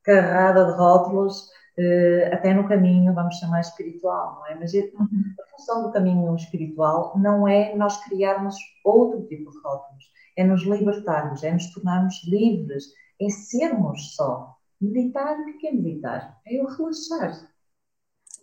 carrada 0.02 0.64
de 0.64 0.72
rótulos 0.72 1.48
uh, 1.78 2.34
até 2.34 2.54
no 2.54 2.68
caminho, 2.68 3.14
vamos 3.14 3.36
chamar 3.36 3.60
espiritual, 3.60 4.36
não 4.36 4.46
é? 4.46 4.54
Mas 4.54 4.72
uhum. 4.72 5.34
a 5.40 5.56
função 5.56 5.82
do 5.82 5.92
caminho 5.92 6.34
espiritual 6.34 7.18
não 7.18 7.46
é 7.46 7.74
nós 7.74 8.02
criarmos 8.04 8.56
outro 8.84 9.22
tipo 9.26 9.50
de 9.50 9.58
rótulos, 9.58 10.04
é 10.36 10.44
nos 10.44 10.62
libertarmos, 10.62 11.42
é 11.42 11.52
nos 11.52 11.72
tornarmos 11.72 12.22
livres, 12.26 12.84
é 13.20 13.28
sermos 13.30 14.14
só. 14.14 14.53
Meditar, 14.80 15.38
o 15.40 15.58
que 15.58 15.68
é 15.68 15.72
meditar? 15.72 16.36
É 16.46 16.60
eu 16.60 16.66
relaxar. 16.66 17.48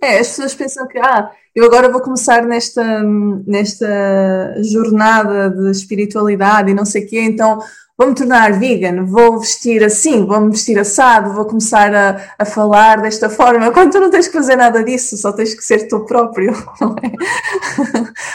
É, 0.01 0.17
as 0.17 0.29
pessoas 0.29 0.55
pensam 0.55 0.87
que, 0.87 0.97
ah, 0.97 1.31
eu 1.53 1.63
agora 1.63 1.91
vou 1.91 2.01
começar 2.01 2.43
nesta, 2.43 3.03
nesta 3.45 4.55
jornada 4.63 5.49
de 5.51 5.69
espiritualidade 5.69 6.71
e 6.71 6.73
não 6.73 6.85
sei 6.85 7.05
o 7.05 7.07
quê, 7.07 7.21
então 7.21 7.59
vou-me 7.95 8.15
tornar 8.15 8.53
vegan, 8.53 9.05
vou 9.05 9.39
vestir 9.39 9.83
assim, 9.83 10.25
vou-me 10.25 10.49
vestir 10.49 10.79
assado, 10.79 11.35
vou 11.35 11.45
começar 11.45 11.93
a, 11.93 12.33
a 12.39 12.45
falar 12.45 12.99
desta 12.99 13.29
forma, 13.29 13.71
quando 13.71 13.91
tu 13.91 13.99
não 13.99 14.09
tens 14.09 14.27
que 14.27 14.33
fazer 14.33 14.55
nada 14.55 14.83
disso, 14.83 15.15
só 15.17 15.31
tens 15.31 15.53
que 15.53 15.63
ser 15.63 15.87
tu 15.87 16.03
próprio, 16.03 16.51
não 16.81 16.95
é? 17.03 17.11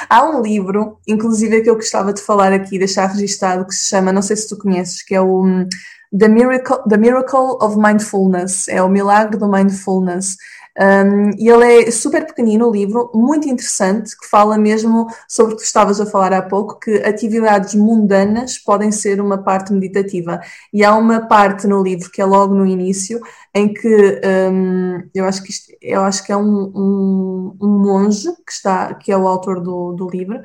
Há 0.08 0.24
um 0.24 0.40
livro, 0.40 1.00
inclusive 1.04 1.62
que 1.62 1.70
eu 1.70 1.74
gostava 1.74 2.12
de 2.12 2.22
falar 2.22 2.52
aqui, 2.52 2.78
deixar 2.78 3.06
registado, 3.06 3.66
que 3.66 3.74
se 3.74 3.88
chama, 3.88 4.12
não 4.12 4.22
sei 4.22 4.36
se 4.36 4.48
tu 4.48 4.56
conheces, 4.56 5.02
que 5.02 5.16
é 5.16 5.20
o 5.20 5.44
hum, 5.44 5.66
The 6.16 6.28
Miracle, 6.28 6.78
The 6.88 6.96
Miracle 6.96 7.58
of 7.60 7.76
Mindfulness, 7.76 8.68
é 8.68 8.82
o 8.82 8.88
milagre 8.88 9.36
do 9.38 9.48
mindfulness. 9.48 10.36
Um, 10.78 11.30
e 11.38 11.48
ele 11.48 11.88
é 11.88 11.90
super 11.90 12.26
pequenino, 12.26 12.68
o 12.68 12.72
livro, 12.72 13.10
muito 13.14 13.48
interessante, 13.48 14.14
que 14.16 14.28
fala 14.28 14.58
mesmo 14.58 15.06
sobre 15.26 15.54
o 15.54 15.56
que 15.56 15.62
estavas 15.62 16.00
a 16.00 16.06
falar 16.06 16.34
há 16.34 16.42
pouco, 16.42 16.78
que 16.78 16.96
atividades 16.98 17.74
mundanas 17.74 18.58
podem 18.58 18.92
ser 18.92 19.20
uma 19.20 19.38
parte 19.38 19.72
meditativa. 19.72 20.38
E 20.72 20.84
há 20.84 20.94
uma 20.94 21.26
parte 21.26 21.66
no 21.66 21.82
livro, 21.82 22.10
que 22.10 22.20
é 22.20 22.24
logo 22.26 22.54
no 22.54 22.66
início, 22.66 23.20
em 23.54 23.72
que 23.72 24.20
um, 24.52 25.02
eu, 25.14 25.24
acho 25.24 25.42
que 25.42 25.50
isto, 25.50 25.72
eu 25.80 26.02
acho 26.02 26.22
que 26.24 26.30
é 26.30 26.36
um, 26.36 26.70
um, 26.74 27.56
um, 27.60 27.78
monge 27.78 28.28
que, 28.46 28.52
está, 28.52 28.94
que 28.94 29.10
é 29.10 29.16
o 29.16 29.26
autor 29.26 29.60
do, 29.60 29.94
do 29.94 30.10
livro, 30.10 30.42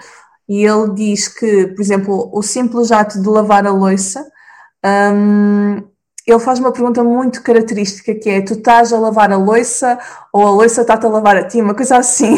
e 0.47 0.65
ele 0.65 0.93
diz 0.93 1.27
que, 1.27 1.67
por 1.67 1.81
exemplo, 1.81 2.29
o 2.33 2.41
simples 2.41 2.91
ato 2.91 3.21
de 3.21 3.27
lavar 3.27 3.65
a 3.67 3.71
louça 3.71 4.25
um, 4.85 5.83
ele 6.25 6.39
faz 6.39 6.59
uma 6.59 6.71
pergunta 6.71 7.03
muito 7.03 7.41
característica 7.41 8.13
que 8.13 8.29
é 8.29 8.41
tu 8.41 8.53
estás 8.53 8.93
a 8.93 8.99
lavar 8.99 9.31
a 9.31 9.37
louça 9.37 9.97
ou 10.31 10.45
a 10.45 10.51
louça 10.51 10.81
está-te 10.81 11.05
a 11.05 11.09
lavar 11.09 11.35
a 11.35 11.47
ti, 11.47 11.61
uma 11.61 11.73
coisa 11.73 11.97
assim. 11.97 12.37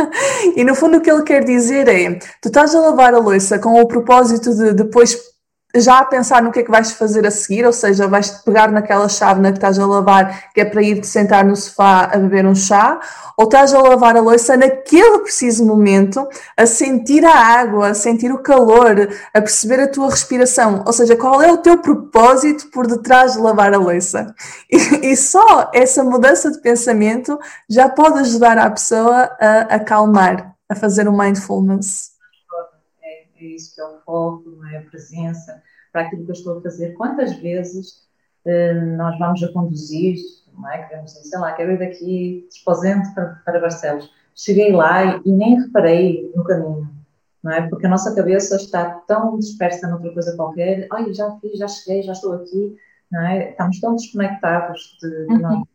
e 0.54 0.62
no 0.64 0.74
fundo 0.74 0.98
o 0.98 1.00
que 1.00 1.10
ele 1.10 1.22
quer 1.22 1.44
dizer 1.44 1.88
é 1.88 2.14
tu 2.40 2.48
estás 2.48 2.74
a 2.74 2.80
lavar 2.80 3.14
a 3.14 3.18
louça 3.18 3.58
com 3.58 3.80
o 3.80 3.86
propósito 3.86 4.54
de 4.54 4.74
depois 4.74 5.31
já 5.74 6.00
a 6.00 6.04
pensar 6.04 6.42
no 6.42 6.52
que 6.52 6.60
é 6.60 6.62
que 6.62 6.70
vais 6.70 6.92
fazer 6.92 7.26
a 7.26 7.30
seguir, 7.30 7.64
ou 7.64 7.72
seja, 7.72 8.06
vais 8.06 8.30
pegar 8.30 8.70
naquela 8.70 9.08
chávena 9.08 9.50
que 9.50 9.58
estás 9.58 9.78
a 9.78 9.86
lavar, 9.86 10.52
que 10.52 10.60
é 10.60 10.64
para 10.64 10.82
ir 10.82 11.00
te 11.00 11.06
sentar 11.06 11.44
no 11.44 11.56
sofá 11.56 12.10
a 12.12 12.18
beber 12.18 12.44
um 12.46 12.54
chá, 12.54 13.00
ou 13.38 13.46
estás 13.46 13.72
a 13.72 13.78
lavar 13.78 14.16
a 14.16 14.20
louça 14.20 14.56
naquele 14.56 15.20
preciso 15.20 15.64
momento, 15.64 16.28
a 16.56 16.66
sentir 16.66 17.24
a 17.24 17.34
água, 17.34 17.88
a 17.88 17.94
sentir 17.94 18.30
o 18.32 18.42
calor, 18.42 19.08
a 19.32 19.40
perceber 19.40 19.80
a 19.80 19.88
tua 19.88 20.10
respiração, 20.10 20.82
ou 20.86 20.92
seja, 20.92 21.16
qual 21.16 21.40
é 21.40 21.50
o 21.50 21.58
teu 21.58 21.78
propósito 21.78 22.68
por 22.70 22.86
detrás 22.86 23.32
de 23.32 23.38
lavar 23.38 23.72
a 23.72 23.78
louça. 23.78 24.34
E, 24.70 24.76
e 25.12 25.16
só 25.16 25.70
essa 25.72 26.04
mudança 26.04 26.50
de 26.50 26.60
pensamento 26.60 27.38
já 27.68 27.88
pode 27.88 28.18
ajudar 28.20 28.58
a 28.58 28.70
pessoa 28.70 29.30
a 29.40 29.60
acalmar, 29.76 30.54
a 30.68 30.74
fazer 30.74 31.08
o 31.08 31.12
um 31.12 31.16
mindfulness 31.16 32.11
é 33.46 33.54
isso 33.56 33.74
que 33.74 33.80
é 33.80 33.84
o 33.84 34.00
foco, 34.00 34.50
não 34.50 34.68
é 34.68 34.78
a 34.78 34.82
presença, 34.82 35.62
para 35.92 36.02
aquilo 36.02 36.24
que 36.24 36.30
eu 36.30 36.34
estou 36.34 36.58
a 36.58 36.62
fazer. 36.62 36.94
Quantas 36.94 37.34
vezes 37.36 38.08
uh, 38.44 38.96
nós 38.96 39.18
vamos 39.18 39.42
a 39.42 39.52
conduzir, 39.52 40.16
não 40.52 40.70
é? 40.70 40.86
Queremos 40.86 41.12
dizer, 41.12 41.28
sei 41.28 41.38
lá, 41.38 41.52
quero 41.52 41.72
ir 41.72 41.78
daqui 41.78 42.46
desposente 42.48 43.14
para, 43.14 43.40
para 43.44 43.60
Barcelos. 43.60 44.10
Cheguei 44.34 44.72
lá 44.72 45.20
e, 45.24 45.30
nem 45.30 45.60
reparei 45.60 46.32
no 46.34 46.44
caminho, 46.44 46.88
não 47.42 47.52
é? 47.52 47.68
Porque 47.68 47.86
a 47.86 47.90
nossa 47.90 48.14
cabeça 48.14 48.56
está 48.56 48.90
tão 49.06 49.38
dispersa 49.38 49.88
noutra 49.88 50.12
coisa 50.12 50.36
qualquer. 50.36 50.86
Olha, 50.90 51.12
já 51.12 51.30
fiz, 51.40 51.58
já 51.58 51.68
cheguei, 51.68 52.02
já 52.02 52.12
estou 52.12 52.32
aqui, 52.32 52.76
não 53.10 53.20
é? 53.20 53.50
Estamos 53.50 53.80
tão 53.80 53.94
desconectados 53.94 54.96
de, 55.00 55.26
de 55.26 55.32
uhum. 55.32 55.38
nós. 55.38 55.68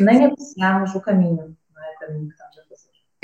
Nem 0.00 0.24
apreciamos 0.24 0.94
o 0.94 1.00
caminho, 1.00 1.56
não 1.74 1.82
é? 1.82 1.94
O 1.94 1.98
caminho 2.00 2.26
que 2.26 2.32
estamos 2.32 2.45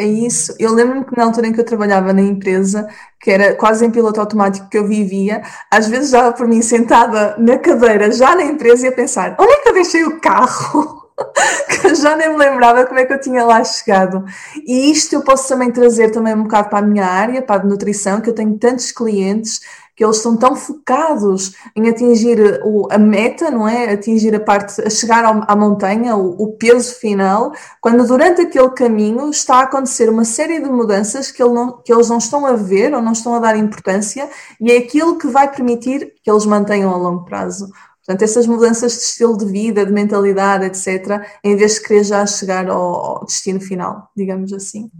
é 0.02 0.06
isso. 0.06 0.54
Eu 0.58 0.72
lembro-me 0.72 1.04
que 1.04 1.16
na 1.16 1.24
altura 1.24 1.46
em 1.46 1.52
que 1.52 1.60
eu 1.60 1.64
trabalhava 1.64 2.12
na 2.12 2.22
empresa, 2.22 2.88
que 3.20 3.30
era 3.30 3.54
quase 3.54 3.84
em 3.84 3.90
piloto 3.90 4.20
automático 4.20 4.68
que 4.68 4.78
eu 4.78 4.86
vivia, 4.86 5.42
às 5.70 5.88
vezes 5.88 6.10
dava 6.10 6.32
por 6.32 6.46
mim 6.46 6.62
sentada 6.62 7.36
na 7.38 7.58
cadeira, 7.58 8.10
já 8.10 8.34
na 8.34 8.44
empresa, 8.44 8.86
e 8.86 8.88
a 8.88 8.92
pensar: 8.92 9.36
onde 9.38 9.52
é 9.52 9.56
que 9.58 9.68
eu 9.68 9.74
deixei 9.74 10.04
o 10.04 10.20
carro? 10.20 11.02
que 11.68 11.86
eu 11.86 11.94
já 11.94 12.16
nem 12.16 12.30
me 12.30 12.36
lembrava 12.36 12.86
como 12.86 12.98
é 12.98 13.04
que 13.04 13.12
eu 13.12 13.20
tinha 13.20 13.44
lá 13.44 13.62
chegado. 13.64 14.24
E 14.66 14.90
isto 14.90 15.14
eu 15.14 15.22
posso 15.22 15.48
também 15.48 15.70
trazer 15.70 16.10
também 16.10 16.34
um 16.34 16.44
bocado 16.44 16.68
para 16.68 16.78
a 16.78 16.82
minha 16.82 17.06
área, 17.06 17.42
para 17.42 17.62
a 17.62 17.64
nutrição, 17.64 18.20
que 18.20 18.30
eu 18.30 18.34
tenho 18.34 18.58
tantos 18.58 18.90
clientes 18.92 19.60
que 19.94 20.04
eles 20.04 20.18
são 20.18 20.36
tão 20.36 20.56
focados 20.56 21.54
em 21.76 21.88
atingir 21.88 22.60
o, 22.64 22.88
a 22.90 22.98
meta, 22.98 23.50
não 23.50 23.68
é? 23.68 23.92
Atingir 23.92 24.34
a 24.34 24.40
parte, 24.40 24.80
a 24.80 24.88
chegar 24.88 25.24
ao, 25.24 25.44
à 25.46 25.54
montanha, 25.54 26.16
o, 26.16 26.42
o, 26.42 26.52
peso 26.56 26.94
final, 26.94 27.52
quando 27.80 28.06
durante 28.06 28.40
aquele 28.40 28.70
caminho 28.70 29.30
está 29.30 29.56
a 29.56 29.62
acontecer 29.62 30.08
uma 30.08 30.24
série 30.24 30.60
de 30.60 30.68
mudanças 30.68 31.30
que, 31.30 31.42
ele 31.42 31.52
não, 31.52 31.82
que 31.82 31.92
eles 31.92 32.08
não 32.08 32.18
estão 32.18 32.46
a 32.46 32.54
ver 32.54 32.94
ou 32.94 33.02
não 33.02 33.12
estão 33.12 33.34
a 33.34 33.38
dar 33.38 33.56
importância 33.56 34.28
e 34.60 34.70
é 34.70 34.78
aquilo 34.78 35.18
que 35.18 35.26
vai 35.26 35.50
permitir 35.50 36.14
que 36.22 36.30
eles 36.30 36.46
mantenham 36.46 36.92
a 36.92 36.96
longo 36.96 37.24
prazo. 37.24 37.68
Portanto, 38.04 38.22
essas 38.22 38.46
mudanças 38.46 38.92
de 38.92 38.98
estilo 38.98 39.36
de 39.36 39.44
vida, 39.44 39.86
de 39.86 39.92
mentalidade, 39.92 40.64
etc., 40.64 41.24
em 41.44 41.54
vez 41.54 41.74
de 41.74 41.82
querer 41.82 42.04
já 42.04 42.26
chegar 42.26 42.68
ao, 42.68 42.80
ao 42.80 43.24
destino 43.26 43.60
final, 43.60 44.10
digamos 44.16 44.52
assim. 44.52 44.90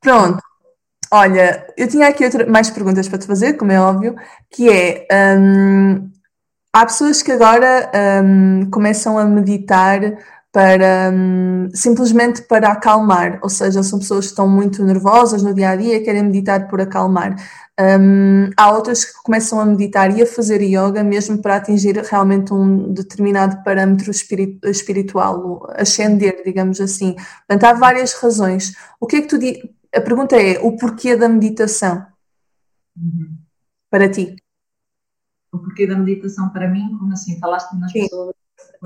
Pronto. 0.00 0.40
Olha, 1.12 1.66
eu 1.76 1.88
tinha 1.88 2.06
aqui 2.08 2.24
outra, 2.24 2.46
mais 2.46 2.70
perguntas 2.70 3.08
para 3.08 3.18
te 3.18 3.26
fazer, 3.26 3.54
como 3.54 3.72
é 3.72 3.80
óbvio, 3.80 4.14
que 4.48 4.68
é 4.70 5.06
um, 5.38 6.08
há 6.72 6.86
pessoas 6.86 7.20
que 7.20 7.32
agora 7.32 7.90
um, 8.24 8.70
começam 8.70 9.18
a 9.18 9.24
meditar 9.24 10.00
para 10.52 11.10
um, 11.12 11.68
simplesmente 11.74 12.42
para 12.42 12.70
acalmar, 12.72 13.40
ou 13.42 13.48
seja, 13.48 13.82
são 13.82 13.98
pessoas 13.98 14.26
que 14.26 14.32
estão 14.32 14.48
muito 14.48 14.84
nervosas 14.84 15.42
no 15.42 15.52
dia 15.54 15.70
a 15.70 15.76
dia 15.76 15.96
e 15.96 16.00
querem 16.00 16.22
meditar 16.24 16.68
por 16.68 16.80
acalmar. 16.80 17.34
Há 18.56 18.70
outras 18.72 19.04
que 19.04 19.14
começam 19.24 19.58
a 19.58 19.64
meditar 19.64 20.16
e 20.16 20.22
a 20.22 20.26
fazer 20.26 20.60
yoga 20.60 21.02
mesmo 21.02 21.40
para 21.40 21.56
atingir 21.56 21.96
realmente 21.96 22.52
um 22.52 22.92
determinado 22.92 23.64
parâmetro 23.64 24.10
espiritual, 24.10 25.66
ascender, 25.76 26.42
digamos 26.44 26.80
assim. 26.80 27.16
Portanto, 27.48 27.64
há 27.64 27.72
várias 27.72 28.12
razões. 28.12 28.74
O 29.00 29.06
que 29.06 29.16
é 29.16 29.20
que 29.22 29.28
tu 29.28 29.38
a 29.94 30.00
pergunta 30.00 30.36
é 30.36 30.58
o 30.60 30.76
porquê 30.76 31.16
da 31.16 31.28
meditação 31.28 32.06
uhum. 32.96 33.36
para 33.90 34.10
ti? 34.10 34.36
O 35.52 35.58
porquê 35.58 35.86
da 35.86 35.96
meditação 35.96 36.48
para 36.50 36.68
mim? 36.68 36.96
Como 36.98 37.12
assim? 37.12 37.38
Falaste 37.38 37.72
nas 37.76 37.90
Sim. 37.92 38.02
pessoas? 38.02 38.34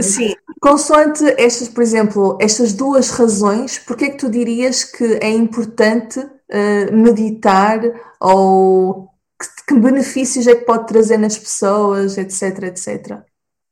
Sim, 0.01 0.35
consoante 0.61 1.25
estas, 1.39 1.69
por 1.69 1.83
exemplo, 1.83 2.39
estas 2.41 2.73
duas 2.73 3.11
razões, 3.11 3.79
porquê 3.79 4.07
é 4.07 4.11
que 4.11 4.19
tu 4.19 4.29
dirias 4.29 4.83
que 4.83 5.05
é 5.23 5.31
importante 5.31 6.19
uh, 6.19 6.93
meditar 6.93 7.81
ou 8.21 9.09
que, 9.41 9.75
que, 9.75 9.79
benefícios 9.79 10.47
é 10.49 10.57
que 10.57 10.65
pode 10.65 10.89
trazer 10.89 11.17
nas 11.17 11.39
pessoas, 11.39 12.19
etc, 12.19 12.65
etc? 12.65 13.23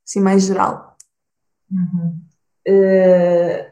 Assim, 0.07 0.21
mais 0.21 0.45
geral. 0.45 0.97
Uhum. 1.71 2.21
Uh, 2.69 3.72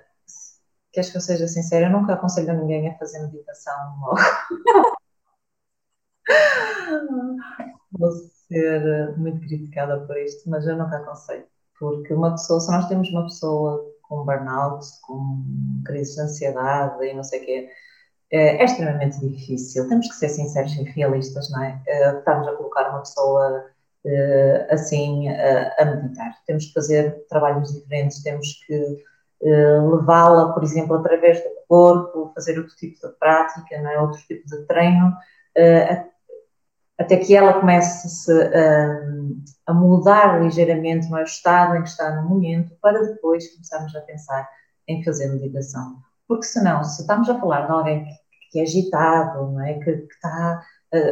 queres 0.92 1.10
que 1.10 1.16
eu 1.16 1.20
seja 1.20 1.46
sincera? 1.48 1.86
Eu 1.86 1.92
nunca 1.92 2.14
aconselho 2.14 2.50
a 2.50 2.54
ninguém 2.54 2.88
a 2.88 2.98
fazer 2.98 3.20
meditação 3.20 3.74
logo. 4.00 4.16
Vou 7.92 8.10
ser 8.48 8.82
eh, 8.86 9.12
muito 9.16 9.40
criticada 9.40 9.98
por 10.06 10.16
isto, 10.18 10.48
mas 10.48 10.66
eu 10.66 10.76
nunca 10.76 10.96
aconselho. 10.98 11.44
Porque 11.78 12.12
uma 12.14 12.32
pessoa, 12.32 12.60
se 12.60 12.70
nós 12.70 12.88
temos 12.88 13.08
uma 13.10 13.24
pessoa 13.24 13.84
com 14.02 14.24
burnout, 14.24 14.86
com 15.02 15.42
crises 15.86 16.14
de 16.16 16.22
ansiedade 16.22 17.04
e 17.04 17.14
não 17.14 17.24
sei 17.24 17.40
o 17.42 17.46
quê, 17.46 17.70
eh, 18.32 18.56
é 18.58 18.64
extremamente 18.64 19.20
difícil. 19.20 19.88
Temos 19.88 20.08
que 20.08 20.14
ser 20.14 20.28
sinceros 20.30 20.72
e 20.74 20.82
realistas, 20.84 21.50
não 21.50 21.62
é? 21.64 21.82
Eh, 21.86 22.18
Estamos 22.18 22.48
a 22.48 22.56
colocar 22.56 22.90
uma 22.90 23.00
pessoa 23.00 23.70
assim 24.70 25.28
a 25.28 25.84
meditar. 25.84 26.34
Temos 26.46 26.66
que 26.66 26.72
fazer 26.72 27.26
trabalhos 27.28 27.70
diferentes, 27.72 28.22
temos 28.22 28.54
que 28.66 29.04
levá-la, 29.42 30.52
por 30.52 30.62
exemplo, 30.62 30.96
através 30.96 31.38
do 31.38 31.50
corpo, 31.68 32.32
fazer 32.34 32.58
outro 32.58 32.74
tipo 32.76 33.06
de 33.06 33.14
prática, 33.18 33.80
não 33.80 33.90
é? 33.90 34.00
outro 34.00 34.20
tipo 34.26 34.46
de 34.46 34.66
treino, 34.66 35.14
até 36.98 37.16
que 37.16 37.34
ela 37.34 37.58
comece 37.60 38.30
a, 38.32 39.70
a 39.70 39.74
mudar 39.74 40.42
ligeiramente 40.42 41.08
no 41.08 41.18
estado 41.20 41.76
em 41.76 41.82
que 41.82 41.88
está 41.88 42.14
no 42.20 42.28
momento, 42.28 42.76
para 42.82 43.02
depois 43.02 43.50
começarmos 43.54 43.96
a 43.96 44.00
pensar 44.02 44.48
em 44.86 45.02
fazer 45.02 45.28
meditação. 45.28 45.96
Porque 46.28 46.44
senão, 46.44 46.84
se 46.84 47.00
estamos 47.00 47.28
a 47.30 47.38
falar 47.38 47.66
de 47.66 47.72
alguém 47.72 48.04
que, 48.04 48.10
que 48.50 48.60
é 48.60 48.62
agitado, 48.62 49.52
não 49.52 49.64
é? 49.64 49.74
que, 49.74 49.92
que 49.92 50.14
está 50.14 50.62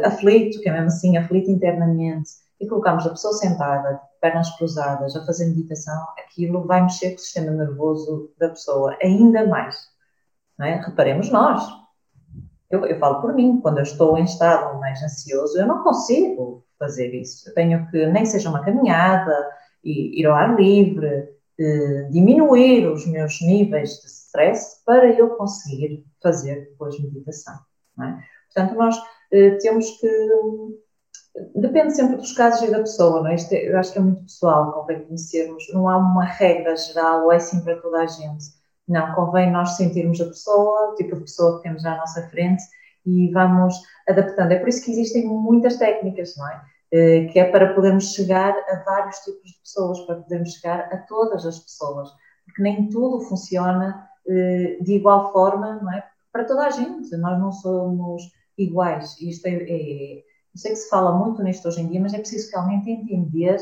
aflito, 0.03 0.59
que 0.61 0.69
é 0.69 0.71
mesmo 0.71 0.87
assim 0.87 1.17
aflito 1.17 1.49
internamente, 1.49 2.29
e 2.59 2.67
colocamos 2.67 3.05
a 3.05 3.11
pessoa 3.11 3.33
sentada, 3.33 4.01
pernas 4.21 4.49
cruzadas, 4.57 5.15
a 5.15 5.25
fazer 5.25 5.45
meditação, 5.45 6.01
aquilo 6.17 6.65
vai 6.65 6.81
mexer 6.81 7.11
com 7.11 7.15
o 7.15 7.19
sistema 7.19 7.51
nervoso 7.51 8.31
da 8.37 8.49
pessoa 8.49 8.97
ainda 9.01 9.47
mais. 9.47 9.77
É? 10.59 10.75
Reparemos 10.75 11.29
nós. 11.29 11.63
Eu, 12.69 12.85
eu 12.85 12.99
falo 12.99 13.21
por 13.21 13.33
mim, 13.33 13.59
quando 13.61 13.77
eu 13.77 13.83
estou 13.83 14.17
em 14.17 14.25
estado 14.25 14.79
mais 14.79 15.01
ansioso, 15.01 15.57
eu 15.57 15.65
não 15.65 15.83
consigo 15.83 16.65
fazer 16.77 17.13
isso. 17.13 17.49
Eu 17.49 17.53
tenho 17.53 17.89
que, 17.89 18.05
nem 18.07 18.25
seja 18.25 18.49
uma 18.49 18.63
caminhada, 18.63 19.33
ir 19.83 20.25
ao 20.25 20.35
ar 20.35 20.59
livre, 20.59 21.29
diminuir 22.11 22.87
os 22.87 23.05
meus 23.05 23.41
níveis 23.41 23.99
de 23.99 24.07
stress 24.07 24.83
para 24.85 25.11
eu 25.11 25.35
conseguir 25.35 26.05
fazer 26.21 26.69
depois 26.69 26.99
meditação. 26.99 27.55
É? 28.01 28.17
Portanto, 28.53 28.77
nós 28.77 28.95
eh, 29.31 29.51
temos 29.61 29.89
que. 29.99 30.07
Depende 31.55 31.95
sempre 31.95 32.17
dos 32.17 32.33
casos 32.33 32.67
e 32.67 32.71
da 32.71 32.79
pessoa, 32.79 33.21
não 33.21 33.27
é? 33.27 33.35
Isto 33.35 33.53
é, 33.53 33.69
eu 33.69 33.77
acho 33.77 33.93
que 33.93 33.99
é 33.99 34.01
muito 34.01 34.23
pessoal, 34.23 34.71
convém 34.73 35.05
conhecermos. 35.05 35.65
Não 35.73 35.87
há 35.87 35.97
uma 35.97 36.25
regra 36.25 36.75
geral 36.75 37.25
ou 37.25 37.31
é 37.31 37.37
assim 37.37 37.61
para 37.63 37.79
toda 37.81 37.99
a 38.01 38.07
gente. 38.07 38.45
Não, 38.87 39.13
convém 39.13 39.51
nós 39.51 39.77
sentirmos 39.77 40.19
a 40.19 40.25
pessoa, 40.25 40.91
o 40.91 40.95
tipo 40.95 41.15
de 41.15 41.21
pessoa 41.21 41.57
que 41.57 41.63
temos 41.63 41.85
à 41.85 41.95
nossa 41.95 42.27
frente 42.29 42.63
e 43.05 43.31
vamos 43.31 43.75
adaptando. 44.07 44.51
É 44.51 44.59
por 44.59 44.67
isso 44.67 44.83
que 44.83 44.91
existem 44.91 45.25
muitas 45.27 45.77
técnicas, 45.77 46.35
não 46.37 46.47
é? 46.49 46.61
Eh, 46.91 47.25
que 47.25 47.39
é 47.39 47.45
para 47.45 47.73
podermos 47.75 48.13
chegar 48.13 48.51
a 48.67 48.83
vários 48.83 49.19
tipos 49.19 49.51
de 49.51 49.59
pessoas, 49.59 49.99
para 50.01 50.15
podermos 50.15 50.53
chegar 50.53 50.79
a 50.91 50.97
todas 50.97 51.45
as 51.45 51.59
pessoas, 51.59 52.09
porque 52.45 52.63
nem 52.63 52.89
tudo 52.89 53.21
funciona 53.21 54.09
eh, 54.27 54.77
de 54.81 54.95
igual 54.95 55.31
forma, 55.31 55.75
não 55.75 55.93
é? 55.93 56.03
Para 56.31 56.45
toda 56.45 56.65
a 56.65 56.69
gente, 56.71 57.15
nós 57.17 57.39
não 57.39 57.51
somos 57.51 58.23
iguais. 58.57 59.19
Isto 59.21 59.47
é, 59.47 59.51
é, 59.53 60.23
eu 60.53 60.59
sei 60.59 60.71
que 60.71 60.77
se 60.77 60.89
fala 60.89 61.11
muito 61.11 61.41
nisto 61.43 61.67
hoje 61.67 61.81
em 61.81 61.87
dia, 61.87 62.01
mas 62.01 62.13
é 62.13 62.19
preciso 62.19 62.51
realmente 62.51 62.89
entender, 62.89 63.57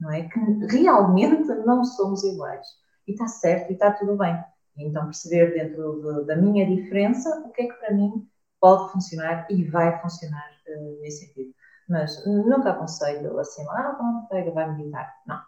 não 0.00 0.10
é? 0.10 0.28
Que 0.28 0.38
realmente 0.66 1.46
não 1.64 1.84
somos 1.84 2.24
iguais. 2.24 2.66
E 3.06 3.12
está 3.12 3.28
certo 3.28 3.70
e 3.70 3.74
está 3.74 3.92
tudo 3.92 4.16
bem. 4.16 4.36
Então, 4.76 5.04
perceber 5.04 5.54
dentro 5.54 6.02
de, 6.02 6.26
da 6.26 6.36
minha 6.36 6.66
diferença 6.66 7.30
o 7.40 7.50
que 7.50 7.62
é 7.62 7.66
que 7.68 7.74
para 7.74 7.94
mim 7.94 8.28
pode 8.60 8.92
funcionar 8.92 9.46
e 9.50 9.64
vai 9.64 10.00
funcionar 10.00 10.50
uh, 10.68 11.00
nesse 11.00 11.26
sentido. 11.26 11.54
Mas 11.88 12.26
nunca 12.26 12.70
aconselho 12.70 13.38
assim, 13.38 13.64
ah, 13.70 13.94
pronto, 13.96 14.28
pega, 14.28 14.50
vai 14.50 14.74
meditar. 14.74 15.14
Não. 15.26 15.38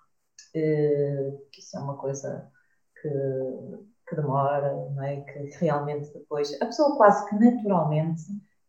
Uh, 0.54 1.42
isso 1.56 1.76
é 1.76 1.80
uma 1.80 1.96
coisa 1.98 2.50
que, 3.02 3.08
que 4.08 4.16
demora, 4.16 4.72
não 4.94 5.02
é? 5.02 5.20
que 5.20 5.38
realmente 5.58 6.12
depois, 6.12 6.54
a 6.62 6.66
pessoa 6.66 6.96
quase 6.96 7.28
que 7.28 7.36
naturalmente, 7.36 8.22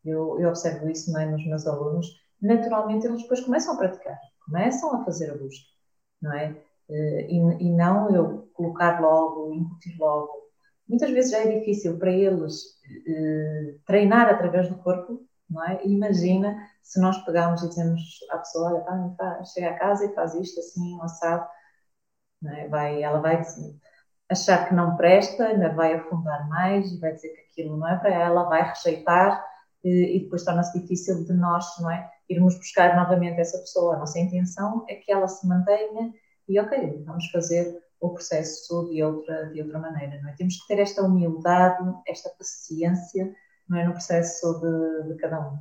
eu, 0.03 0.39
eu 0.39 0.49
observo 0.49 0.89
isso 0.89 1.11
não 1.11 1.19
é, 1.19 1.25
nos 1.25 1.45
meus 1.45 1.67
alunos, 1.67 2.07
naturalmente 2.41 3.05
eles 3.05 3.21
depois 3.21 3.41
começam 3.41 3.73
a 3.73 3.77
praticar, 3.77 4.17
começam 4.45 4.95
a 4.95 5.03
fazer 5.03 5.31
a 5.31 5.37
busca, 5.37 5.65
não 6.21 6.33
é? 6.33 6.51
Uh, 6.89 7.19
e, 7.29 7.67
e 7.67 7.71
não 7.71 8.09
eu 8.15 8.49
colocar 8.53 8.99
logo, 8.99 9.53
incutir 9.53 9.95
logo. 9.99 10.31
Muitas 10.87 11.11
vezes 11.11 11.31
já 11.31 11.39
é 11.39 11.59
difícil 11.59 11.99
para 11.99 12.11
eles 12.11 12.61
uh, 12.63 13.79
treinar 13.85 14.27
através 14.27 14.67
do 14.69 14.77
corpo, 14.77 15.21
não 15.49 15.63
é? 15.65 15.85
imagina 15.85 16.55
se 16.81 16.99
nós 16.99 17.17
pegarmos 17.25 17.61
e 17.63 17.69
dizemos 17.69 18.01
à 18.31 18.37
pessoa, 18.37 18.73
olha, 18.73 19.15
pá, 19.15 19.43
chega 19.43 19.69
a 19.69 19.77
casa 19.77 20.05
e 20.05 20.13
faz 20.13 20.33
isto 20.35 20.59
assim, 20.59 20.95
um 20.95 21.03
assado, 21.03 21.47
é? 22.45 22.67
vai, 22.67 23.01
ela 23.01 23.19
vai 23.19 23.41
achar 24.29 24.67
que 24.67 24.75
não 24.75 24.95
presta, 24.95 25.45
ainda 25.45 25.73
vai 25.73 25.93
afundar 25.93 26.47
mais 26.47 26.91
e 26.91 26.99
vai 26.99 27.13
dizer 27.13 27.29
que 27.29 27.41
aquilo 27.41 27.77
não 27.77 27.87
é 27.87 27.97
para 27.97 28.13
ela, 28.13 28.43
vai 28.43 28.63
rejeitar 28.63 29.48
e 29.83 30.19
depois 30.23 30.43
torna-se 30.43 30.79
difícil 30.79 31.23
de 31.25 31.33
nós, 31.33 31.65
não 31.79 31.89
é? 31.89 32.09
Irmos 32.29 32.55
buscar 32.57 32.95
novamente 32.95 33.39
essa 33.39 33.57
pessoa. 33.59 33.95
A 33.95 33.99
nossa 33.99 34.19
intenção 34.19 34.85
é 34.89 34.95
que 34.95 35.11
ela 35.11 35.27
se 35.27 35.47
mantenha 35.47 36.13
e, 36.47 36.59
ok, 36.59 37.03
vamos 37.05 37.29
fazer 37.31 37.79
o 38.01 38.09
processo 38.09 38.89
de 38.89 39.03
outra, 39.03 39.51
de 39.51 39.61
outra 39.61 39.79
maneira, 39.79 40.19
não 40.21 40.29
é? 40.29 40.33
Temos 40.33 40.57
que 40.57 40.67
ter 40.67 40.79
esta 40.79 41.03
humildade, 41.03 41.83
esta 42.07 42.29
paciência 42.29 43.33
não 43.67 43.77
é? 43.77 43.85
no 43.85 43.91
processo 43.91 44.59
de, 44.59 45.09
de 45.09 45.15
cada 45.19 45.39
um. 45.39 45.59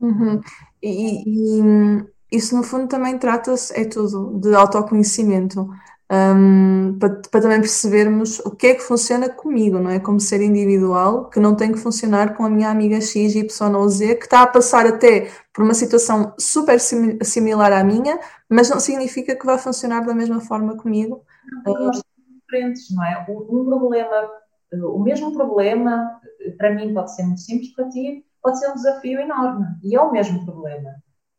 Uhum. 0.00 0.40
E, 0.82 1.22
e, 1.26 2.04
isso, 2.30 2.54
no 2.56 2.62
fundo, 2.62 2.88
também 2.88 3.18
trata-se, 3.18 3.78
é 3.78 3.84
tudo, 3.84 4.38
de 4.38 4.54
autoconhecimento, 4.54 5.68
um, 6.10 6.96
para, 6.98 7.20
para, 7.30 7.40
também 7.40 7.60
percebermos 7.60 8.38
o 8.40 8.50
que 8.50 8.68
é 8.68 8.74
que 8.74 8.82
funciona 8.82 9.28
comigo, 9.28 9.78
não 9.78 9.90
é? 9.90 10.00
Como 10.00 10.18
ser 10.18 10.40
individual, 10.40 11.28
que 11.28 11.38
não 11.38 11.54
tem 11.54 11.72
que 11.72 11.78
funcionar 11.78 12.34
com 12.34 12.44
a 12.44 12.50
minha 12.50 12.70
amiga 12.70 13.00
X, 13.00 13.34
Y 13.34 13.74
ou 13.74 13.88
Z, 13.88 14.14
que 14.16 14.24
está 14.24 14.42
a 14.42 14.46
passar 14.46 14.86
até 14.86 15.30
por 15.52 15.64
uma 15.64 15.74
situação 15.74 16.32
super 16.38 16.80
sim, 16.80 17.18
similar 17.22 17.72
à 17.72 17.84
minha, 17.84 18.18
mas 18.48 18.70
não 18.70 18.80
significa 18.80 19.36
que 19.36 19.46
vai 19.46 19.58
funcionar 19.58 20.04
da 20.06 20.14
mesma 20.14 20.40
forma 20.40 20.76
comigo. 20.76 21.24
Não, 21.64 21.74
nós 21.74 22.02
diferentes, 22.42 22.94
não 22.94 23.04
é? 23.04 23.26
Um 23.28 23.64
problema 23.64 24.30
o 24.72 24.98
mesmo 24.98 25.32
problema, 25.32 26.20
para 26.56 26.74
mim 26.74 26.92
pode 26.92 27.14
ser 27.14 27.22
muito 27.22 27.40
simples, 27.40 27.74
para 27.74 27.88
ti 27.88 28.24
pode 28.42 28.58
ser 28.58 28.70
um 28.70 28.74
desafio 28.74 29.20
enorme. 29.20 29.66
E 29.82 29.96
é 29.96 30.00
o 30.00 30.12
mesmo 30.12 30.44
problema, 30.44 30.90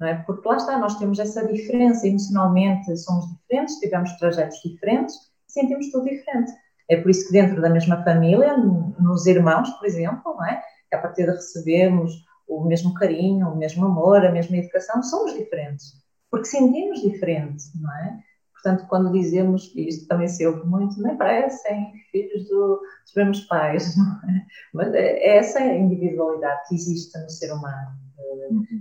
é? 0.07 0.15
Porque 0.25 0.47
lá 0.47 0.55
está, 0.55 0.77
nós 0.77 0.97
temos 0.97 1.19
essa 1.19 1.45
diferença 1.45 2.07
emocionalmente, 2.07 2.95
somos 2.97 3.25
diferentes, 3.29 3.79
tivemos 3.79 4.11
trajetos 4.17 4.59
diferentes, 4.63 5.15
sentimos 5.47 5.91
tudo 5.91 6.05
diferente. 6.05 6.51
É 6.89 6.97
por 6.97 7.09
isso 7.09 7.27
que 7.27 7.33
dentro 7.33 7.61
da 7.61 7.69
mesma 7.69 8.03
família, 8.03 8.57
nos 8.57 9.25
irmãos, 9.25 9.69
por 9.71 9.85
exemplo, 9.85 10.35
não 10.35 10.45
é? 10.45 10.63
A 10.93 10.97
partir 10.97 11.25
de 11.25 11.31
recebermos 11.31 12.13
o 12.47 12.63
mesmo 12.65 12.93
carinho, 12.93 13.49
o 13.49 13.55
mesmo 13.55 13.85
amor, 13.85 14.25
a 14.25 14.31
mesma 14.31 14.57
educação, 14.57 15.03
somos 15.03 15.33
diferentes. 15.35 15.93
Porque 16.31 16.45
sentimos 16.45 17.01
diferente, 17.01 17.63
não 17.79 17.93
é? 17.93 18.19
Portanto, 18.53 18.87
quando 18.89 19.11
dizemos, 19.11 19.71
e 19.75 19.87
isto 19.87 20.07
também 20.07 20.27
se 20.27 20.45
ouve 20.45 20.67
muito, 20.67 21.01
nem 21.01 21.15
parecem 21.15 21.93
filhos 22.11 22.47
do, 22.49 22.81
dos 23.03 23.13
mesmos 23.15 23.41
pais, 23.41 23.95
não 23.97 24.29
é? 24.29 24.45
mas 24.73 24.93
é 24.93 25.37
essa 25.37 25.61
individualidade 25.61 26.67
que 26.67 26.75
existe 26.75 27.17
no 27.19 27.29
ser 27.29 27.53
humano. 27.53 28.08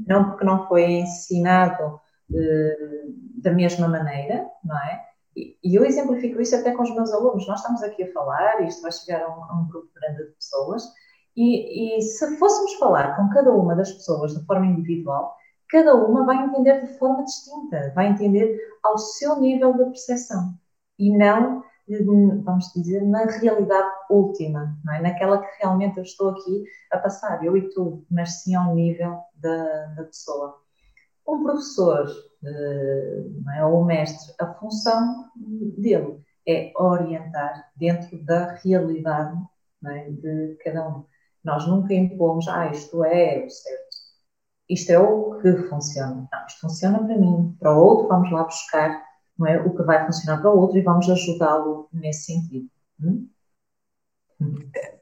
Não 0.06 0.30
porque 0.30 0.44
não 0.44 0.66
foi 0.66 0.84
ensinado 0.84 2.00
eh, 2.34 3.06
da 3.42 3.52
mesma 3.52 3.88
maneira, 3.88 4.46
não 4.64 4.76
é? 4.76 5.04
E 5.36 5.78
eu 5.78 5.84
exemplifico 5.84 6.40
isso 6.40 6.56
até 6.56 6.72
com 6.72 6.82
os 6.82 6.94
meus 6.94 7.12
alunos. 7.12 7.46
Nós 7.46 7.60
estamos 7.60 7.82
aqui 7.82 8.02
a 8.02 8.12
falar, 8.12 8.62
isto 8.62 8.82
vai 8.82 8.90
chegar 8.90 9.22
a 9.22 9.28
um, 9.28 9.44
a 9.44 9.60
um 9.60 9.68
grupo 9.68 9.88
grande 9.94 10.24
de 10.24 10.32
pessoas, 10.32 10.82
e, 11.36 11.98
e 11.98 12.02
se 12.02 12.36
fôssemos 12.36 12.74
falar 12.74 13.16
com 13.16 13.28
cada 13.28 13.52
uma 13.52 13.76
das 13.76 13.92
pessoas 13.92 14.34
de 14.34 14.44
forma 14.44 14.66
individual, 14.66 15.36
cada 15.70 15.94
uma 15.94 16.24
vai 16.24 16.44
entender 16.44 16.80
de 16.84 16.98
forma 16.98 17.24
distinta, 17.24 17.92
vai 17.94 18.08
entender 18.08 18.58
ao 18.82 18.98
seu 18.98 19.38
nível 19.38 19.72
de 19.74 19.84
percepção 19.84 20.54
e 20.98 21.16
não, 21.16 21.62
vamos 22.42 22.72
dizer, 22.74 23.02
na 23.02 23.24
realidade 23.24 23.90
última, 24.10 24.76
não 24.84 24.94
é? 24.94 25.00
naquela 25.00 25.38
que 25.38 25.62
realmente 25.62 25.98
eu 25.98 26.02
estou 26.02 26.30
aqui 26.30 26.64
a 26.90 26.98
passar, 26.98 27.44
eu 27.44 27.56
e 27.56 27.68
tu, 27.70 28.04
mas 28.10 28.42
sim 28.42 28.54
ao 28.54 28.74
nível 28.74 29.18
da, 29.34 29.86
da 29.96 30.04
pessoa. 30.04 30.60
Um 31.26 31.42
professor 31.42 32.08
eh, 32.44 33.24
não 33.44 33.52
é? 33.52 33.64
ou 33.64 33.82
um 33.82 33.84
mestre, 33.84 34.34
a 34.40 34.54
função 34.54 35.30
dele 35.36 36.20
é 36.46 36.72
orientar 36.76 37.70
dentro 37.76 38.22
da 38.24 38.54
realidade 38.54 39.36
é? 39.86 40.10
de 40.10 40.56
cada 40.64 40.88
um. 40.88 41.04
Nós 41.44 41.66
nunca 41.66 41.94
impomos, 41.94 42.48
ah, 42.48 42.70
isto 42.70 43.04
é 43.04 43.44
o 43.44 43.50
certo 43.50 43.88
isto 44.68 44.90
é 44.90 44.98
o 44.98 45.38
que 45.40 45.56
funciona. 45.68 46.28
Não, 46.30 46.46
isto 46.46 46.60
funciona 46.60 46.98
para 46.98 47.16
mim, 47.16 47.56
para 47.58 47.72
o 47.72 47.80
outro, 47.80 48.08
vamos 48.08 48.30
lá 48.30 48.44
buscar 48.44 49.02
não 49.38 49.46
é, 49.46 49.60
o 49.60 49.74
que 49.74 49.82
vai 49.82 50.04
funcionar 50.04 50.40
para 50.40 50.50
o 50.50 50.58
outro 50.58 50.78
e 50.78 50.82
vamos 50.82 51.08
ajudá-lo 51.08 51.88
nesse 51.92 52.24
sentido. 52.24 52.66
Hum? 53.02 53.28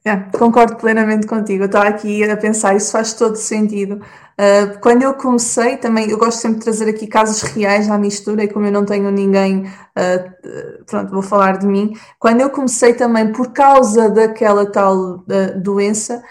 É, 0.05 0.16
concordo 0.38 0.77
plenamente 0.77 1.27
contigo. 1.27 1.64
Eu 1.64 1.81
aqui 1.81 2.22
a 2.25 2.37
pensar, 2.37 2.75
isso 2.75 2.92
faz 2.92 3.12
todo 3.12 3.37
sentido. 3.37 4.01
Uh, 4.38 4.79
quando 4.81 5.03
eu 5.03 5.14
comecei, 5.14 5.77
também, 5.77 6.11
eu 6.11 6.18
gosto 6.18 6.38
sempre 6.40 6.59
de 6.59 6.64
trazer 6.64 6.88
aqui 6.88 7.07
casos 7.07 7.42
reais 7.42 7.90
à 7.90 7.99
mistura, 7.99 8.44
e 8.44 8.49
como 8.49 8.66
eu 8.66 8.72
não 8.72 8.85
tenho 8.85 9.11
ninguém, 9.11 9.66
uh, 9.66 10.85
pronto, 10.87 11.11
vou 11.11 11.22
falar 11.22 11.59
de 11.59 11.66
mim. 11.66 11.92
Quando 12.18 12.40
eu 12.40 12.51
comecei 12.51 12.94
também, 12.94 13.33
por 13.33 13.53
causa 13.53 14.09
daquela 14.09 14.70
tal 14.70 14.96
uh, 14.96 15.61
doença, 15.61 16.22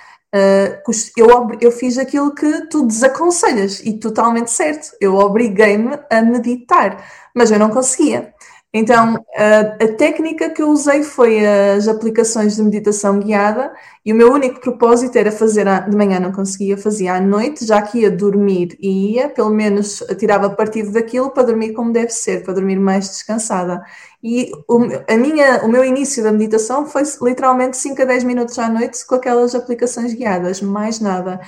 eu, 1.15 1.27
eu 1.61 1.71
fiz 1.71 1.97
aquilo 1.97 2.35
que 2.35 2.67
tu 2.67 2.85
desaconselhas, 2.85 3.79
e 3.79 3.93
totalmente 3.93 4.51
certo. 4.51 4.91
Eu 4.99 5.15
obriguei-me 5.15 5.97
a 6.09 6.21
meditar, 6.21 7.03
mas 7.33 7.51
eu 7.51 7.57
não 7.59 7.69
conseguia. 7.69 8.34
Então, 8.77 9.15
a, 9.33 9.59
a, 9.85 9.93
técnica 9.93 10.49
que 10.49 10.61
eu 10.61 10.67
usei 10.67 11.01
foi 11.01 11.39
as 11.47 11.87
aplicações 11.87 12.57
de 12.57 12.61
meditação 12.61 13.19
guiada 13.21 13.73
e 14.05 14.11
o 14.11 14.15
meu 14.15 14.33
único 14.33 14.59
propósito 14.59 15.15
era 15.17 15.31
fazer 15.31 15.65
de 15.89 15.95
manhã, 15.95 16.19
não 16.19 16.33
conseguia, 16.33 16.77
fazia 16.77 17.13
à 17.13 17.21
noite, 17.21 17.65
já 17.65 17.81
que 17.81 17.99
ia 17.99 18.11
dormir 18.11 18.77
e 18.81 19.13
ia, 19.13 19.29
pelo 19.29 19.49
menos 19.49 20.03
tirava 20.19 20.49
partido 20.49 20.91
daquilo 20.91 21.31
para 21.31 21.43
dormir 21.43 21.71
como 21.71 21.93
deve 21.93 22.09
ser, 22.09 22.43
para 22.43 22.53
dormir 22.53 22.77
mais 22.77 23.07
descansada. 23.07 23.81
E 24.21 24.51
o, 24.67 24.81
a 25.07 25.15
minha, 25.15 25.63
o 25.63 25.69
meu 25.69 25.85
início 25.85 26.21
da 26.21 26.33
meditação 26.33 26.85
foi 26.85 27.03
literalmente 27.21 27.77
5 27.77 28.01
a 28.01 28.05
10 28.05 28.25
minutos 28.25 28.59
à 28.59 28.67
noite 28.67 29.07
com 29.07 29.15
aquelas 29.15 29.55
aplicações 29.55 30.13
guiadas, 30.13 30.61
mais 30.61 30.99
nada. 30.99 31.39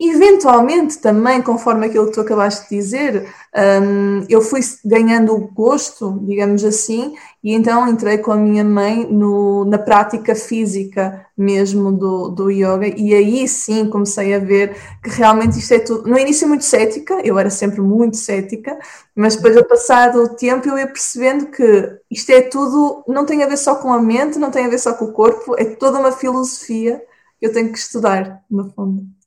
Eventualmente, 0.00 0.98
também, 0.98 1.42
conforme 1.42 1.86
aquilo 1.86 2.06
que 2.06 2.12
tu 2.12 2.20
acabaste 2.20 2.68
de 2.68 2.76
dizer, 2.76 3.34
um, 3.82 4.24
eu 4.28 4.40
fui 4.40 4.60
ganhando 4.84 5.34
o 5.34 5.48
gosto, 5.48 6.20
digamos 6.22 6.62
assim, 6.62 7.16
e 7.42 7.52
então 7.52 7.88
entrei 7.88 8.18
com 8.18 8.30
a 8.30 8.36
minha 8.36 8.62
mãe 8.62 9.04
no, 9.10 9.64
na 9.64 9.76
prática 9.76 10.36
física 10.36 11.26
mesmo 11.36 11.90
do, 11.90 12.28
do 12.28 12.48
yoga, 12.48 12.86
e 12.86 13.12
aí 13.12 13.48
sim 13.48 13.90
comecei 13.90 14.34
a 14.34 14.38
ver 14.38 14.76
que 15.02 15.10
realmente 15.10 15.58
isto 15.58 15.74
é 15.74 15.80
tudo. 15.80 16.08
No 16.08 16.16
início, 16.16 16.46
muito 16.46 16.64
cética, 16.64 17.20
eu 17.24 17.36
era 17.36 17.50
sempre 17.50 17.80
muito 17.80 18.16
cética, 18.16 18.78
mas 19.16 19.34
depois, 19.34 19.56
ao 19.56 19.64
passar 19.64 20.12
do 20.12 20.28
tempo, 20.36 20.68
eu 20.68 20.78
ia 20.78 20.86
percebendo 20.86 21.46
que 21.46 21.98
isto 22.08 22.30
é 22.30 22.42
tudo, 22.42 23.02
não 23.08 23.26
tem 23.26 23.42
a 23.42 23.48
ver 23.48 23.56
só 23.56 23.74
com 23.74 23.92
a 23.92 24.00
mente, 24.00 24.38
não 24.38 24.52
tem 24.52 24.64
a 24.66 24.68
ver 24.68 24.78
só 24.78 24.94
com 24.94 25.06
o 25.06 25.12
corpo, 25.12 25.56
é 25.58 25.64
toda 25.64 25.98
uma 25.98 26.12
filosofia 26.12 27.02
que 27.40 27.46
eu 27.46 27.52
tenho 27.52 27.72
que 27.72 27.78
estudar, 27.78 28.44
no 28.48 28.70
fundo. 28.70 29.17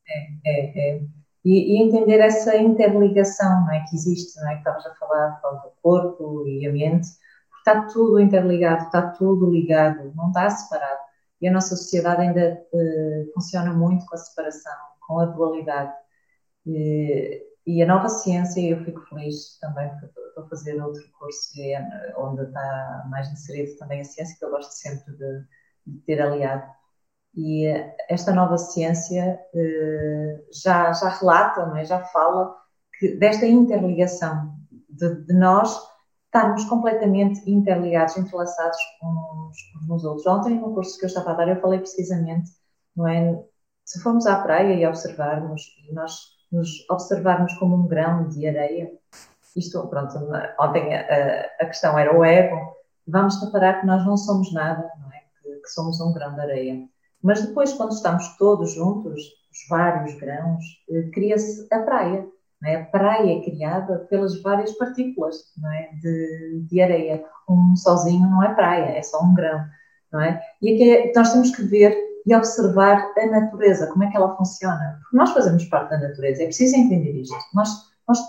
É, 0.46 0.52
é, 0.52 0.96
é. 0.96 1.02
E, 1.44 1.76
e, 1.76 1.82
entender 1.84 2.20
essa 2.20 2.56
interligação 2.58 3.62
não 3.62 3.72
é, 3.72 3.84
que 3.90 3.96
existe, 3.96 4.40
não 4.40 4.50
é? 4.50 4.54
que 4.54 4.60
estavas 4.60 4.86
a 4.86 4.96
falar 4.96 5.42
do 5.42 5.72
corpo 5.82 6.48
e 6.48 6.68
a 6.68 6.72
mente, 6.72 7.08
porque 7.50 7.70
está 7.70 7.88
tudo 7.88 8.20
interligado, 8.20 8.86
está 8.86 9.10
tudo 9.12 9.50
ligado, 9.50 10.14
não 10.16 10.28
está 10.28 10.50
separado. 10.50 11.00
E 11.42 11.48
a 11.48 11.52
nossa 11.52 11.76
sociedade 11.76 12.22
ainda 12.22 12.62
uh, 12.72 13.34
funciona 13.34 13.74
muito 13.74 14.06
com 14.06 14.16
a 14.16 14.18
separação, 14.18 14.74
com 15.08 15.20
a 15.20 15.26
dualidade. 15.26 15.92
E, 16.68 17.44
e 17.66 17.82
a 17.82 17.88
nova 17.88 18.10
ciência, 18.10 18.62
eu 18.62 18.84
fico 18.84 19.02
feliz 19.08 19.58
também, 19.60 19.92
estou 20.04 20.44
a 20.44 20.50
fazer 20.50 20.82
outro 20.82 21.04
curso 21.18 21.60
é, 21.60 22.14
onde 22.18 22.44
está 22.44 23.06
mais 23.10 23.32
inserido 23.32 23.76
também 23.78 24.02
a 24.02 24.06
ciência, 24.06 24.38
que 24.38 24.46
eu 24.46 24.52
gosto 24.52 24.72
sempre 24.72 25.12
de, 25.14 25.44
de 25.88 26.00
ter 26.06 26.22
aliado 26.22 26.64
e 27.36 27.66
esta 28.10 28.34
nova 28.34 28.58
ciência 28.58 29.40
eh, 29.54 30.44
já, 30.52 30.92
já 30.92 31.10
relata, 31.10 31.66
não 31.66 31.78
é? 31.78 31.86
já 31.86 32.04
fala 32.06 32.56
que 33.00 33.16
desta 33.16 33.46
interligação 33.46 34.54
de, 34.90 35.26
de 35.26 35.34
nós 35.34 35.80
estarmos 36.26 36.64
completamente 36.66 37.50
interligados, 37.50 38.18
entrelaçados 38.18 38.78
uns, 39.04 39.58
uns 39.82 39.88
nos 39.88 40.04
outros. 40.04 40.28
Ontem, 40.28 40.60
no 40.60 40.74
curso 40.74 40.98
que 40.98 41.06
eu 41.06 41.08
estava 41.08 41.32
a 41.32 41.34
dar, 41.36 41.50
eu 41.50 41.60
falei 41.60 41.80
precisamente, 41.80 42.52
não 42.96 43.08
é? 43.08 43.44
Se 43.86 44.02
formos 44.02 44.26
à 44.26 44.42
praia 44.42 44.74
e 44.74 44.86
observarmos, 44.86 45.62
e 45.90 45.94
nós 45.94 46.14
nos 46.52 46.90
observarmos 46.90 47.54
como 47.56 47.76
um 47.76 47.88
grão 47.88 48.28
de 48.30 48.48
areia, 48.48 48.92
isto, 49.56 49.86
pronto, 49.88 50.18
ontem 50.60 50.96
a, 50.96 51.50
a 51.60 51.66
questão 51.66 51.98
era 52.00 52.18
o 52.18 52.24
ego, 52.24 52.56
vamos 53.06 53.42
reparar 53.44 53.82
que 53.82 53.88
nós 53.88 54.06
não 54.06 54.16
somos 54.16 54.54
nada, 54.54 54.90
não 55.02 55.12
é? 55.12 55.24
Que, 55.42 55.56
que 55.62 55.68
somos 55.70 56.00
um 56.00 56.14
grão 56.14 56.34
de 56.34 56.42
areia. 56.42 56.88
Mas 57.24 57.46
depois, 57.46 57.74
quando 57.74 57.92
estamos 57.92 58.36
todos 58.38 58.74
juntos, 58.74 59.22
os 59.52 59.68
vários 59.70 60.16
grãos, 60.16 60.64
eh, 60.90 61.10
cria-se 61.14 61.68
a 61.72 61.80
praia. 61.80 62.28
É? 62.64 62.76
A 62.76 62.86
praia 62.86 63.38
é 63.38 63.42
criada 63.42 64.00
pelas 64.10 64.40
várias 64.42 64.72
partículas 64.74 65.36
é? 65.74 65.96
de, 65.96 66.66
de, 66.70 66.82
areia. 66.82 67.24
Um 67.50 67.76
sozinho 67.76 68.30
não 68.30 68.44
é 68.44 68.54
praia, 68.54 68.98
é 68.98 69.02
só 69.02 69.22
um 69.24 69.34
grão. 69.34 69.66
Não 70.12 70.22
é? 70.22 70.42
E 70.62 70.74
aqui 70.74 70.92
é, 70.92 71.14
nós 71.16 71.32
temos 71.32 71.56
que 71.56 71.64
ver 71.64 71.96
e 72.26 72.36
observar 72.36 73.12
a 73.18 73.26
natureza, 73.26 73.88
como 73.88 74.04
é 74.04 74.12
que 74.12 74.18
ela 74.18 74.36
funciona. 74.36 75.00
Porque 75.02 75.18
nós 75.18 75.32
fazemos 75.32 75.66
parte 75.66 75.90
da 75.92 76.00
natureza, 76.00 76.44
é 76.44 76.46
preciso 76.46 76.76
entender 76.76 77.20
isto. 77.20 77.36
Nós, 77.54 77.70
nós 78.08 78.20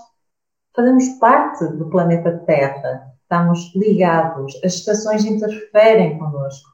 fazemos 0.75 1.07
parte 1.19 1.65
do 1.67 1.89
planeta 1.89 2.39
Terra, 2.47 3.13
estamos 3.21 3.71
ligados, 3.75 4.59
as 4.63 4.73
estações 4.73 5.25
interferem 5.25 6.17
connosco. 6.17 6.72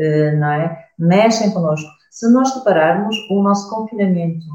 Eh, 0.00 0.32
não 0.36 0.50
é? 0.50 0.86
Mexem 0.98 1.52
connosco. 1.52 1.90
Se 2.10 2.28
nós 2.32 2.54
repararmos, 2.56 3.14
o 3.30 3.42
nosso 3.42 3.68
confinamento, 3.68 4.46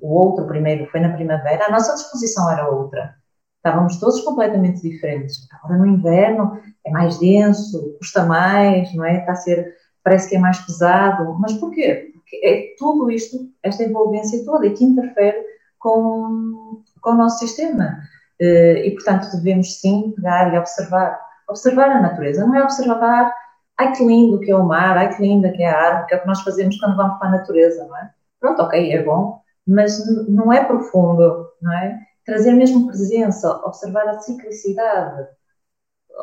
o 0.00 0.08
outro 0.08 0.46
primeiro 0.46 0.86
foi 0.90 1.00
na 1.00 1.12
primavera, 1.12 1.66
a 1.66 1.70
nossa 1.70 1.94
disposição 1.94 2.50
era 2.50 2.68
outra. 2.70 3.14
Estávamos 3.58 3.98
todos 3.98 4.20
completamente 4.22 4.80
diferentes. 4.80 5.46
Agora 5.52 5.78
no 5.78 5.86
inverno 5.86 6.58
é 6.84 6.90
mais 6.90 7.18
denso, 7.18 7.94
custa 7.98 8.24
mais, 8.24 8.92
não 8.94 9.04
é? 9.04 9.18
Está 9.18 9.32
a 9.32 9.36
ser, 9.36 9.74
parece 10.02 10.30
que 10.30 10.36
é 10.36 10.38
mais 10.38 10.58
pesado. 10.60 11.36
Mas 11.38 11.52
porquê? 11.54 12.10
Porque 12.14 12.36
é 12.42 12.74
tudo 12.78 13.10
isto, 13.10 13.36
esta 13.62 13.84
envolvência 13.84 14.44
toda, 14.44 14.68
que 14.70 14.84
interfere 14.84 15.44
com, 15.78 16.82
com 17.00 17.10
o 17.10 17.14
nosso 17.14 17.38
sistema. 17.38 17.98
Eh, 18.40 18.86
e, 18.86 18.90
portanto, 18.92 19.30
devemos 19.36 19.80
sim 19.80 20.12
pegar 20.16 20.54
e 20.54 20.58
observar. 20.58 21.20
Observar 21.48 21.90
a 21.90 22.00
natureza. 22.00 22.46
Não 22.46 22.54
é 22.54 22.62
observar 22.62 23.30
ai 23.78 23.92
que 23.92 24.04
lindo 24.04 24.40
que 24.40 24.50
é 24.50 24.56
o 24.56 24.64
mar, 24.64 24.96
ai 24.96 25.14
que 25.14 25.22
linda 25.22 25.50
que 25.50 25.62
é 25.62 25.68
a 25.68 25.78
árvore, 25.78 26.06
que 26.06 26.14
é 26.14 26.18
o 26.18 26.20
que 26.20 26.26
nós 26.26 26.42
fazemos 26.42 26.78
quando 26.78 26.96
vamos 26.96 27.18
para 27.18 27.28
a 27.28 27.32
natureza, 27.32 27.84
não 27.86 27.96
é? 27.96 28.10
Pronto, 28.40 28.62
ok, 28.62 28.92
é 28.92 29.02
bom, 29.02 29.40
mas 29.66 30.06
não 30.28 30.52
é 30.52 30.64
profundo, 30.64 31.48
não 31.60 31.72
é? 31.72 31.98
Trazer 32.24 32.52
mesmo 32.52 32.86
presença, 32.86 33.50
observar 33.64 34.08
a 34.08 34.20
ciclicidade, 34.20 35.26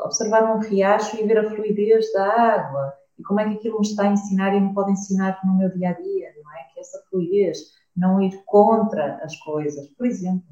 observar 0.06 0.56
um 0.56 0.60
riacho 0.60 1.18
e 1.18 1.26
ver 1.26 1.40
a 1.40 1.50
fluidez 1.50 2.12
da 2.14 2.26
água 2.26 2.94
e 3.20 3.24
como 3.24 3.40
é 3.40 3.50
que 3.50 3.56
aquilo 3.56 3.80
me 3.80 3.86
está 3.86 4.04
a 4.04 4.14
ensinar 4.14 4.56
e 4.56 4.60
me 4.60 4.74
pode 4.74 4.92
ensinar 4.92 5.40
no 5.44 5.58
meu 5.58 5.70
dia 5.70 5.90
a 5.90 5.94
dia, 5.94 6.30
não 6.42 6.52
é? 6.54 6.64
Que 6.74 6.80
essa 6.80 7.04
fluidez, 7.10 7.58
não 7.96 8.22
ir 8.22 8.42
contra 8.46 9.20
as 9.24 9.36
coisas, 9.38 9.88
por 9.90 10.08
exemplo. 10.08 10.44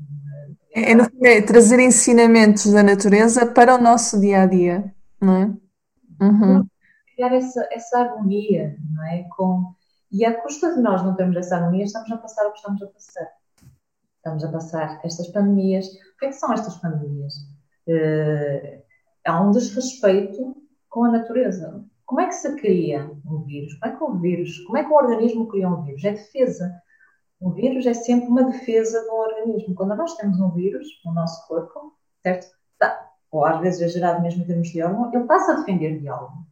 É, 0.76 0.92
é, 0.92 1.38
é 1.38 1.42
trazer 1.42 1.80
ensinamentos 1.80 2.72
da 2.72 2.84
natureza 2.84 3.46
para 3.48 3.76
o 3.76 3.82
nosso 3.82 4.20
dia 4.20 4.44
a 4.44 4.46
dia, 4.46 4.94
não 5.22 5.36
é? 5.36 5.46
Uhum 6.22 6.68
criar 7.20 7.34
essa, 7.34 7.68
essa 7.70 8.00
harmonia, 8.00 8.78
não 8.96 9.06
é? 9.06 9.24
Com, 9.36 9.74
e 10.10 10.24
à 10.24 10.42
custa 10.42 10.74
de 10.74 10.82
nós 10.82 11.04
não 11.04 11.16
termos 11.16 11.36
essa 11.36 11.58
harmonia, 11.58 11.84
estamos 11.84 12.10
a 12.10 12.18
passar 12.18 12.48
o 12.48 12.52
que 12.52 12.60
estamos 12.60 12.82
a 12.82 12.88
passar. 12.88 13.28
Estamos 14.16 14.44
a 14.46 14.52
passar 14.52 15.02
estas 15.04 15.28
pandemias. 15.28 15.88
O 15.88 16.18
que 16.18 16.26
é 16.26 16.30
que 16.30 16.36
são 16.36 16.54
estas 16.54 16.78
pandemias? 16.78 17.34
Uh, 17.88 18.82
há 19.26 19.42
um 19.42 19.52
desrespeito 19.52 20.56
com 20.90 21.04
a 21.04 21.12
natureza. 21.12 21.84
Como 22.06 22.22
é 22.22 22.28
que 22.28 22.36
se 22.36 22.56
cria 22.56 23.12
um 23.26 23.44
vírus? 23.44 23.74
Como 23.76 23.94
é 23.94 23.98
que 23.98 24.04
o 24.04 24.14
vírus, 24.18 24.60
como 24.60 24.78
é 24.78 24.84
que 24.84 24.90
o 24.90 24.96
organismo 24.96 25.48
cria 25.48 25.70
um 25.70 25.84
vírus? 25.84 26.04
É 26.06 26.12
defesa. 26.12 26.74
O 27.40 27.52
vírus 27.52 27.86
é 27.86 27.94
sempre 27.94 28.30
uma 28.30 28.44
defesa 28.44 29.02
do 29.04 29.14
organismo. 29.14 29.76
Quando 29.76 29.96
nós 29.96 30.16
temos 30.16 30.40
um 30.40 30.52
vírus 30.52 30.88
no 31.06 31.14
nosso 31.14 31.46
corpo, 31.48 31.94
certo? 32.24 32.48
Tá. 32.78 33.10
Ou 33.32 33.46
às 33.46 33.60
vezes 33.60 33.82
é 33.82 33.88
gerado 33.90 34.22
mesmo 34.22 34.44
em 34.44 34.48
termos 34.48 34.70
de 34.70 34.82
órgão, 34.82 35.14
ele 35.14 35.26
passa 35.26 35.54
a 35.54 35.56
defender 35.58 36.00
de 36.00 36.08
algo. 36.08 36.49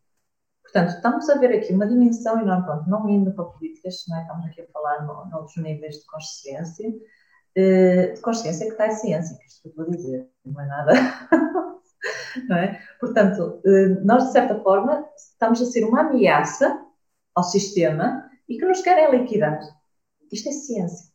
Portanto, 0.67 0.89
estamos 0.89 1.29
a 1.29 1.35
ver 1.35 1.57
aqui 1.57 1.73
uma 1.73 1.87
dimensão 1.87 2.41
enorme, 2.41 2.65
pronto, 2.65 2.89
não 2.89 3.09
indo 3.09 3.31
para 3.31 3.45
políticas, 3.45 4.03
não 4.09 4.17
é? 4.17 4.21
estamos 4.21 4.45
aqui 4.47 4.61
a 4.61 4.67
falar 4.67 5.05
no, 5.05 5.25
noutros 5.29 5.55
níveis 5.57 5.95
de 5.95 6.05
consciência, 6.05 6.93
eh, 7.55 8.07
de 8.13 8.21
consciência 8.21 8.65
que 8.65 8.73
está 8.73 8.85
a 8.85 8.91
ciência, 8.91 9.37
que 9.37 9.45
isto 9.45 9.71
que 9.71 9.79
eu 9.79 9.85
a 9.85 9.89
dizer, 9.89 10.29
não 10.45 10.61
é 10.61 10.65
nada. 10.65 10.93
não 12.49 12.57
é? 12.57 12.81
Portanto, 12.99 13.61
eh, 13.65 13.87
nós, 14.03 14.25
de 14.25 14.31
certa 14.33 14.59
forma, 14.59 15.07
estamos 15.15 15.61
a 15.61 15.65
ser 15.65 15.85
uma 15.85 16.01
ameaça 16.01 16.85
ao 17.33 17.43
sistema 17.43 18.29
e 18.49 18.57
que 18.57 18.65
nos 18.65 18.81
querem 18.81 19.09
liquidar. 19.17 19.61
Isto 20.29 20.49
é 20.49 20.51
ciência. 20.51 21.07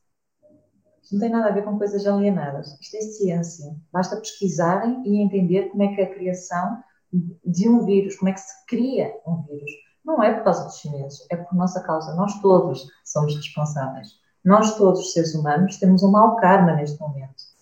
Isto 1.03 1.15
não 1.15 1.21
tem 1.21 1.31
nada 1.31 1.49
a 1.49 1.53
ver 1.53 1.63
com 1.63 1.77
coisas 1.77 2.07
alienadas. 2.07 2.81
Isto 2.81 2.97
é 2.97 3.01
ciência. 3.03 3.77
Basta 3.93 4.17
pesquisarem 4.17 5.03
e 5.05 5.21
entender 5.21 5.69
como 5.69 5.83
é 5.83 5.95
que 5.95 6.01
a 6.01 6.15
criação 6.15 6.83
de 7.13 7.69
um 7.69 7.85
vírus, 7.85 8.17
como 8.17 8.31
é 8.31 8.33
que 8.33 8.41
se 8.41 8.67
cria 8.67 9.15
um 9.27 9.43
vírus. 9.43 9.71
Não 10.05 10.23
é 10.23 10.33
por 10.35 10.45
causa 10.45 10.65
dos 10.65 10.79
chineses, 10.79 11.27
é 11.31 11.37
por 11.37 11.55
nossa 11.55 11.81
causa. 11.83 12.15
Nós 12.15 12.41
todos 12.41 12.89
somos 13.05 13.37
responsáveis. 13.37 14.09
Nós 14.45 14.77
todos, 14.77 15.13
seres 15.13 15.35
humanos, 15.35 15.77
temos 15.77 16.03
um 16.03 16.11
mau 16.11 16.37
karma 16.37 16.73
neste 16.73 16.99
momento. 17.01 17.53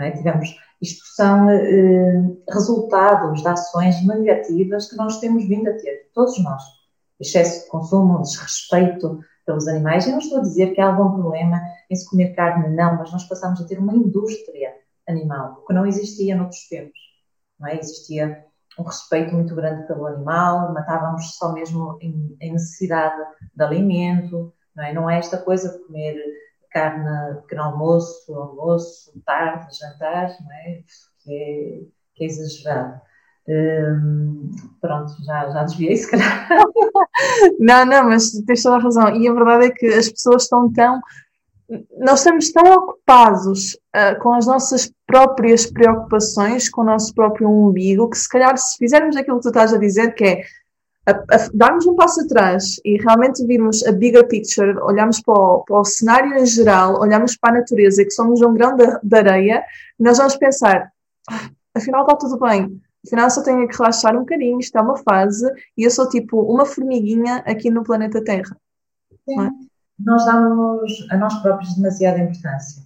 É? 0.00 0.10
Tivemos, 0.10 0.56
isto 0.82 1.04
são 1.14 1.48
eh, 1.48 2.36
resultados 2.50 3.42
de 3.42 3.48
ações 3.48 4.04
negativas 4.04 4.90
que 4.90 4.96
nós 4.96 5.20
temos 5.20 5.46
vindo 5.46 5.70
a 5.70 5.74
ter, 5.74 6.10
todos 6.12 6.42
nós. 6.42 6.62
excesso 7.20 7.64
de 7.64 7.70
consumo, 7.70 8.20
desrespeito 8.22 9.20
pelos 9.46 9.68
animais. 9.68 10.06
Eu 10.06 10.12
não 10.12 10.18
estou 10.18 10.38
a 10.38 10.42
dizer 10.42 10.74
que 10.74 10.80
há 10.80 10.88
algum 10.88 11.20
problema 11.20 11.60
em 11.88 11.94
se 11.94 12.08
comer 12.10 12.34
carne, 12.34 12.74
não, 12.74 12.96
mas 12.96 13.12
nós 13.12 13.22
passamos 13.24 13.60
a 13.60 13.66
ter 13.66 13.78
uma 13.78 13.94
indústria 13.94 14.74
animal, 15.08 15.60
o 15.62 15.66
que 15.66 15.72
não 15.72 15.86
existia 15.86 16.34
noutros 16.34 16.66
tempos. 16.68 16.98
Não 17.60 17.68
é? 17.68 17.78
Existia 17.78 18.44
um 18.78 18.82
respeito 18.82 19.34
muito 19.34 19.54
grande 19.54 19.86
pelo 19.86 20.06
animal, 20.06 20.72
matávamos 20.72 21.36
só 21.36 21.52
mesmo 21.52 21.98
em, 22.00 22.36
em 22.40 22.52
necessidade 22.52 23.20
de 23.54 23.62
alimento, 23.62 24.52
não 24.74 24.84
é? 24.84 24.92
Não 24.92 25.10
é 25.10 25.18
esta 25.18 25.38
coisa 25.38 25.70
de 25.70 25.84
comer 25.84 26.16
carne 26.70 27.36
pequeno 27.42 27.62
almoço, 27.62 28.34
almoço, 28.34 29.12
tarde, 29.24 29.66
jantar, 29.78 30.36
não 30.40 30.52
é? 30.52 30.82
Que 31.22 31.32
é, 31.32 31.80
que 32.14 32.24
é 32.24 32.26
exagerado. 32.26 33.00
Hum, 33.46 34.50
pronto, 34.80 35.12
já, 35.24 35.50
já 35.50 35.62
desviei 35.62 35.96
se 35.96 36.10
calhar. 36.10 36.48
não, 37.60 37.84
não, 37.84 38.04
mas 38.08 38.32
tens 38.46 38.62
toda 38.62 38.76
a 38.76 38.80
razão. 38.80 39.14
E 39.14 39.28
a 39.28 39.32
verdade 39.32 39.66
é 39.66 39.70
que 39.70 39.86
as 39.86 40.08
pessoas 40.08 40.44
estão 40.44 40.72
tão. 40.72 41.00
Nós 41.98 42.20
estamos 42.20 42.52
tão 42.52 42.62
ocupados 42.74 43.74
uh, 43.74 44.20
com 44.20 44.34
as 44.34 44.46
nossas 44.46 44.92
próprias 45.06 45.66
preocupações, 45.66 46.68
com 46.68 46.82
o 46.82 46.84
nosso 46.84 47.14
próprio 47.14 47.48
umbigo, 47.48 48.10
que 48.10 48.18
se 48.18 48.28
calhar 48.28 48.56
se 48.58 48.76
fizermos 48.76 49.16
aquilo 49.16 49.38
que 49.38 49.44
tu 49.44 49.48
estás 49.48 49.72
a 49.72 49.78
dizer, 49.78 50.14
que 50.14 50.24
é 50.24 50.42
a, 51.06 51.12
a, 51.12 51.48
darmos 51.54 51.86
um 51.86 51.94
passo 51.94 52.20
atrás 52.20 52.76
e 52.84 52.96
realmente 52.96 53.46
virmos 53.46 53.84
a 53.86 53.92
bigger 53.92 54.26
picture, 54.28 54.76
olharmos 54.80 55.20
para 55.20 55.34
o, 55.34 55.64
para 55.64 55.80
o 55.80 55.84
cenário 55.84 56.36
em 56.36 56.46
geral, 56.46 57.00
olharmos 57.00 57.36
para 57.36 57.56
a 57.56 57.60
natureza, 57.60 58.04
que 58.04 58.10
somos 58.10 58.42
um 58.42 58.52
grão 58.54 58.76
de, 58.76 58.86
de 59.02 59.16
areia, 59.16 59.64
nós 59.98 60.18
vamos 60.18 60.36
pensar, 60.36 60.90
ah, 61.30 61.50
afinal 61.74 62.02
está 62.02 62.16
tudo 62.16 62.38
bem, 62.38 62.80
afinal 63.06 63.30
só 63.30 63.42
tenho 63.42 63.66
que 63.68 63.76
relaxar 63.76 64.14
um 64.16 64.20
bocadinho, 64.20 64.58
isto 64.58 64.76
é 64.76 64.80
uma 64.80 64.96
fase, 64.96 65.46
e 65.76 65.84
eu 65.84 65.90
sou 65.90 66.08
tipo 66.08 66.40
uma 66.40 66.64
formiguinha 66.64 67.36
aqui 67.46 67.70
no 67.70 67.84
planeta 67.84 68.22
Terra. 68.22 68.56
Sim. 69.28 69.50
Nós 69.98 70.24
damos 70.24 71.06
a 71.10 71.16
nós 71.16 71.34
próprios 71.42 71.74
demasiada 71.74 72.18
importância. 72.18 72.82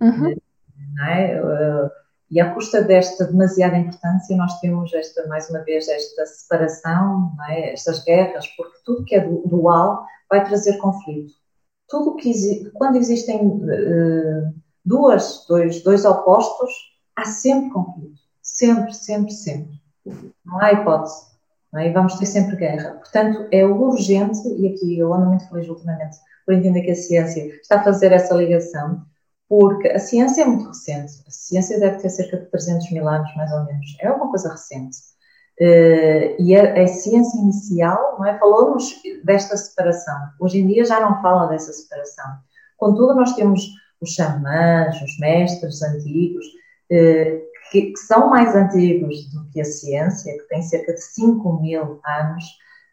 Uhum. 0.00 0.34
Não 0.94 1.06
é? 1.06 1.40
Uh, 1.40 1.90
e 2.30 2.40
à 2.40 2.54
custa 2.54 2.82
desta 2.82 3.26
demasiada 3.26 3.76
importância, 3.76 4.34
nós 4.36 4.58
temos 4.60 4.92
esta, 4.94 5.26
mais 5.26 5.50
uma 5.50 5.60
vez, 5.60 5.86
esta 5.86 6.24
separação, 6.24 7.30
é? 7.50 7.74
estas 7.74 8.02
guerras, 8.04 8.46
porque 8.56 8.78
tudo 8.84 9.04
que 9.04 9.14
é 9.14 9.20
dual 9.20 10.06
vai 10.30 10.42
trazer 10.44 10.78
conflito. 10.78 11.34
Tudo 11.88 12.16
que 12.16 12.70
quando 12.70 12.96
existem 12.96 13.38
uh, 13.46 14.54
duas, 14.82 15.44
dois, 15.46 15.82
dois 15.82 16.06
opostos, 16.06 16.72
há 17.14 17.26
sempre 17.26 17.70
conflito. 17.70 18.18
Sempre, 18.40 18.94
sempre, 18.94 19.32
sempre. 19.32 19.82
Não 20.44 20.58
há 20.58 20.72
hipótese. 20.72 21.31
É? 21.76 21.88
E 21.88 21.92
vamos 21.92 22.14
ter 22.18 22.26
sempre 22.26 22.56
guerra. 22.56 22.92
Portanto, 22.92 23.46
é 23.50 23.64
urgente, 23.64 24.46
e 24.58 24.68
aqui 24.68 24.98
eu 24.98 25.12
ando 25.12 25.26
muito 25.26 25.48
feliz 25.48 25.68
ultimamente 25.68 26.16
por 26.44 26.54
entender 26.54 26.82
que 26.82 26.90
a 26.90 26.94
ciência 26.94 27.46
está 27.60 27.80
a 27.80 27.84
fazer 27.84 28.12
essa 28.12 28.34
ligação, 28.34 29.02
porque 29.48 29.88
a 29.88 29.98
ciência 29.98 30.42
é 30.42 30.44
muito 30.44 30.68
recente. 30.68 31.12
A 31.26 31.30
ciência 31.30 31.78
deve 31.78 31.98
ter 31.98 32.10
cerca 32.10 32.38
de 32.38 32.46
300 32.46 32.90
mil 32.90 33.08
anos, 33.08 33.34
mais 33.36 33.52
ou 33.52 33.64
menos. 33.64 33.96
É 34.00 34.10
uma 34.10 34.28
coisa 34.28 34.50
recente. 34.50 34.98
Uh, 35.60 36.34
e 36.38 36.56
a, 36.56 36.82
a, 36.82 36.86
ciência 36.86 37.38
inicial 37.38 38.16
não 38.18 38.26
é, 38.26 38.38
falou-nos 38.38 38.94
desta 39.22 39.56
separação. 39.56 40.16
Hoje 40.40 40.58
em 40.58 40.66
dia 40.66 40.84
já 40.84 40.98
não 41.00 41.20
fala 41.20 41.46
dessa 41.46 41.72
separação. 41.72 42.24
Contudo, 42.76 43.14
nós 43.14 43.34
temos 43.34 43.62
os 44.00 44.14
xamãs, 44.14 45.00
os 45.00 45.18
mestres 45.18 45.82
antigos, 45.82 46.44
uh, 46.90 47.51
que, 47.72 47.92
que, 47.92 47.98
são 47.98 48.28
mais 48.30 48.54
antigos 48.54 49.28
do 49.30 49.48
que 49.50 49.60
a 49.60 49.64
ciência, 49.64 50.36
que 50.38 50.48
têm 50.48 50.62
cerca 50.62 50.92
de 50.92 51.00
5 51.00 51.60
mil 51.60 52.00
anos, 52.04 52.44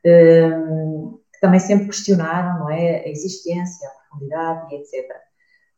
uh, 0.06 1.20
que 1.34 1.40
também 1.42 1.60
sempre 1.60 1.88
questionaram 1.88 2.60
não 2.60 2.70
é, 2.70 3.04
a 3.04 3.10
existência, 3.10 3.88
a 3.88 3.92
profundidade 3.92 4.74
etc 4.74 5.30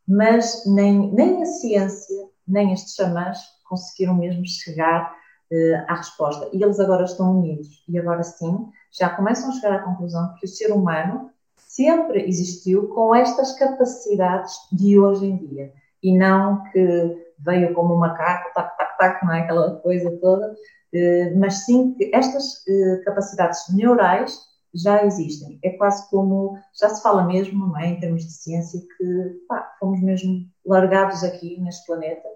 mas 0.07 0.65
nem, 0.65 1.11
nem 1.13 1.41
a 1.41 1.45
ciência, 1.45 2.27
nem 2.45 2.73
estes 2.73 2.95
xamãs 2.95 3.39
conseguiram 3.67 4.15
mesmo 4.15 4.45
chegar 4.45 5.09
uh, 5.09 5.85
à 5.87 5.95
resposta. 5.95 6.49
E 6.51 6.61
eles 6.61 6.79
agora 6.79 7.05
estão 7.05 7.39
unidos. 7.39 7.83
E 7.87 7.97
agora 7.97 8.21
sim, 8.21 8.67
já 8.91 9.09
começam 9.09 9.49
a 9.49 9.53
chegar 9.53 9.75
à 9.75 9.83
conclusão 9.83 10.33
que 10.37 10.45
o 10.45 10.49
ser 10.49 10.71
humano 10.71 11.31
sempre 11.55 12.27
existiu 12.27 12.89
com 12.89 13.15
estas 13.15 13.57
capacidades 13.57 14.53
de 14.71 14.99
hoje 14.99 15.25
em 15.25 15.37
dia. 15.37 15.71
E 16.03 16.17
não 16.17 16.63
que 16.71 17.31
veio 17.39 17.73
como 17.73 17.95
um 17.95 17.99
macaco, 17.99 18.53
tac, 18.53 18.75
tac, 19.01 19.23
não 19.25 19.33
é 19.33 19.41
aquela 19.41 19.75
coisa 19.77 20.11
toda, 20.21 20.51
uh, 20.51 21.39
mas 21.39 21.65
sim 21.65 21.93
que 21.95 22.11
estas 22.13 22.53
uh, 22.67 23.03
capacidades 23.03 23.61
neurais 23.73 24.37
já 24.73 25.03
existem. 25.05 25.59
É 25.63 25.71
quase 25.71 26.09
como, 26.09 26.57
já 26.79 26.89
se 26.89 27.01
fala 27.01 27.23
mesmo, 27.23 27.77
é, 27.77 27.87
em 27.87 27.99
termos 27.99 28.23
de 28.23 28.31
ciência, 28.31 28.79
que 28.97 29.45
pá, 29.47 29.75
fomos 29.79 30.01
mesmo 30.01 30.45
largados 30.65 31.23
aqui 31.23 31.59
neste 31.59 31.85
planeta, 31.85 32.27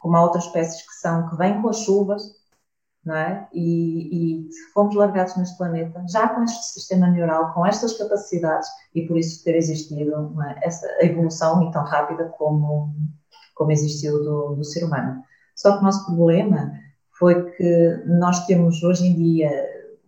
como 0.00 0.16
há 0.16 0.22
outras 0.22 0.44
espécies 0.44 0.82
que 0.86 0.94
são, 0.94 1.28
que 1.28 1.36
vêm 1.36 1.60
com 1.60 1.68
as 1.68 1.78
chuvas, 1.80 2.22
não 3.04 3.16
é? 3.16 3.48
E, 3.52 4.44
e 4.44 4.48
fomos 4.72 4.94
largados 4.94 5.36
neste 5.36 5.56
planeta, 5.58 6.04
já 6.08 6.28
com 6.28 6.44
este 6.44 6.64
sistema 6.66 7.08
neural, 7.08 7.52
com 7.52 7.66
estas 7.66 7.98
capacidades, 7.98 8.68
e 8.94 9.06
por 9.06 9.18
isso 9.18 9.42
ter 9.44 9.56
existido 9.56 10.40
é? 10.42 10.60
essa 10.62 10.86
evolução 11.04 11.70
tão 11.72 11.84
rápida 11.84 12.32
como, 12.38 12.94
como 13.54 13.72
existiu 13.72 14.22
do, 14.22 14.54
do 14.54 14.64
ser 14.64 14.84
humano. 14.84 15.22
Só 15.54 15.72
que 15.72 15.80
o 15.80 15.82
nosso 15.82 16.04
problema 16.06 16.72
foi 17.18 17.50
que 17.52 18.02
nós 18.06 18.46
temos 18.46 18.82
hoje 18.82 19.06
em 19.06 19.14
dia 19.14 19.50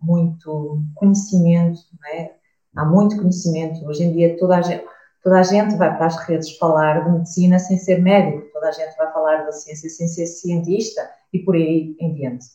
muito 0.01 0.81
conhecimento, 0.95 1.79
é? 2.13 2.31
há 2.75 2.85
muito 2.85 3.17
conhecimento. 3.17 3.85
Hoje 3.85 4.03
em 4.03 4.13
dia 4.13 4.37
toda 4.37 4.57
a, 4.57 4.61
gente, 4.61 4.85
toda 5.23 5.39
a 5.39 5.43
gente 5.43 5.75
vai 5.75 5.95
para 5.95 6.07
as 6.07 6.17
redes 6.27 6.57
falar 6.57 7.03
de 7.03 7.11
medicina 7.11 7.57
sem 7.57 7.77
ser 7.77 8.01
médico, 8.01 8.47
toda 8.53 8.67
a 8.67 8.71
gente 8.71 8.95
vai 8.97 9.11
falar 9.11 9.45
da 9.45 9.51
ciência 9.51 9.89
sem 9.89 10.07
ser 10.07 10.27
cientista 10.27 11.09
e 11.31 11.39
por 11.39 11.55
aí 11.55 11.95
em 11.99 12.13
diante. 12.13 12.45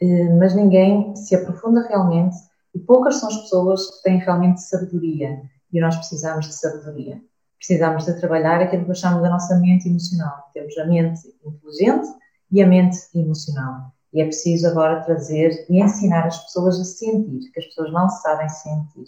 Eh, 0.00 0.28
mas 0.38 0.54
ninguém 0.54 1.14
se 1.14 1.34
aprofunda 1.36 1.86
realmente 1.86 2.36
e 2.74 2.78
poucas 2.78 3.16
são 3.16 3.28
as 3.28 3.36
pessoas 3.42 3.90
que 3.90 4.02
têm 4.02 4.18
realmente 4.18 4.60
sabedoria 4.62 5.42
e 5.72 5.80
nós 5.80 5.96
precisamos 5.96 6.46
de 6.46 6.54
sabedoria. 6.54 7.20
Precisamos 7.66 8.04
de 8.04 8.20
trabalhar 8.20 8.60
aquilo 8.60 8.84
que 8.84 8.90
eu 8.90 9.20
da 9.22 9.30
nossa 9.30 9.58
mente 9.58 9.88
emocional. 9.88 10.50
Temos 10.52 10.76
a 10.76 10.84
mente 10.84 11.22
inteligente 11.42 12.08
e 12.52 12.62
a 12.62 12.66
mente 12.66 12.98
emocional. 13.14 13.90
E 14.12 14.20
é 14.20 14.24
preciso 14.26 14.68
agora 14.68 15.02
trazer 15.02 15.64
e 15.70 15.80
ensinar 15.80 16.26
as 16.26 16.36
pessoas 16.44 16.78
a 16.78 16.84
sentir, 16.84 17.50
que 17.50 17.60
as 17.60 17.64
pessoas 17.64 17.90
não 17.90 18.06
sabem 18.10 18.50
sentir. 18.50 19.06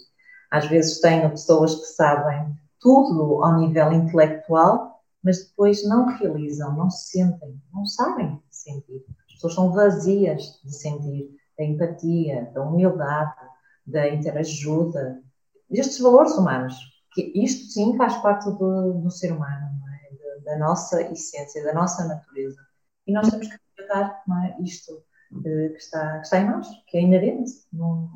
Às 0.49 0.65
vezes 0.65 0.99
tenho 0.99 1.29
pessoas 1.29 1.75
que 1.75 1.85
sabem 1.85 2.57
tudo 2.79 3.43
ao 3.43 3.59
nível 3.59 3.91
intelectual, 3.93 5.03
mas 5.23 5.45
depois 5.45 5.87
não 5.87 6.07
realizam, 6.17 6.75
não 6.75 6.89
sentem, 6.89 7.61
não 7.71 7.85
sabem 7.85 8.41
sentir. 8.49 9.05
As 9.27 9.33
pessoas 9.35 9.53
são 9.53 9.71
vazias 9.71 10.59
de 10.63 10.75
sentir, 10.75 11.29
da 11.55 11.63
empatia, 11.63 12.49
da 12.55 12.63
humildade, 12.63 13.35
da 13.85 14.09
interajuda, 14.09 15.21
destes 15.69 15.99
valores 15.99 16.31
humanos. 16.35 16.96
Que 17.17 17.31
isto 17.33 17.71
sim 17.71 17.97
faz 17.97 18.15
parte 18.17 18.47
do, 18.51 18.93
do 18.93 19.09
ser 19.09 19.31
humano, 19.31 19.71
é? 19.89 20.43
da, 20.45 20.51
da 20.51 20.59
nossa 20.59 21.01
essência, 21.01 21.63
da 21.63 21.73
nossa 21.73 22.07
natureza. 22.07 22.61
E 23.07 23.11
nós 23.11 23.27
temos 23.27 23.47
que 23.47 23.53
respeitar 23.53 24.21
é? 24.45 24.61
isto 24.61 25.01
uh, 25.31 25.41
que, 25.41 25.77
está, 25.79 26.19
que 26.19 26.25
está 26.25 26.37
em 26.37 26.47
nós, 26.47 26.67
que 26.85 26.95
é 26.95 27.01
inerente. 27.01 27.53
Não, 27.73 28.11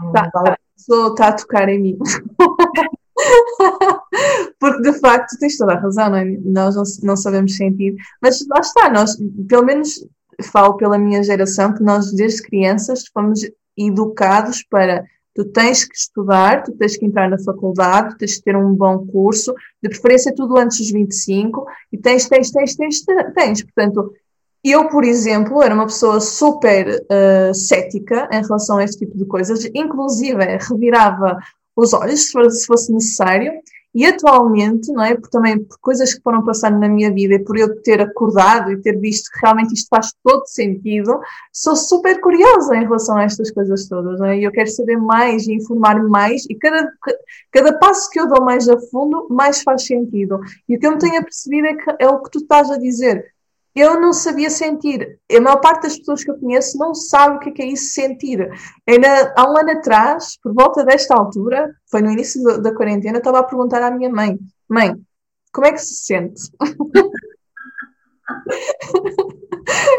não 0.00 0.12
tá, 0.12 0.28
vale... 0.34 0.56
está 0.76 1.28
a 1.28 1.32
tocar 1.32 1.68
em 1.68 1.80
mim. 1.80 1.96
Porque 4.58 4.82
de 4.82 4.98
facto 4.98 5.38
tens 5.38 5.56
toda 5.56 5.74
a 5.74 5.78
razão, 5.78 6.10
não 6.10 6.16
é? 6.16 6.24
nós 6.24 6.74
não, 6.74 6.82
não 7.04 7.16
sabemos 7.16 7.56
sentir, 7.56 7.94
mas 8.20 8.44
lá 8.48 8.58
está, 8.58 8.90
nós, 8.90 9.16
pelo 9.48 9.64
menos 9.64 10.04
falo 10.42 10.76
pela 10.76 10.98
minha 10.98 11.22
geração, 11.22 11.72
que 11.72 11.84
nós 11.84 12.12
desde 12.12 12.42
crianças 12.42 13.04
fomos 13.14 13.42
educados 13.76 14.64
para 14.64 15.06
tu 15.34 15.44
tens 15.44 15.84
que 15.84 15.96
estudar, 15.96 16.62
tu 16.62 16.72
tens 16.72 16.96
que 16.96 17.06
entrar 17.06 17.28
na 17.28 17.38
faculdade, 17.38 18.10
tu 18.10 18.18
tens 18.18 18.36
que 18.36 18.44
ter 18.44 18.56
um 18.56 18.74
bom 18.74 19.06
curso, 19.06 19.54
de 19.82 19.88
preferência 19.88 20.34
tudo 20.34 20.56
antes 20.58 20.78
dos 20.78 20.90
25, 20.90 21.66
e 21.92 21.98
tens, 21.98 22.28
tens, 22.28 22.50
tens, 22.50 22.76
tens, 22.76 23.02
tens. 23.34 23.62
Portanto, 23.62 24.12
eu, 24.64 24.88
por 24.88 25.04
exemplo, 25.04 25.62
era 25.62 25.74
uma 25.74 25.86
pessoa 25.86 26.20
super 26.20 26.88
uh, 26.88 27.54
cética 27.54 28.28
em 28.32 28.42
relação 28.42 28.78
a 28.78 28.84
este 28.84 29.04
tipo 29.04 29.16
de 29.16 29.24
coisas, 29.24 29.64
inclusive 29.74 30.44
revirava 30.58 31.38
os 31.74 31.92
olhos 31.92 32.30
se 32.30 32.66
fosse 32.66 32.92
necessário, 32.92 33.52
e 33.94 34.06
atualmente, 34.06 34.90
não 34.92 35.04
é, 35.04 35.14
por, 35.14 35.28
também 35.28 35.62
por 35.62 35.78
coisas 35.80 36.14
que 36.14 36.22
foram 36.22 36.44
passando 36.44 36.78
na 36.78 36.88
minha 36.88 37.12
vida 37.12 37.34
e 37.34 37.38
por 37.38 37.58
eu 37.58 37.80
ter 37.82 38.00
acordado 38.00 38.72
e 38.72 38.80
ter 38.80 38.98
visto 38.98 39.30
que 39.30 39.40
realmente 39.40 39.74
isto 39.74 39.88
faz 39.88 40.12
todo 40.22 40.46
sentido, 40.46 41.20
sou 41.52 41.76
super 41.76 42.20
curiosa 42.20 42.74
em 42.76 42.82
relação 42.82 43.16
a 43.16 43.24
estas 43.24 43.50
coisas 43.50 43.86
todas, 43.88 44.18
não 44.18 44.26
é? 44.26 44.38
E 44.38 44.44
eu 44.44 44.52
quero 44.52 44.70
saber 44.70 44.96
mais 44.96 45.46
e 45.46 45.54
informar 45.54 46.02
mais 46.02 46.44
e 46.48 46.54
cada, 46.54 46.90
cada 47.50 47.78
passo 47.78 48.08
que 48.10 48.18
eu 48.18 48.28
dou 48.28 48.42
mais 48.42 48.68
a 48.68 48.78
fundo, 48.78 49.26
mais 49.30 49.62
faz 49.62 49.86
sentido. 49.86 50.40
E 50.68 50.76
o 50.76 50.80
que 50.80 50.86
eu 50.86 50.92
me 50.92 50.98
tenho 50.98 51.18
apercebido 51.18 51.66
é 51.66 51.74
que 51.74 51.96
é 51.98 52.08
o 52.08 52.22
que 52.22 52.30
tu 52.30 52.38
estás 52.38 52.70
a 52.70 52.78
dizer 52.78 53.32
eu 53.74 54.00
não 54.00 54.12
sabia 54.12 54.50
sentir. 54.50 55.18
A 55.34 55.40
maior 55.40 55.60
parte 55.60 55.84
das 55.84 55.98
pessoas 55.98 56.22
que 56.22 56.30
eu 56.30 56.38
conheço 56.38 56.76
não 56.78 56.94
sabe 56.94 57.36
o 57.36 57.40
que 57.40 57.62
é, 57.62 57.66
é 57.66 57.68
isso 57.68 57.94
sentir. 57.94 58.50
Ainda 58.86 59.32
há 59.36 59.50
um 59.50 59.56
ano 59.56 59.70
atrás, 59.70 60.36
por 60.42 60.52
volta 60.52 60.84
desta 60.84 61.14
altura, 61.14 61.74
foi 61.90 62.02
no 62.02 62.10
início 62.10 62.42
do, 62.42 62.60
da 62.60 62.74
quarentena, 62.74 63.18
estava 63.18 63.38
a 63.38 63.44
perguntar 63.44 63.82
à 63.82 63.90
minha 63.90 64.10
mãe: 64.10 64.38
Mãe, 64.68 64.94
como 65.52 65.66
é 65.66 65.72
que 65.72 65.80
se 65.80 66.04
sente? 66.04 66.42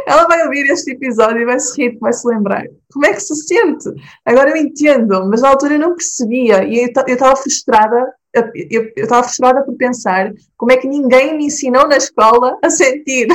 Ela 0.05 0.28
vai 0.28 0.43
ouvir 0.43 0.69
este 0.71 0.91
episódio 0.91 1.41
e 1.41 1.45
vai 1.45 1.59
se 1.59 1.82
rir, 1.82 1.97
vai 1.99 2.13
se 2.13 2.28
lembrar. 2.28 2.63
Como 2.91 3.05
é 3.05 3.13
que 3.13 3.21
se 3.21 3.36
sente? 3.36 3.89
Agora 4.26 4.51
eu 4.51 4.57
entendo, 4.57 5.28
mas 5.30 5.41
na 5.41 5.49
altura 5.49 5.76
eu 5.76 5.80
não 5.80 5.95
percebia 5.95 6.63
e 6.63 6.80
eu 6.80 6.88
estava 7.07 7.36
frustrada. 7.36 8.13
Eu 8.34 8.91
estava 8.97 9.24
frustrada 9.24 9.63
por 9.63 9.76
pensar 9.76 10.32
como 10.57 10.71
é 10.71 10.78
que 10.78 10.88
ninguém 10.88 11.38
me 11.38 11.45
ensinou 11.45 11.88
na 11.88 11.97
escola 11.97 12.57
a 12.63 12.69
sentir. 12.69 13.28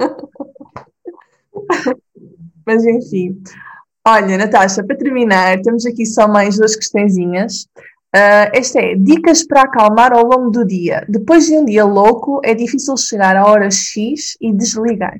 Mas 2.66 2.84
enfim. 2.84 3.40
Olha, 4.06 4.38
Natasha, 4.38 4.82
para 4.82 4.96
terminar, 4.96 5.60
temos 5.60 5.84
aqui 5.84 6.06
só 6.06 6.26
mais 6.26 6.56
duas 6.56 6.74
questõezinhas. 6.74 7.68
Uh, 8.14 8.50
esta 8.52 8.80
é 8.80 8.94
dicas 8.96 9.46
para 9.46 9.62
acalmar 9.62 10.12
ao 10.12 10.24
longo 10.24 10.50
do 10.50 10.64
dia. 10.64 11.04
Depois 11.08 11.46
de 11.46 11.56
um 11.56 11.64
dia 11.64 11.84
louco, 11.84 12.40
é 12.44 12.54
difícil 12.54 12.96
chegar 12.96 13.36
à 13.36 13.46
hora 13.46 13.70
X 13.70 14.36
e 14.40 14.52
desligar. 14.52 15.18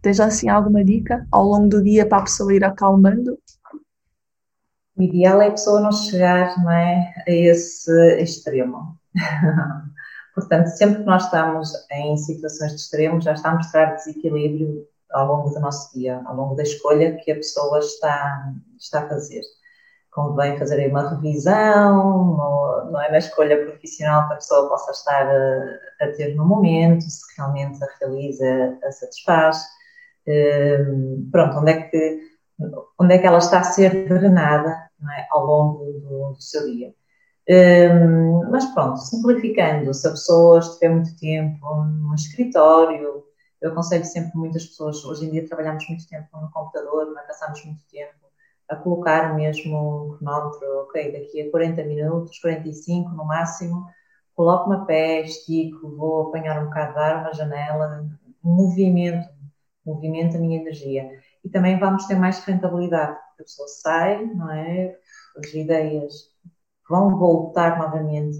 Tens 0.00 0.20
assim 0.20 0.48
alguma 0.48 0.84
dica 0.84 1.26
ao 1.32 1.44
longo 1.44 1.68
do 1.68 1.82
dia 1.82 2.06
para 2.06 2.18
a 2.18 2.22
pessoa 2.22 2.54
ir 2.54 2.64
acalmando? 2.64 3.36
O 4.96 5.02
ideal 5.02 5.42
é 5.42 5.48
a 5.48 5.52
pessoa 5.52 5.80
não 5.80 5.92
chegar 5.92 6.56
não 6.62 6.70
é, 6.70 7.12
a 7.26 7.30
esse 7.30 7.92
extremo. 8.20 8.96
Portanto, 10.38 10.68
sempre 10.68 10.98
que 11.00 11.04
nós 11.04 11.24
estamos 11.24 11.72
em 11.90 12.16
situações 12.16 12.70
de 12.70 12.80
extremo, 12.80 13.20
já 13.20 13.32
está 13.32 13.50
a 13.50 13.56
mostrar 13.56 13.96
desequilíbrio 13.96 14.86
ao 15.10 15.26
longo 15.26 15.50
do 15.50 15.58
nosso 15.58 15.92
dia, 15.98 16.22
ao 16.26 16.36
longo 16.36 16.54
da 16.54 16.62
escolha 16.62 17.16
que 17.16 17.32
a 17.32 17.34
pessoa 17.34 17.80
está, 17.80 18.52
está 18.78 19.00
a 19.00 19.08
fazer. 19.08 19.42
Convém 20.12 20.56
fazer 20.56 20.80
aí 20.80 20.88
uma 20.88 21.10
revisão, 21.10 22.36
não 22.90 23.00
é 23.02 23.10
na 23.10 23.18
escolha 23.18 23.66
profissional 23.66 24.28
que 24.28 24.34
a 24.34 24.36
pessoa 24.36 24.68
possa 24.68 24.92
estar 24.92 25.28
a, 25.28 26.04
a 26.04 26.12
ter 26.12 26.36
no 26.36 26.46
momento, 26.46 27.02
se 27.02 27.36
realmente 27.36 27.82
a 27.82 27.88
realiza, 27.98 28.78
a 28.84 28.92
satisfaz. 28.92 29.64
Um, 30.26 31.28
pronto, 31.32 31.58
onde 31.58 31.72
é, 31.72 31.82
que, 31.82 32.20
onde 33.00 33.14
é 33.14 33.18
que 33.18 33.26
ela 33.26 33.38
está 33.38 33.58
a 33.60 33.64
ser 33.64 34.08
drenada 34.08 34.88
é, 35.18 35.26
ao 35.30 35.44
longo 35.44 35.84
do, 35.84 36.32
do 36.34 36.42
seu 36.42 36.64
dia. 36.64 36.94
Um, 37.50 38.50
mas 38.50 38.66
pronto, 38.74 38.98
simplificando, 38.98 39.94
se 39.94 40.06
a 40.06 40.10
pessoa 40.10 40.58
estiver 40.58 40.90
muito 40.90 41.16
tempo 41.16 41.84
no 41.84 42.14
escritório, 42.14 43.24
eu 43.60 43.70
aconselho 43.70 44.04
sempre 44.04 44.36
muitas 44.36 44.66
pessoas, 44.66 45.02
hoje 45.04 45.26
em 45.26 45.30
dia 45.30 45.46
trabalhamos 45.46 45.88
muito 45.88 46.06
tempo 46.06 46.28
no 46.38 46.50
computador, 46.50 47.10
mas 47.14 47.26
passamos 47.26 47.64
muito 47.64 47.82
tempo 47.90 48.28
a 48.68 48.76
colocar 48.76 49.34
mesmo 49.34 50.12
um 50.12 50.16
cronómetro, 50.18 50.80
ok, 50.82 51.12
daqui 51.12 51.40
a 51.40 51.50
40 51.50 51.84
minutos, 51.84 52.38
45 52.38 53.10
no 53.10 53.24
máximo, 53.24 53.86
coloco-me 54.34 54.76
a 54.76 54.80
pé, 54.80 55.22
estico, 55.22 55.96
vou 55.96 56.28
apanhar 56.28 56.62
um 56.62 56.66
bocado 56.66 56.92
de 56.92 56.98
ar, 56.98 57.20
uma 57.22 57.32
janela, 57.32 58.08
movimento, 58.42 59.26
movimento 59.84 60.36
a 60.36 60.40
minha 60.40 60.60
energia. 60.60 61.10
E 61.42 61.48
também 61.48 61.78
vamos 61.78 62.06
ter 62.06 62.16
mais 62.16 62.44
rentabilidade, 62.44 63.16
porque 63.28 63.42
a 63.42 63.44
pessoa 63.44 63.68
sai, 63.68 64.26
não 64.26 64.50
é? 64.50 64.96
As 65.36 65.54
ideias 65.54 66.12
vão 66.88 67.16
voltar 67.18 67.78
novamente, 67.78 68.38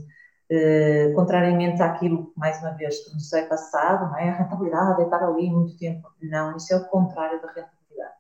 eh, 0.51 1.13
contrariamente 1.15 1.83
àquilo 1.83 2.27
que, 2.27 2.39
mais 2.39 2.59
uma 2.61 2.71
vez, 2.73 3.05
que 3.05 3.15
nos 3.15 3.33
é 3.33 3.47
passado, 3.47 4.11
não 4.11 4.19
é? 4.19 4.31
A 4.31 4.35
rentabilidade 4.39 5.03
é 5.03 5.05
estar 5.05 5.23
ali 5.25 5.51
muito 5.51 5.77
tempo. 5.79 6.09
Não, 6.23 6.57
isso 6.57 6.73
é 6.73 6.77
o 6.77 6.85
contrário 6.87 7.41
da 7.43 7.49
rentabilidade. 7.49 8.15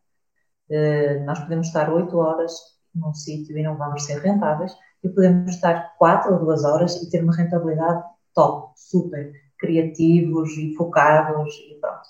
Eh, 0.70 1.20
nós 1.24 1.38
podemos 1.40 1.66
estar 1.68 1.92
8 1.92 2.18
horas 2.18 2.52
num 2.94 3.14
sítio 3.14 3.56
e 3.56 3.62
não 3.62 3.76
vamos 3.76 4.04
ser 4.04 4.18
rentáveis, 4.20 4.76
e 5.02 5.08
podemos 5.08 5.54
estar 5.54 5.94
4 5.98 6.34
ou 6.34 6.40
2 6.40 6.64
horas 6.64 6.96
e 6.96 7.10
ter 7.10 7.22
uma 7.22 7.34
rentabilidade 7.36 8.02
top, 8.34 8.72
super, 8.76 9.32
criativos 9.58 10.50
e 10.56 10.74
focados 10.74 11.54
e 11.70 11.74
pronto. 11.80 12.08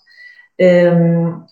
Um, 0.61 0.65
ehm, 0.65 1.47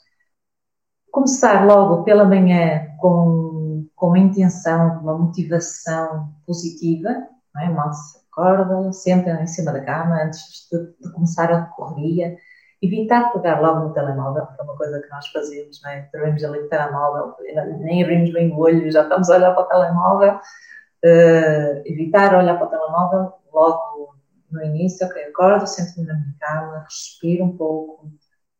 começar 1.10 1.66
logo 1.66 2.04
pela 2.04 2.24
manhã 2.24 2.88
com 2.98 3.55
com 3.96 4.08
uma 4.08 4.18
intenção, 4.18 5.00
uma 5.00 5.16
motivação 5.18 6.32
positiva, 6.46 7.08
não 7.54 7.62
é? 7.62 7.70
mal 7.70 7.92
se 7.92 8.18
acorda, 8.30 8.92
senta 8.92 9.30
em 9.42 9.46
cima 9.46 9.72
da 9.72 9.80
cama 9.80 10.22
antes 10.22 10.68
de, 10.70 10.78
de, 11.00 11.12
começar 11.12 11.50
a 11.50 11.62
correria, 11.62 12.36
evitar 12.82 13.32
pegar 13.32 13.60
logo 13.60 13.88
no 13.88 13.94
telemóvel, 13.94 14.46
que 14.46 14.60
é 14.60 14.64
uma 14.64 14.76
coisa 14.76 15.00
que 15.00 15.08
nós 15.08 15.26
fazemos, 15.28 15.80
não 15.82 15.90
é? 15.90 16.08
Abrimos 16.14 16.44
ali 16.44 16.58
o 16.58 16.68
telemóvel, 16.68 17.34
nem 17.80 18.02
abrimos 18.02 18.32
bem 18.32 18.52
o 18.52 18.58
olho, 18.58 18.90
já 18.92 19.02
estamos 19.02 19.30
a 19.30 19.36
olhar 19.36 19.54
para 19.54 19.64
o 19.64 19.68
telemóvel, 19.68 20.34
uh, 20.34 21.82
evitar 21.86 22.36
olhar 22.36 22.58
para 22.58 22.66
o 22.66 22.70
telemóvel 22.70 23.32
logo 23.52 24.14
no 24.50 24.62
início, 24.62 25.06
ok, 25.06 25.24
acordo, 25.24 25.66
sento-me 25.66 26.06
na 26.06 26.14
minha 26.14 26.34
cama, 26.38 26.84
respiro 26.84 27.44
um 27.46 27.56
pouco, 27.56 28.10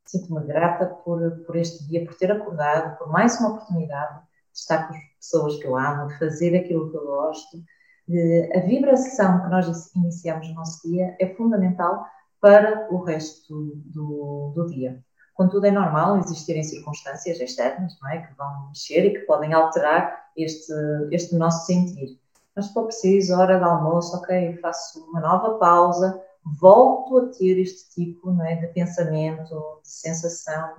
sinto-me 0.07 0.47
grata 0.47 0.87
por, 0.87 1.31
por 1.45 1.57
este 1.57 1.87
dia, 1.87 2.05
por 2.07 2.15
ter 2.17 2.33
acordado, 2.33 2.97
por 2.97 3.09
mais 3.09 3.39
uma 3.39 3.51
oportunidade 3.51 4.21
de 4.21 4.26
estar 4.61 4.89
com 4.89 4.95
as 4.95 5.03
pessoas 5.21 5.57
que 5.57 5.67
eu 5.67 5.77
amo, 5.77 6.09
de 6.09 6.19
fazer 6.19 6.57
aquilo 6.57 6.91
que 6.91 6.97
eu 6.97 7.05
gosto. 7.05 7.63
De, 8.09 8.51
a 8.55 8.61
vibração 8.61 9.43
que 9.43 9.49
nós 9.49 9.95
iniciamos 9.95 10.49
no 10.49 10.55
nosso 10.55 10.89
dia 10.89 11.17
é 11.21 11.35
fundamental 11.35 12.07
para 12.41 12.87
o 12.91 13.03
resto 13.03 13.75
do, 13.87 14.53
do 14.55 14.67
dia. 14.67 15.03
Contudo, 15.35 15.67
é 15.67 15.71
normal 15.71 16.19
existirem 16.19 16.65
circunstâncias 16.65 17.39
externas 17.39 17.99
não 18.01 18.09
é, 18.09 18.23
que 18.23 18.35
vão 18.35 18.69
mexer 18.69 19.05
e 19.05 19.11
que 19.11 19.27
podem 19.27 19.53
alterar 19.53 20.31
este, 20.37 20.73
este 21.11 21.35
nosso 21.35 21.67
sentir. 21.67 22.19
Mas 22.55 22.67
se 22.67 22.73
for 22.73 22.85
preciso, 22.85 23.35
hora 23.35 23.59
de 23.59 23.65
almoço, 23.65 24.17
ok, 24.17 24.57
faço 24.63 25.05
uma 25.11 25.21
nova 25.21 25.59
pausa, 25.59 26.19
volto 26.59 27.19
a 27.19 27.27
ter 27.27 27.59
este 27.59 27.91
tipo 27.91 28.31
não 28.31 28.47
é, 28.47 28.57
de 28.57 28.69
pensamento, 28.69 29.81
de 29.83 29.89
sensação. 29.91 30.75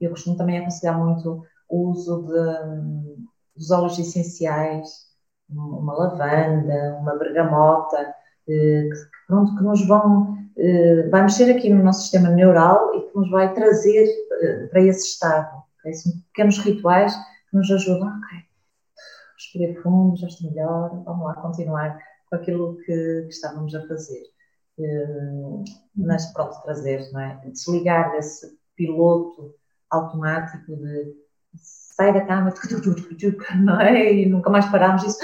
Eu 0.00 0.10
costumo 0.10 0.36
também 0.36 0.58
aconselhar 0.58 0.96
muito 0.96 1.44
o 1.72 1.88
uso 1.88 2.26
de, 2.26 3.56
dos 3.56 3.70
óleos 3.70 3.98
essenciais, 3.98 5.06
uma 5.48 5.94
lavanda, 5.94 6.98
uma 7.00 7.16
bergamota, 7.16 8.14
eh, 8.46 8.88
que, 8.90 9.26
pronto, 9.26 9.56
que 9.56 9.62
nos 9.64 9.86
vão, 9.86 10.36
eh, 10.58 11.08
vai 11.08 11.22
mexer 11.22 11.50
aqui 11.50 11.70
no 11.70 11.82
nosso 11.82 12.02
sistema 12.02 12.28
neural 12.28 12.94
e 12.94 13.08
que 13.08 13.16
nos 13.16 13.30
vai 13.30 13.54
trazer 13.54 14.06
eh, 14.42 14.66
para 14.66 14.82
esse 14.82 15.12
estado. 15.14 15.62
Okay? 15.80 15.94
São 15.94 16.12
pequenos 16.28 16.58
rituais 16.58 17.14
que 17.50 17.56
nos 17.56 17.70
ajudam, 17.70 18.08
ok, 18.08 18.38
respirar 19.34 19.82
fundo, 19.82 20.16
já 20.18 20.26
estou 20.26 20.50
melhor, 20.50 21.02
vamos 21.04 21.24
lá 21.24 21.34
continuar 21.36 21.98
com 22.28 22.36
aquilo 22.36 22.76
que 22.84 23.26
estávamos 23.30 23.74
a 23.74 23.86
fazer. 23.88 24.22
Mas 25.94 26.32
pronto, 26.32 26.60
trazer, 26.62 27.10
não 27.12 27.20
é? 27.20 27.40
Desligar 27.46 28.12
desse 28.12 28.58
piloto 28.74 29.54
automático 29.90 30.74
de 30.76 31.21
sai 31.56 32.12
da 32.12 32.22
cama, 32.22 32.52
não 33.64 33.80
é? 33.80 34.12
E 34.12 34.26
nunca 34.26 34.50
mais 34.50 34.66
parámos 34.66 35.04
isso. 35.04 35.18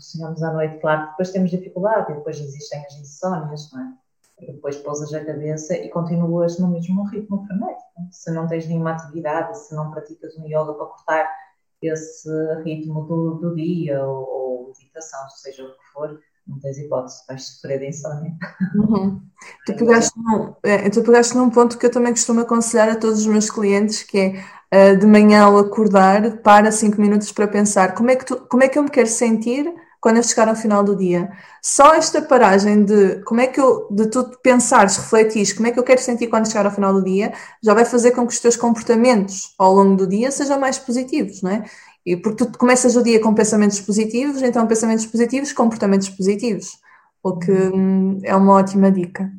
Chegamos 0.00 0.42
à 0.42 0.52
noite, 0.52 0.78
claro, 0.80 1.10
depois 1.10 1.30
temos 1.30 1.50
dificuldade, 1.50 2.12
e 2.12 2.14
depois 2.14 2.38
existem 2.38 2.84
as 2.86 2.94
insónias, 2.98 3.70
não 3.72 3.80
é? 3.80 3.92
E 4.40 4.52
depois 4.52 4.76
pousas 4.76 5.12
a 5.12 5.24
cabeça 5.24 5.76
e 5.76 5.90
continuas 5.90 6.58
no 6.58 6.68
mesmo 6.68 7.04
ritmo 7.04 7.44
frenético. 7.46 7.82
Se 8.10 8.30
não 8.30 8.46
tens 8.46 8.66
nenhuma 8.66 8.92
atividade, 8.92 9.58
se 9.58 9.74
não 9.74 9.90
praticas 9.90 10.34
um 10.38 10.46
yoga 10.46 10.72
para 10.72 10.86
cortar 10.86 11.28
esse 11.82 12.30
ritmo 12.62 13.02
do, 13.04 13.34
do 13.34 13.54
dia 13.54 14.02
ou, 14.04 14.28
ou 14.28 14.66
meditação, 14.68 15.28
seja 15.30 15.64
o 15.64 15.72
que 15.72 15.92
for, 15.92 16.20
não 16.46 16.58
tens 16.58 16.78
hipótese, 16.78 17.22
vais 17.28 17.42
sofrer 17.42 17.80
de 17.80 17.88
insónia. 17.88 18.32
Uhum. 18.74 19.20
Tu, 19.66 19.74
pegaste 19.76 20.18
num, 20.18 20.54
é, 20.62 20.90
tu 20.90 21.02
pegaste 21.02 21.36
num 21.36 21.50
ponto 21.50 21.78
que 21.78 21.86
eu 21.86 21.90
também 21.90 22.12
costumo 22.12 22.40
aconselhar 22.40 22.88
a 22.88 22.96
todos 22.96 23.20
os 23.20 23.26
meus 23.26 23.50
clientes, 23.50 24.02
que 24.02 24.18
é 24.18 24.44
uh, 24.74 24.96
de 24.96 25.06
manhã 25.06 25.44
ao 25.44 25.58
acordar, 25.58 26.38
para 26.38 26.70
cinco 26.72 27.00
minutos 27.00 27.32
para 27.32 27.48
pensar 27.48 27.94
como 27.94 28.10
é, 28.10 28.16
que 28.16 28.24
tu, 28.24 28.36
como 28.48 28.62
é 28.62 28.68
que 28.68 28.78
eu 28.78 28.82
me 28.82 28.90
quero 28.90 29.08
sentir 29.08 29.72
quando 30.00 30.16
eu 30.16 30.22
chegar 30.22 30.48
ao 30.48 30.56
final 30.56 30.82
do 30.82 30.96
dia. 30.96 31.30
Só 31.62 31.94
esta 31.94 32.22
paragem 32.22 32.84
de 32.84 33.22
como 33.24 33.40
é 33.40 33.46
que 33.46 33.60
eu, 33.60 33.86
de 33.90 34.06
tu 34.06 34.24
pensares, 34.42 34.96
refletires, 34.96 35.52
como 35.52 35.68
é 35.68 35.72
que 35.72 35.78
eu 35.78 35.84
quero 35.84 36.00
sentir 36.00 36.28
quando 36.28 36.48
chegar 36.48 36.64
ao 36.64 36.72
final 36.72 36.92
do 36.94 37.04
dia, 37.04 37.32
já 37.62 37.74
vai 37.74 37.84
fazer 37.84 38.12
com 38.12 38.26
que 38.26 38.32
os 38.32 38.40
teus 38.40 38.56
comportamentos 38.56 39.54
ao 39.58 39.74
longo 39.74 39.96
do 39.96 40.06
dia 40.06 40.30
sejam 40.30 40.58
mais 40.58 40.78
positivos, 40.78 41.42
não 41.42 41.50
é? 41.50 41.64
E 42.04 42.16
porque 42.16 42.44
tu 42.46 42.58
começas 42.58 42.96
o 42.96 43.02
dia 43.02 43.20
com 43.20 43.34
pensamentos 43.34 43.78
positivos, 43.80 44.40
então 44.40 44.66
pensamentos 44.66 45.04
positivos, 45.04 45.52
comportamentos 45.52 46.08
positivos, 46.08 46.78
o 47.22 47.38
que 47.38 47.52
hum, 47.52 48.18
é 48.22 48.34
uma 48.34 48.54
ótima 48.54 48.90
dica. 48.90 49.30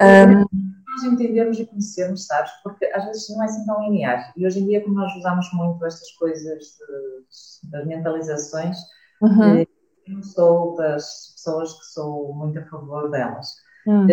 Um, 0.00 0.44
nós 1.02 1.12
entendermos 1.12 1.58
e 1.58 1.66
conhecermos, 1.66 2.26
sabes? 2.26 2.50
Porque 2.62 2.86
às 2.86 3.04
vezes 3.04 3.28
não 3.30 3.42
é 3.42 3.46
assim 3.46 3.66
tão 3.66 3.82
linear. 3.82 4.32
E 4.36 4.46
hoje 4.46 4.60
em 4.60 4.66
dia, 4.66 4.82
como 4.82 4.94
nós 4.94 5.14
usamos 5.16 5.50
muito 5.52 5.84
estas 5.84 6.10
coisas 6.12 6.58
de, 6.62 7.70
das 7.70 7.86
mentalizações, 7.86 8.76
uhum. 9.20 9.58
Eh, 9.58 9.66
eu 10.06 10.14
não 10.14 10.22
sou 10.22 10.76
das 10.76 11.32
pessoas 11.34 11.72
que 11.72 11.84
sou 11.86 12.34
muito 12.34 12.58
a 12.58 12.64
favor 12.64 13.10
delas. 13.10 13.48
Uhum. 13.86 14.06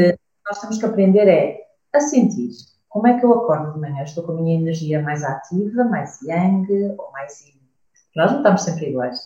Nós 0.48 0.62
temos 0.62 0.78
que 0.78 0.86
aprender 0.86 1.28
é 1.28 1.60
a 1.94 2.00
sentir 2.00 2.52
como 2.90 3.08
é 3.08 3.20
que 3.20 3.26
eu 3.26 3.34
acordo 3.34 3.74
de 3.74 3.80
manhã? 3.80 4.04
Estou 4.04 4.24
com 4.24 4.32
a 4.32 4.36
minha 4.36 4.60
energia 4.60 5.02
mais 5.02 5.24
ativa, 5.24 5.84
mais 5.84 6.20
yang 6.24 6.68
ou 6.98 7.12
mais 7.12 7.46
yin? 7.46 7.60
Nós 8.16 8.32
não 8.32 8.40
estamos 8.40 8.64
sempre 8.64 8.90
iguais. 8.90 9.20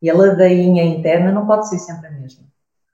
E 0.00 0.08
a 0.08 0.14
ladainha 0.14 0.82
interna 0.84 1.30
não 1.30 1.46
pode 1.46 1.68
ser 1.68 1.78
sempre 1.78 2.06
a 2.06 2.10
mesma. 2.10 2.44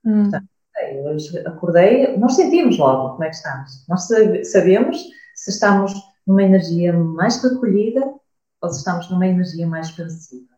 Hum. 0.04 0.22
Portanto, 0.22 0.48
hoje 0.96 1.38
acordei, 1.46 2.16
nós 2.16 2.34
sentimos 2.34 2.78
logo 2.78 3.12
como 3.12 3.24
é 3.24 3.28
que 3.28 3.36
estamos. 3.36 3.84
Nós 3.88 4.08
sabemos 4.50 5.02
se 5.34 5.50
estamos 5.50 5.92
numa 6.26 6.42
energia 6.42 6.92
mais 6.92 7.42
recolhida 7.42 8.14
ou 8.60 8.68
se 8.68 8.78
estamos 8.78 9.10
numa 9.10 9.26
energia 9.26 9.66
mais 9.66 9.88
expansiva. 9.88 10.48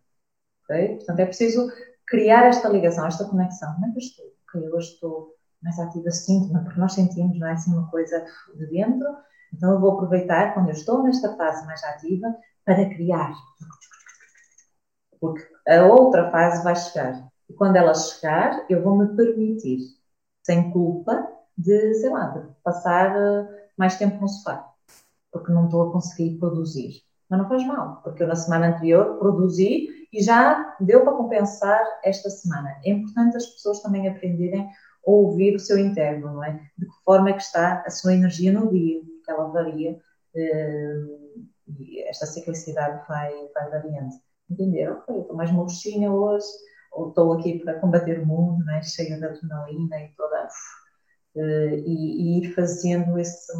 Okay? 0.65 0.97
Portanto, 0.97 1.21
é 1.21 1.27
preciso 1.27 1.71
criar 2.07 2.47
esta 2.47 2.69
ligação, 2.69 3.07
esta 3.07 3.25
conexão. 3.25 3.73
Como 3.75 3.87
é 3.87 3.91
que 3.91 3.97
eu 3.97 4.03
estou? 4.03 4.25
Ok, 4.49 4.69
eu 4.69 4.79
estou 4.79 5.35
mais 5.63 5.79
ativa, 5.79 6.11
sinto-me, 6.11 6.65
porque 6.65 6.81
nós 6.81 6.95
sentimos, 6.95 7.39
não 7.39 7.47
é 7.47 7.53
assim 7.53 7.73
uma 7.73 7.89
coisa 7.91 8.25
de 8.55 8.67
dentro. 8.67 9.07
Então, 9.53 9.73
eu 9.73 9.81
vou 9.81 9.93
aproveitar 9.93 10.55
quando 10.55 10.69
eu 10.69 10.75
estou 10.75 11.03
nesta 11.03 11.37
fase 11.37 11.65
mais 11.67 11.83
ativa 11.85 12.35
para 12.65 12.89
criar. 12.89 13.33
Porque 15.21 15.47
a 15.69 15.85
outra 15.85 16.31
fase 16.31 16.65
vai 16.65 16.75
chegar. 16.75 17.29
E 17.49 17.53
quando 17.53 17.77
ela 17.77 17.95
chegar, 17.95 18.65
eu 18.71 18.83
vou 18.83 18.97
me 18.97 19.15
permitir, 19.17 19.81
sem 20.51 20.69
culpa, 20.73 21.29
de, 21.57 21.95
sei 21.95 22.11
lá, 22.11 22.27
de 22.27 22.49
passar 22.65 23.17
eh, 23.17 23.69
mais 23.79 23.97
tempo 23.97 24.21
no 24.21 24.29
sofá. 24.29 24.69
Porque 25.31 25.53
não 25.53 25.67
estou 25.67 25.89
a 25.89 25.93
conseguir 25.93 26.39
produzir. 26.39 27.03
Mas 27.29 27.39
não 27.39 27.49
faz 27.49 27.65
mal, 27.65 28.01
porque 28.03 28.25
eu 28.25 28.27
na 28.27 28.35
semana 28.35 28.71
anterior 28.71 29.17
produzi 29.21 29.89
e 30.13 30.21
já 30.21 30.77
deu 30.81 31.05
para 31.05 31.13
compensar 31.13 31.81
esta 32.03 32.29
semana. 32.29 32.75
É 32.85 32.91
importante 32.91 33.37
as 33.37 33.47
pessoas 33.47 33.81
também 33.81 34.09
aprenderem 34.09 34.63
a 34.63 34.69
ouvir 35.05 35.55
o 35.55 35.61
seu 35.61 35.79
interno, 35.79 36.33
não 36.33 36.43
é? 36.43 36.61
De 36.77 36.87
que 36.87 37.05
forma 37.05 37.31
é 37.31 37.35
que 37.35 37.43
está 37.43 37.85
a 37.87 37.91
sua 37.91 38.13
energia 38.13 38.51
no 38.51 38.69
dia, 38.73 39.01
porque 39.01 39.31
ela 39.31 39.47
varia 39.53 40.01
eh, 40.35 41.05
e 41.79 42.03
esta 42.09 42.27
ciclicidade 42.27 43.07
vai, 43.07 43.33
vai 43.55 43.71
variando. 43.71 44.11
Entenderam? 44.51 45.01
Eu 45.07 45.21
estou 45.21 45.37
mais 45.37 45.53
murchinha 45.53 46.13
hoje, 46.13 46.49
estou 47.09 47.33
aqui 47.33 47.59
para 47.59 47.79
combater 47.79 48.21
o 48.21 48.27
mundo, 48.27 48.65
não 48.65 48.75
é? 48.75 48.83
cheia 48.83 49.17
de 49.17 49.25
adrenalina 49.25 50.01
e 50.01 50.09
toda. 50.17 50.49
Uh, 51.35 51.75
e, 51.87 52.39
e, 52.39 52.39
ir 52.41 52.55
fazendo 52.55 53.17
esse, 53.19 53.53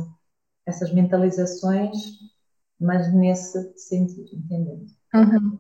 essas 0.67 0.93
mentalizações, 0.93 1.97
mas 2.81 3.13
nesse 3.15 3.79
sentido, 3.79 4.29
entendendo? 4.35 4.87
Uhum. 5.15 5.59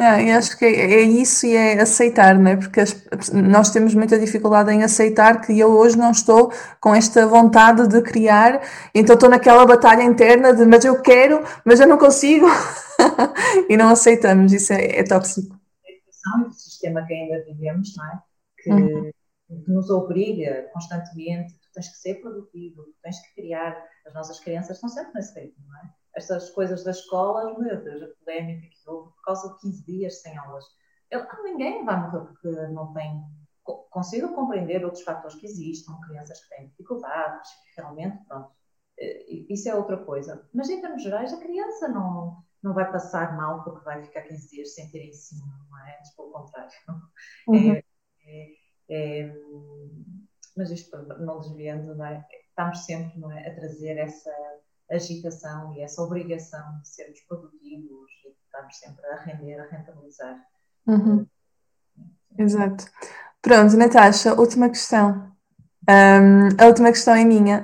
É, 0.00 0.32
eu 0.32 0.38
acho 0.38 0.58
que 0.58 0.64
é, 0.64 0.94
é, 0.94 1.02
isso 1.02 1.46
e 1.46 1.54
é 1.54 1.80
aceitar, 1.80 2.36
não 2.36 2.50
é? 2.50 2.56
Porque 2.56 2.80
as, 2.80 3.00
nós 3.32 3.70
temos 3.70 3.94
muita 3.94 4.18
dificuldade 4.18 4.72
em 4.72 4.82
aceitar 4.82 5.40
que 5.40 5.56
eu 5.56 5.70
hoje 5.70 5.96
não 5.96 6.10
estou 6.10 6.52
com 6.80 6.92
esta 6.92 7.24
vontade 7.28 7.86
de 7.86 8.02
criar, 8.02 8.60
então 8.92 9.14
estou 9.14 9.30
naquela 9.30 9.64
batalha 9.64 10.02
interna 10.02 10.52
de 10.52 10.64
mas 10.66 10.84
eu 10.84 11.00
quero, 11.00 11.44
mas 11.64 11.78
eu 11.78 11.86
não 11.86 11.96
consigo 11.96 12.46
e 13.70 13.76
não 13.76 13.88
aceitamos, 13.88 14.52
isso 14.52 14.72
é, 14.72 14.98
é 14.98 15.04
tóxico. 15.04 15.53
E 16.40 16.48
o 16.48 16.52
sistema 16.52 17.06
que 17.06 17.14
ainda 17.14 17.44
vivemos, 17.44 17.94
não 17.96 18.06
é? 18.06 18.22
Que, 18.58 18.70
uhum. 18.70 19.10
nos 19.68 19.90
obriga 19.90 20.70
constantemente, 20.72 21.54
tu 21.54 21.68
tens 21.74 21.88
que 21.88 21.96
ser 21.96 22.14
produtivo, 22.20 22.84
tu 22.84 22.94
tens 23.02 23.20
que 23.20 23.34
criar, 23.34 23.76
as 24.06 24.14
nossas 24.14 24.40
crianças 24.40 24.76
estão 24.76 24.88
sempre 24.88 25.12
nesse 25.14 25.38
ritmo, 25.38 25.64
não 25.66 25.78
é? 25.80 25.94
estas 26.14 26.50
coisas 26.50 26.84
das 26.84 26.98
escolas, 26.98 27.56
meu 27.58 27.82
Deus, 27.82 28.02
a 28.02 28.24
polémica 28.24 28.68
que 28.68 28.90
houve 28.90 29.10
por 29.10 29.22
causa 29.22 29.52
de 29.54 29.60
15 29.60 29.84
dias 29.84 30.22
sem 30.22 30.36
aulas. 30.36 30.64
Eu, 31.10 31.20
ah, 31.20 31.42
ninguém 31.42 31.84
vai 31.84 32.00
morrer 32.00 32.26
porque 32.26 32.48
não 32.68 32.92
tem. 32.92 33.22
Consigo 33.90 34.34
compreender 34.34 34.84
outros 34.84 35.02
fatores 35.02 35.36
que 35.36 35.46
existam, 35.46 35.98
crianças 36.06 36.42
que 36.42 36.54
têm 36.54 36.68
dificuldades, 36.68 37.50
realmente, 37.76 38.22
pronto. 38.26 38.50
Eh, 38.98 39.46
isso 39.48 39.68
é 39.68 39.74
outra 39.74 39.96
coisa. 39.96 40.46
Mas 40.52 40.68
em 40.68 40.80
termos 40.80 41.02
gerais, 41.02 41.32
a 41.32 41.40
criança 41.40 41.88
não, 41.88 42.43
não 42.64 42.72
vai 42.72 42.90
passar 42.90 43.36
mal 43.36 43.62
porque 43.62 43.84
vai 43.84 44.02
ficar 44.02 44.22
15 44.22 44.48
dias 44.48 44.74
sem 44.74 44.90
ter 44.90 45.06
ensino, 45.06 45.46
não 45.70 45.78
é? 45.86 45.96
Mas 45.98 46.10
pelo 46.16 46.32
contrário. 46.32 46.72
Uhum. 47.46 47.74
É, 47.74 47.84
é, 48.26 48.56
é, 48.88 49.34
mas 50.56 50.70
isto 50.70 50.96
não 50.96 51.40
desviando, 51.40 51.94
não 51.94 52.06
é? 52.06 52.26
Estamos 52.48 52.86
sempre 52.86 53.20
não 53.20 53.30
é, 53.30 53.46
a 53.46 53.54
trazer 53.54 53.98
essa 53.98 54.30
agitação 54.90 55.74
e 55.74 55.82
essa 55.82 56.00
obrigação 56.00 56.80
de 56.80 56.88
sermos 56.88 57.20
produtivos 57.22 58.10
e 58.24 58.30
de 58.30 58.36
estarmos 58.46 58.76
sempre 58.78 59.06
a 59.06 59.16
render, 59.16 59.60
a 59.60 59.66
rentabilizar. 59.66 60.42
Uhum. 60.86 61.26
Exato. 62.38 62.86
Pronto, 63.42 63.76
Natasha, 63.76 64.32
última 64.34 64.70
questão. 64.70 65.33
Um, 65.88 66.48
a 66.58 66.66
última 66.66 66.90
questão 66.90 67.14
é 67.14 67.24
minha, 67.24 67.62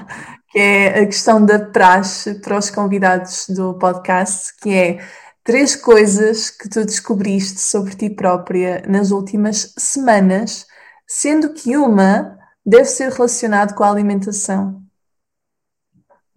que 0.50 0.58
é 0.58 1.00
a 1.00 1.06
questão 1.06 1.44
da 1.44 1.58
praxe 1.58 2.34
para 2.40 2.58
os 2.58 2.70
convidados 2.70 3.46
do 3.48 3.78
podcast, 3.78 4.54
que 4.58 4.74
é 4.74 4.98
três 5.42 5.74
coisas 5.74 6.50
que 6.50 6.68
tu 6.68 6.84
descobriste 6.84 7.60
sobre 7.60 7.94
ti 7.94 8.10
própria 8.10 8.82
nas 8.86 9.10
últimas 9.10 9.74
semanas, 9.78 10.66
sendo 11.06 11.54
que 11.54 11.76
uma 11.76 12.38
deve 12.64 12.84
ser 12.84 13.10
relacionada 13.10 13.74
com 13.74 13.84
a 13.84 13.90
alimentação. 13.90 14.82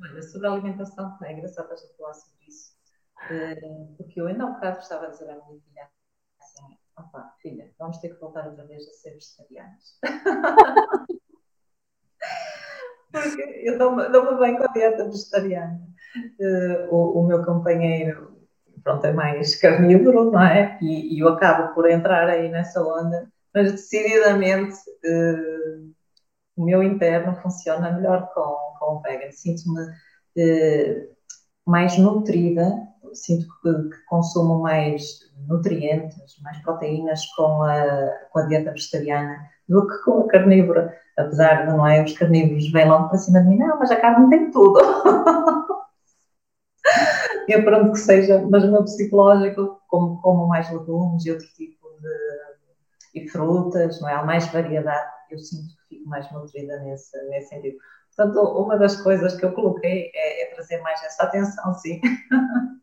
Olha, 0.00 0.22
sobre 0.22 0.48
a 0.48 0.50
alimentação, 0.50 1.16
é 1.22 1.32
engraçado 1.32 1.70
a 1.72 1.76
gente 1.76 1.96
falar 1.96 2.14
sobre 2.14 2.44
isso, 2.48 2.72
eh, 3.30 3.54
porque 3.96 4.20
eu 4.20 4.26
ainda 4.26 4.42
há 4.42 4.46
um 4.48 4.54
bocado 4.54 4.80
estava 4.80 5.06
a 5.06 5.10
dizer 5.10 5.30
à 5.30 5.34
minha 5.34 5.60
filha 5.60 5.93
opa, 6.96 7.34
filha, 7.40 7.70
vamos 7.78 7.98
ter 7.98 8.10
que 8.10 8.20
voltar 8.20 8.46
outra 8.46 8.64
vez 8.66 8.88
a 8.88 8.92
ser 8.92 9.10
vegetarianos. 9.12 9.98
porque 13.12 13.62
eu 13.64 13.78
dou-me 13.78 14.08
dou 14.08 14.38
bem 14.38 14.56
com 14.56 14.64
a 14.64 14.72
dieta 14.72 15.04
vegetariana. 15.04 15.80
Uh, 16.40 16.94
o, 16.94 17.20
o, 17.20 17.26
meu 17.26 17.44
companheiro, 17.44 18.36
pronto, 18.82 19.04
é 19.04 19.12
mais 19.12 19.56
carnívoro, 19.56 20.30
não 20.30 20.42
é? 20.42 20.78
E, 20.80 21.16
e, 21.16 21.20
eu 21.20 21.28
acabo 21.28 21.74
por 21.74 21.90
entrar 21.90 22.28
aí 22.28 22.48
nessa 22.48 22.82
onda, 22.82 23.28
mas 23.52 23.72
decididamente. 23.72 24.76
Uh, 25.04 25.94
o 26.56 26.64
meu 26.64 26.82
interno 26.82 27.34
funciona 27.36 27.92
melhor 27.92 28.30
com, 28.32 28.56
com 28.78 28.96
o 28.96 29.00
vegan. 29.00 29.30
Sinto-me 29.32 29.86
eh, 30.36 31.08
mais 31.66 31.98
nutrida, 31.98 32.70
sinto 33.14 33.46
que, 33.62 33.72
que, 33.72 34.04
consumo 34.06 34.60
mais 34.60 35.20
nutrientes, 35.48 36.40
mais 36.42 36.58
proteínas 36.58 37.24
com 37.34 37.62
a, 37.62 38.08
com 38.30 38.38
a 38.38 38.46
dieta 38.46 38.70
vegetariana 38.72 39.36
do 39.68 39.86
que 39.86 39.98
com 40.04 40.20
a 40.20 40.28
carnívora. 40.28 40.96
Apesar 41.16 41.66
de, 41.66 41.72
não 41.72 41.86
é, 41.86 42.02
os 42.02 42.12
carnívoros 42.12 42.70
vêm 42.72 42.88
logo 42.88 43.08
para 43.08 43.18
cima 43.18 43.40
de 43.40 43.48
mim, 43.48 43.58
não, 43.58 43.78
mas 43.78 43.90
a 43.90 43.96
carne 43.96 44.28
tem 44.30 44.50
tudo. 44.50 44.80
eu 47.48 47.64
pronto 47.64 47.92
que 47.92 47.98
seja, 47.98 48.44
mas 48.50 48.64
o 48.64 48.70
meu 48.70 48.82
psicológico, 48.84 49.80
como, 49.88 50.20
como 50.20 50.46
mais 50.46 50.70
legumes 50.70 51.24
e 51.24 51.30
outro 51.30 51.46
tipo 51.54 51.88
de 52.00 52.44
e 53.14 53.28
frutas, 53.28 54.00
não 54.00 54.08
é? 54.08 54.14
Há 54.14 54.24
mais 54.24 54.46
variedade, 54.48 55.08
eu 55.30 55.38
sinto 55.38 55.72
fico 55.88 56.08
mais 56.08 56.30
nutrida 56.32 56.78
nesse, 56.80 57.16
nesse 57.28 57.48
sentido. 57.50 57.76
Portanto, 58.14 58.40
uma 58.40 58.76
das 58.76 59.00
coisas 59.00 59.36
que 59.36 59.44
eu 59.44 59.52
coloquei 59.52 60.10
é, 60.14 60.42
é 60.42 60.54
trazer 60.54 60.80
mais 60.80 61.02
essa 61.02 61.24
atenção, 61.24 61.74
sim, 61.74 62.00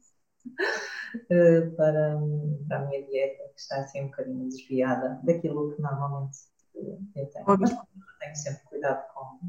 para, 1.28 1.72
para 1.76 2.78
a 2.78 2.86
minha 2.86 3.06
dieta, 3.06 3.44
que 3.54 3.60
está 3.60 3.78
assim 3.78 4.04
um 4.04 4.08
bocadinho 4.08 4.50
desviada 4.50 5.20
daquilo 5.24 5.76
que 5.76 5.82
normalmente 5.82 6.38
eh, 6.76 6.98
eu 7.16 7.26
tenho. 7.28 7.46
Mas 7.60 7.70
tenho 8.20 8.36
sempre 8.36 8.64
cuidado 8.66 9.04
com, 9.14 9.40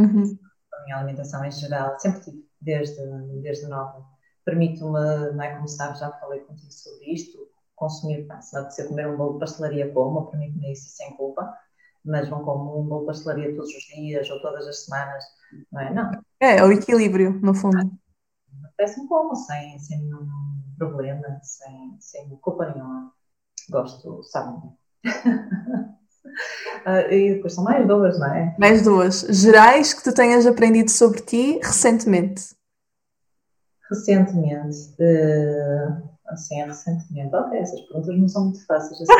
uhum. 0.00 0.38
a 0.74 0.84
minha 0.84 0.96
alimentação 0.96 1.44
em 1.44 1.50
geral, 1.50 1.98
sempre 1.98 2.20
tive, 2.20 2.48
desde, 2.60 3.02
desde 3.42 3.66
nova. 3.66 4.06
Permito-me, 4.44 5.32
não 5.32 5.42
é 5.42 5.54
como 5.54 5.68
sabes, 5.68 6.00
já 6.00 6.10
falei 6.12 6.40
contigo 6.40 6.72
sobre 6.72 7.12
isto, 7.12 7.48
consumir, 7.76 8.26
se 8.40 8.56
não 8.56 8.88
comer 8.88 9.08
um 9.08 9.16
bolo 9.16 9.34
de 9.34 9.40
pastelaria 9.40 9.92
como, 9.92 10.30
permito-me 10.30 10.72
isso 10.72 10.88
sem 10.90 11.14
culpa 11.16 11.54
mas 12.04 12.28
não 12.28 12.42
como 12.42 12.80
um 12.80 12.86
bolo 12.86 13.00
de 13.00 13.06
pastelaria 13.06 13.54
todos 13.54 13.70
os 13.70 13.84
dias 13.84 14.28
ou 14.30 14.40
todas 14.40 14.66
as 14.66 14.84
semanas, 14.84 15.24
não 15.70 15.80
é? 15.80 15.94
Não. 15.94 16.10
É, 16.40 16.56
é 16.56 16.64
o 16.64 16.72
equilíbrio, 16.72 17.38
no 17.42 17.54
fundo. 17.54 17.78
Parece-me 18.78 19.08
como, 19.08 19.34
sem, 19.34 19.76
sem 19.80 19.98
nenhum 19.98 20.28
problema, 20.78 21.40
sem, 21.42 21.96
sem 21.98 22.28
culpa 22.36 22.70
nenhuma. 22.70 23.12
Gosto, 23.68 24.22
sabe? 24.22 24.68
ah, 26.86 27.00
e 27.12 27.34
depois 27.34 27.54
são 27.54 27.64
mais 27.64 27.88
duas, 27.88 28.16
não 28.20 28.32
é? 28.32 28.54
Mais 28.56 28.82
duas. 28.82 29.22
Gerais 29.30 29.92
que 29.92 30.04
tu 30.04 30.14
tenhas 30.14 30.46
aprendido 30.46 30.92
sobre 30.92 31.20
ti 31.22 31.58
recentemente? 31.58 32.56
Recentemente. 33.90 34.94
Uh, 35.00 36.08
assim, 36.26 36.62
recentemente. 36.62 37.34
Ok, 37.34 37.58
essas 37.58 37.80
perguntas 37.80 38.16
não 38.16 38.28
são 38.28 38.44
muito 38.44 38.64
fáceis 38.64 39.00
assim. 39.00 39.12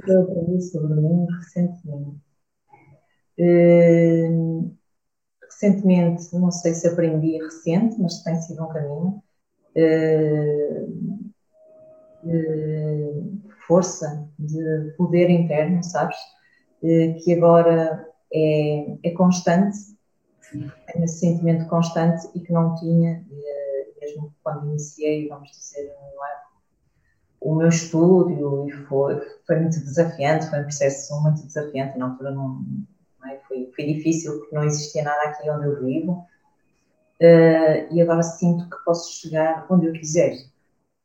que 0.00 0.10
eu 0.10 0.22
aprendi 0.22 0.62
sobre 0.62 0.94
mim 0.94 1.26
recentemente. 1.38 2.18
Uh, 3.38 4.75
recentemente, 5.60 6.34
não 6.34 6.50
sei 6.50 6.74
se 6.74 6.86
aprendi 6.86 7.38
recente, 7.38 8.00
mas 8.00 8.22
tem 8.22 8.40
sido 8.40 8.64
um 8.64 8.68
caminho. 8.68 9.22
Uh, 9.76 11.16
de 12.22 13.40
força, 13.66 14.28
de 14.38 14.94
poder 14.96 15.30
interno, 15.30 15.82
sabes? 15.82 16.16
que 16.80 17.32
agora 17.32 18.06
é, 18.32 18.96
é 19.02 19.10
constante, 19.12 19.76
tenho 20.52 21.04
esse 21.04 21.20
sentimento 21.20 21.68
constante 21.68 22.28
e 22.34 22.40
que 22.40 22.52
não 22.52 22.74
tinha, 22.76 23.24
mesmo 24.00 24.32
quando 24.42 24.68
iniciei, 24.68 25.28
vamos 25.28 25.50
dizer, 25.50 25.92
o 27.40 27.54
meu 27.54 27.68
estúdio 27.68 28.68
e 28.68 28.72
foi, 28.86 29.20
foi 29.46 29.60
muito 29.60 29.80
desafiante, 29.80 30.48
foi 30.48 30.60
um 30.60 30.64
processo 30.64 31.22
muito 31.22 31.46
desafiante, 31.46 31.98
na 31.98 32.10
altura 32.10 32.30
não, 32.32 32.64
é? 33.28 33.40
foi, 33.48 33.70
foi 33.74 33.84
difícil 33.86 34.38
porque 34.38 34.54
não 34.54 34.64
existia 34.64 35.02
nada 35.02 35.22
aqui 35.22 35.48
onde 35.50 35.66
eu 35.66 35.84
vivo 35.84 36.12
uh, 36.12 37.94
e 37.94 38.00
agora 38.00 38.22
sinto 38.22 38.68
que 38.68 38.84
posso 38.84 39.20
chegar 39.20 39.66
onde 39.70 39.86
eu 39.86 39.92
quiser 39.92 40.36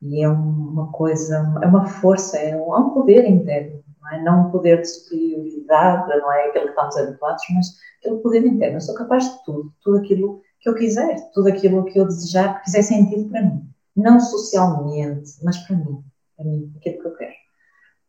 e 0.01 0.23
é 0.23 0.27
uma 0.27 0.91
coisa, 0.91 1.37
é 1.61 1.67
uma 1.67 1.85
força, 1.85 2.37
é 2.37 2.55
um, 2.55 2.73
é 2.73 2.77
um 2.79 2.89
poder 2.89 3.29
interno, 3.29 3.83
não 4.01 4.11
é? 4.11 4.23
Não 4.23 4.47
um 4.47 4.51
poder 4.51 4.81
de 4.81 4.87
superioridade, 4.87 6.09
não 6.19 6.33
é 6.33 6.47
aquele 6.47 6.65
que 6.65 6.71
estamos 6.71 6.97
habituados, 6.97 7.43
mas 7.53 7.67
aquele 7.99 8.17
poder 8.17 8.43
interno. 8.43 8.77
Eu 8.77 8.81
sou 8.81 8.95
capaz 8.95 9.25
de 9.25 9.45
tudo, 9.45 9.71
tudo 9.83 9.97
aquilo 9.99 10.41
que 10.59 10.69
eu 10.69 10.73
quiser, 10.73 11.29
tudo 11.33 11.49
aquilo 11.49 11.85
que 11.85 11.99
eu 11.99 12.07
desejar, 12.07 12.59
que 12.59 12.65
fizer 12.65 12.81
sentido 12.81 13.29
para 13.29 13.43
mim. 13.43 13.69
Não 13.95 14.19
socialmente, 14.19 15.33
mas 15.43 15.57
para 15.67 15.75
mim 15.75 16.03
a 16.39 16.43
mim, 16.43 16.73
aquilo 16.77 16.99
que 16.99 17.07
eu 17.07 17.15
quero. 17.15 17.33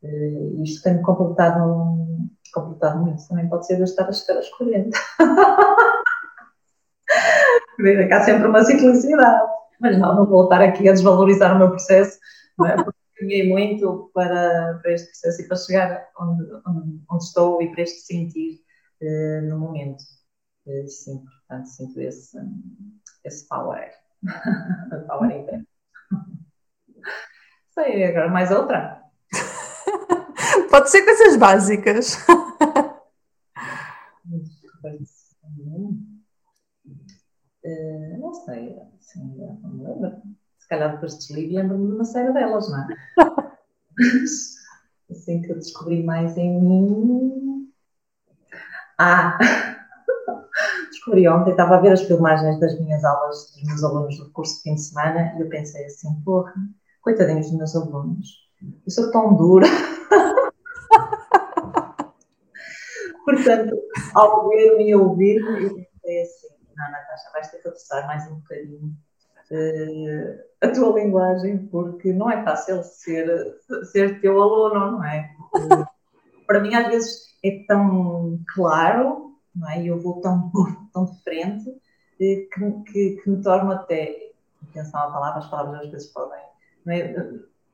Uh, 0.02 0.62
isto 0.62 0.82
tem-me 0.82 1.02
completado, 1.02 1.96
completado 2.52 3.00
muito. 3.00 3.26
Também 3.28 3.48
pode 3.48 3.66
ser 3.66 3.78
gastar 3.78 4.08
as 4.08 4.18
esferas 4.18 4.48
40. 4.50 4.98
Há 8.12 8.22
sempre 8.22 8.48
uma 8.48 8.64
ciclicidade. 8.64 9.52
Mas 9.80 9.98
não, 9.98 10.14
não 10.14 10.26
vou 10.26 10.44
estar 10.44 10.62
aqui 10.62 10.88
a 10.88 10.92
desvalorizar 10.92 11.54
o 11.54 11.58
meu 11.58 11.70
processo, 11.70 12.18
não 12.56 12.66
é? 12.66 12.76
porque 12.76 12.98
caminhei 13.18 13.48
muito 13.48 14.10
para, 14.14 14.78
para 14.80 14.92
este 14.92 15.08
processo 15.08 15.42
e 15.42 15.48
para 15.48 15.56
chegar 15.56 16.08
onde, 16.18 16.44
onde, 16.66 17.00
onde 17.10 17.24
estou 17.24 17.60
e 17.60 17.70
para 17.72 17.82
este 17.82 18.00
sentir 18.00 18.60
uh, 19.02 19.42
no 19.48 19.58
momento. 19.58 20.02
Uh, 20.66 20.86
sim, 20.86 21.24
portanto, 21.24 21.66
sinto 21.66 22.00
esse, 22.00 22.38
esse 23.24 23.48
power. 23.48 23.90
power 25.08 25.30
interno. 25.32 25.66
Sei, 27.74 28.04
agora 28.04 28.28
mais 28.28 28.52
outra. 28.52 29.01
Pode 30.70 30.90
ser 30.90 31.04
coisas 31.04 31.36
básicas. 31.36 32.18
Uh, 37.64 38.18
não 38.18 38.34
sei, 38.34 38.76
assim, 38.98 39.36
não 39.62 39.70
me 39.70 39.84
lembro. 39.84 40.22
Se 40.58 40.68
calhar 40.68 40.92
depois 40.92 41.16
desligo 41.16 41.54
lembro-me 41.54 41.86
de 41.86 41.92
uma 41.94 42.04
série 42.04 42.32
delas, 42.32 42.68
não 42.70 42.80
é? 42.80 42.86
assim 45.10 45.42
que 45.42 45.52
eu 45.52 45.56
descobri 45.56 46.02
mais 46.02 46.36
em 46.36 46.60
mim. 46.60 47.72
Ah! 48.98 49.38
Descobri 50.90 51.26
ontem, 51.28 51.50
estava 51.50 51.76
a 51.76 51.80
ver 51.80 51.92
as 51.92 52.02
filmagens 52.02 52.60
das 52.60 52.78
minhas 52.78 53.02
aulas 53.02 53.52
dos 53.52 53.64
meus 53.64 53.82
alunos 53.82 54.18
do 54.18 54.30
curso 54.30 54.56
de 54.56 54.62
fim 54.62 54.74
de 54.74 54.82
semana 54.82 55.34
e 55.36 55.40
eu 55.40 55.48
pensei 55.48 55.84
assim, 55.86 56.08
porra, 56.24 56.54
coitadinhos 57.00 57.48
dos 57.48 57.56
meus 57.56 57.74
alunos, 57.74 58.28
eu 58.62 58.90
sou 58.90 59.10
tão 59.10 59.34
dura. 59.36 59.66
Portanto, 63.24 63.76
ao 64.14 64.48
ver-me 64.48 64.90
e 64.90 64.94
ouvir-me, 64.94 65.64
eu 65.64 65.74
pensei 65.74 66.22
assim, 66.22 66.48
não, 66.76 66.90
Natasha, 66.90 67.30
vais 67.32 67.50
ter 67.50 67.58
que 67.58 67.68
adoçar 67.68 68.06
mais 68.06 68.26
um 68.30 68.36
bocadinho 68.36 68.96
uh, 69.50 70.40
a 70.60 70.68
tua 70.68 71.00
linguagem, 71.00 71.66
porque 71.66 72.12
não 72.12 72.30
é 72.30 72.42
fácil 72.42 72.82
ser, 72.82 73.56
ser 73.90 74.20
teu 74.20 74.40
aluno, 74.40 74.92
não 74.92 75.04
é? 75.04 75.30
Uh, 75.54 75.86
para 76.46 76.60
mim, 76.60 76.74
às 76.74 76.88
vezes, 76.88 77.36
é 77.44 77.64
tão 77.66 78.38
claro, 78.54 79.36
não 79.54 79.70
é? 79.70 79.82
E 79.82 79.88
eu 79.88 80.00
vou 80.00 80.20
tão, 80.20 80.50
tão 80.92 81.04
de 81.04 81.22
frente, 81.22 81.68
uh, 81.68 81.78
que, 82.18 82.48
que, 82.86 83.20
que, 83.22 83.30
me 83.30 83.42
torno 83.42 83.72
até, 83.72 84.32
atenção 84.70 85.00
à 85.00 85.10
palavra, 85.10 85.38
as 85.38 85.50
palavras 85.50 85.80
às 85.82 85.90
vezes 85.90 86.08
podem 86.08 86.40
é? 86.88 87.16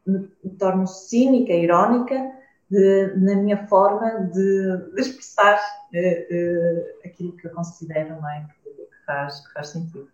me, 0.07 0.31
me 0.45 0.51
torno 0.59 0.87
cínica, 0.87 1.53
irónica 1.53 2.38
de, 2.71 3.15
na 3.17 3.37
minha 3.37 3.67
forma 3.67 4.29
de, 4.33 4.93
de 4.95 5.01
expressar 5.01 5.57
uh, 5.57 5.97
uh, 5.97 7.07
aquilo 7.07 7.37
que 7.37 7.47
eu 7.47 7.53
considero 7.53 8.21
não 8.21 8.29
é? 8.29 8.47
que, 8.63 8.71
que, 8.71 9.07
faz, 9.07 9.47
que 9.47 9.53
faz 9.53 9.69
sentido. 9.69 10.09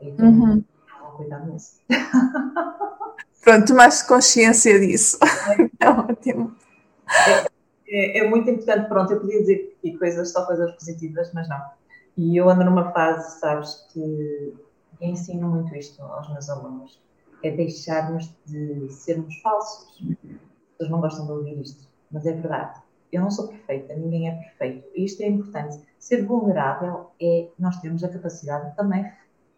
Então, 0.00 0.26
uhum. 0.26 0.64
vou 1.00 1.10
cuidar 1.12 1.44
nisso. 1.46 1.80
Pronto, 3.42 3.66
tomaste 3.66 4.06
consciência 4.06 4.78
disso. 4.78 5.18
É, 5.22 5.70
é 5.86 5.90
ótimo. 5.90 6.54
É, 7.08 8.18
é, 8.18 8.18
é, 8.18 8.28
muito 8.28 8.50
importante, 8.50 8.88
pronto, 8.88 9.12
eu 9.12 9.20
podia 9.20 9.40
dizer 9.40 9.78
que 9.80 9.96
coisas, 9.96 10.30
só 10.30 10.44
coisas 10.44 10.70
positivas, 10.72 11.32
mas 11.32 11.48
não. 11.48 11.60
E 12.16 12.36
eu 12.36 12.48
ando 12.50 12.64
numa 12.64 12.92
fase, 12.92 13.40
sabes, 13.40 13.86
que 13.92 14.54
ensino 15.00 15.48
muito 15.48 15.74
isto 15.74 16.02
aos 16.02 16.28
meus 16.30 16.50
alunos 16.50 17.00
é 17.42 17.50
deixarmos 17.50 18.34
de 18.44 18.92
sermos 18.92 19.34
falsos. 19.40 19.98
As 20.02 20.36
pessoas 20.72 20.90
não 20.90 21.00
gostam 21.00 21.26
de 21.26 21.32
ouvir 21.32 21.60
isto, 21.60 21.87
mas 22.10 22.26
é 22.26 22.32
verdade. 22.32 22.80
Eu 23.10 23.22
não 23.22 23.30
sou 23.30 23.48
perfeita, 23.48 23.94
ninguém 23.94 24.28
é 24.28 24.32
perfeito. 24.32 24.88
E 24.94 25.04
isto 25.04 25.22
é 25.22 25.26
importante. 25.26 25.80
Ser 25.98 26.24
vulnerável 26.24 27.10
é 27.20 27.48
nós 27.58 27.80
termos 27.80 28.04
a 28.04 28.08
capacidade 28.08 28.70
de 28.70 28.76
também 28.76 29.10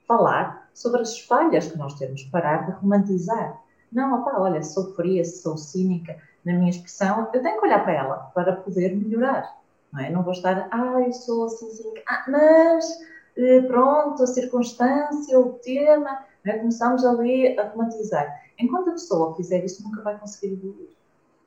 falar 0.06 0.68
sobre 0.74 1.00
as 1.02 1.18
falhas 1.20 1.70
que 1.70 1.78
nós 1.78 1.94
temos, 1.94 2.24
parar 2.24 2.66
de 2.66 2.72
romantizar. 2.72 3.60
Não, 3.92 4.20
opá, 4.20 4.38
olha, 4.38 4.62
sou 4.62 4.94
fria, 4.94 5.24
sou 5.24 5.56
cínica 5.56 6.16
na 6.44 6.54
minha 6.54 6.70
expressão, 6.70 7.28
eu 7.32 7.42
tenho 7.42 7.58
que 7.58 7.66
olhar 7.66 7.82
para 7.82 7.92
ela 7.92 8.16
para 8.34 8.56
poder 8.56 8.96
melhorar. 8.96 9.56
Não, 9.92 10.00
é? 10.00 10.10
não 10.10 10.22
vou 10.22 10.32
estar, 10.32 10.68
ah, 10.70 11.00
eu 11.00 11.12
sou 11.12 11.46
assim, 11.46 11.68
cínica, 11.70 12.02
ah, 12.08 12.24
mas 12.28 12.98
eh, 13.36 13.62
pronto, 13.62 14.22
a 14.22 14.26
circunstância, 14.26 15.38
o 15.38 15.54
tema, 15.54 16.24
né? 16.44 16.58
começamos 16.58 17.04
ali 17.04 17.58
a 17.58 17.68
romantizar. 17.68 18.40
Enquanto 18.58 18.90
a 18.90 18.92
pessoa 18.92 19.34
fizer 19.34 19.64
isso, 19.64 19.82
nunca 19.82 20.02
vai 20.02 20.18
conseguir 20.18 20.54
evoluir. 20.54 20.90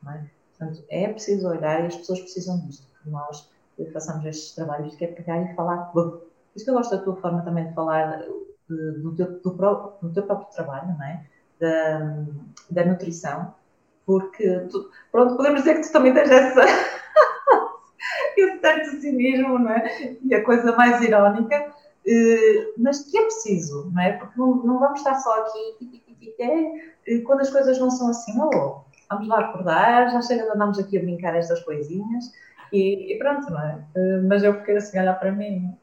É? 0.08 0.24
Portanto, 0.64 0.86
é 0.89 1.07
preciso 1.07 1.47
olhar 1.47 1.84
e 1.84 1.88
as 1.88 1.95
pessoas 1.95 2.20
precisam 2.22 2.59
disto, 2.66 2.88
que 3.01 3.09
nós 3.09 3.49
façamos 3.91 4.26
estes 4.26 4.55
trabalhos, 4.55 4.99
é 5.01 5.07
pegar 5.07 5.41
e 5.41 5.55
falar. 5.55 5.91
Por 5.91 6.24
isso 6.55 6.66
que 6.66 6.72
eu 6.72 6.76
gosto 6.76 6.95
da 6.95 7.03
tua 7.03 7.16
forma 7.18 7.41
também 7.43 7.68
de 7.68 7.74
falar 7.74 8.24
de, 8.70 8.91
do, 9.01 9.16
teu, 9.16 9.39
do, 9.39 9.51
do, 10.01 10.14
teu, 10.14 10.24
próprio 10.24 10.49
trabalho, 10.53 10.88
não 10.97 11.03
é? 11.03 11.26
da, 11.59 12.26
da 12.70 12.86
nutrição, 12.86 13.53
porque, 14.05 14.59
tu, 14.70 14.89
pronto, 15.11 15.38
podemos 15.38 15.61
dizer 15.61 15.76
que 15.76 15.88
tu 15.88 15.91
também 15.93 16.14
tens 16.14 16.30
essa. 16.30 16.61
esse 18.36 18.59
certo 18.59 19.01
cinismo, 19.01 19.59
não 19.59 19.72
é? 19.72 20.18
E 20.22 20.34
a 20.34 20.43
coisa 20.43 20.76
mais 20.76 21.01
irónica, 21.01 21.74
eh, 22.05 22.74
mas 22.78 23.03
que 23.03 23.18
é 23.18 23.22
preciso, 23.22 23.89
não 23.93 24.01
é? 24.01 24.14
Porque 24.14 24.38
não, 24.38 24.55
não 24.55 24.80
vamos 24.80 24.99
estar 24.99 25.16
só 25.16 25.39
aqui, 25.39 26.03
é, 26.39 27.20
quando 27.20 27.41
as 27.41 27.49
coisas 27.49 27.80
não 27.80 27.89
são 27.91 28.09
assim, 28.09 28.34
oh, 28.41 28.82
vamos 29.10 29.28
lá 29.28 29.39
acordar, 29.39 30.12
já 30.12 30.22
chega 30.22 30.43
de 30.43 30.49
andarmos 30.49 30.80
aqui 30.80 30.97
a 30.97 31.01
brincar 31.01 31.36
estas 31.36 31.62
coisinhas 31.64 32.32
e, 32.72 33.14
e 33.14 33.18
pronto, 33.18 33.51
não 33.51 33.62
é? 33.62 33.80
Eh, 33.95 34.22
mas 34.28 34.43
eu 34.43 34.56
fiquei 34.60 34.78
a 34.78 35.01
olhar 35.01 35.20
para 35.20 35.32
mim. 35.32 35.74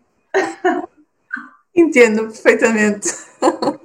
Entendo 1.75 2.25
perfeitamente. 2.25 3.09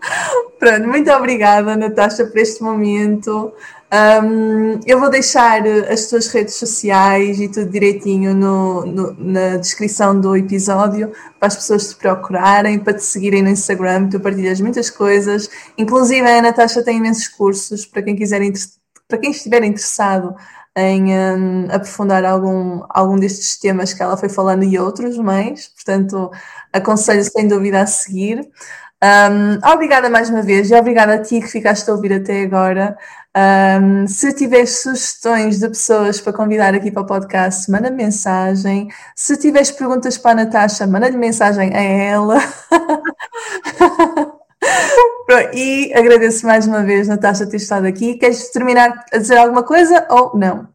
Pronto, 0.59 0.87
muito 0.87 1.11
obrigada, 1.11 1.75
Natasha, 1.75 2.25
por 2.25 2.37
este 2.37 2.63
momento. 2.63 3.53
Um, 3.93 4.79
eu 4.85 4.99
vou 4.99 5.09
deixar 5.09 5.61
as 5.67 6.09
tuas 6.09 6.27
redes 6.27 6.55
sociais 6.55 7.39
e 7.39 7.47
tudo 7.47 7.69
direitinho 7.69 8.33
no, 8.33 8.85
no, 8.85 9.13
na 9.13 9.57
descrição 9.57 10.19
do 10.19 10.35
episódio 10.35 11.11
para 11.39 11.47
as 11.47 11.55
pessoas 11.55 11.89
te 11.89 11.95
procurarem, 11.95 12.79
para 12.79 12.95
te 12.95 13.03
seguirem 13.03 13.43
no 13.43 13.49
Instagram, 13.49 14.09
tu 14.09 14.19
partilhas 14.19 14.59
muitas 14.59 14.89
coisas. 14.89 15.49
Inclusive, 15.77 16.27
a 16.27 16.41
Natasha 16.41 16.83
tem 16.83 16.97
imensos 16.97 17.27
cursos 17.27 17.85
para 17.85 18.01
quem 18.01 18.15
quiser, 18.15 18.41
para 19.07 19.19
quem 19.19 19.31
estiver 19.31 19.63
interessado 19.63 20.35
em 20.75 21.13
um, 21.13 21.67
aprofundar 21.71 22.25
algum, 22.25 22.83
algum 22.89 23.17
destes 23.17 23.57
temas 23.57 23.93
que 23.93 24.03
ela 24.03 24.17
foi 24.17 24.29
falando 24.29 24.63
e 24.63 24.77
outros 24.77 25.17
mais. 25.17 25.69
Portanto, 25.69 26.31
aconselho 26.73 27.23
sem 27.23 27.47
dúvida 27.47 27.81
a 27.81 27.87
seguir. 27.87 28.49
Um, 29.03 29.59
obrigada 29.71 30.09
mais 30.09 30.29
uma 30.29 30.41
vez 30.41 30.71
e 30.71 30.75
obrigada 30.75 31.13
a 31.13 31.21
ti 31.21 31.39
que 31.39 31.47
ficaste 31.47 31.89
a 31.89 31.93
ouvir 31.93 32.13
até 32.13 32.43
agora. 32.43 32.97
Um, 33.37 34.07
se 34.07 34.33
tiveres 34.33 34.81
sugestões 34.81 35.59
de 35.59 35.67
pessoas 35.67 36.21
para 36.21 36.33
convidar 36.33 36.73
aqui 36.73 36.89
para 36.91 37.03
o 37.03 37.05
podcast, 37.05 37.69
manda 37.69 37.91
mensagem. 37.91 38.89
Se 39.15 39.37
tiveres 39.37 39.71
perguntas 39.71 40.17
para 40.17 40.31
a 40.31 40.45
Natasha, 40.45 40.87
manda-lhe 40.87 41.17
mensagem 41.17 41.73
a 41.73 41.81
ela. 41.81 42.37
e 45.53 45.93
agradeço 45.93 46.45
mais 46.45 46.67
uma 46.67 46.83
vez, 46.83 47.07
Natasha, 47.07 47.49
ter 47.49 47.57
estado 47.57 47.85
aqui. 47.85 48.15
Queres 48.17 48.51
terminar 48.51 49.05
a 49.11 49.17
dizer 49.17 49.37
alguma 49.37 49.63
coisa 49.63 50.07
ou 50.09 50.37
não? 50.37 50.67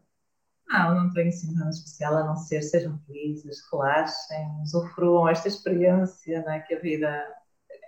Não, 0.69 0.95
não 0.95 1.13
tenho 1.13 1.29
assim 1.29 1.53
nada 1.53 1.69
especial 1.69 2.17
a 2.17 2.23
não 2.25 2.35
ser 2.35 2.61
sejam 2.61 2.97
felizes, 3.05 3.61
relaxem, 3.71 4.47
usufruam 4.63 5.27
esta 5.27 5.47
experiência, 5.47 6.41
não 6.43 6.53
é? 6.53 6.59
que 6.61 6.73
a 6.73 6.79
vida 6.79 7.25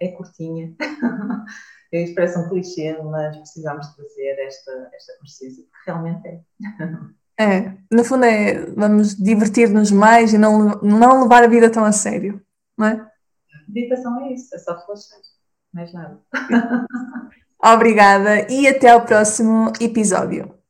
é 0.01 0.09
curtinha. 0.09 0.74
Isto 1.91 2.16
parece 2.16 2.39
um 2.39 2.49
clichê, 2.49 2.97
mas 3.03 3.38
precisamos 3.38 3.88
trazer 3.95 4.39
esta, 4.39 4.89
esta 4.93 5.14
consciência, 5.20 5.64
porque 5.64 5.91
realmente 5.91 6.28
é. 6.28 6.41
É, 7.39 7.78
no 7.91 8.03
fundo 8.03 8.26
é 8.26 8.66
vamos 8.76 9.16
divertir-nos 9.16 9.91
mais 9.91 10.34
e 10.34 10.38
não, 10.38 10.80
não 10.82 11.24
levar 11.24 11.43
a 11.43 11.47
vida 11.47 11.70
tão 11.70 11.84
a 11.84 11.91
sério, 11.91 12.41
não 12.78 12.88
é? 12.88 13.11
Meditação 13.68 14.20
é 14.26 14.34
isso, 14.34 14.53
é 14.53 14.59
só 14.59 14.74
relaxar, 14.74 15.20
mais 15.74 15.91
nada. 15.93 16.19
Obrigada 17.63 18.51
e 18.51 18.67
até 18.67 18.89
ao 18.89 19.05
próximo 19.05 19.71
episódio. 19.80 20.62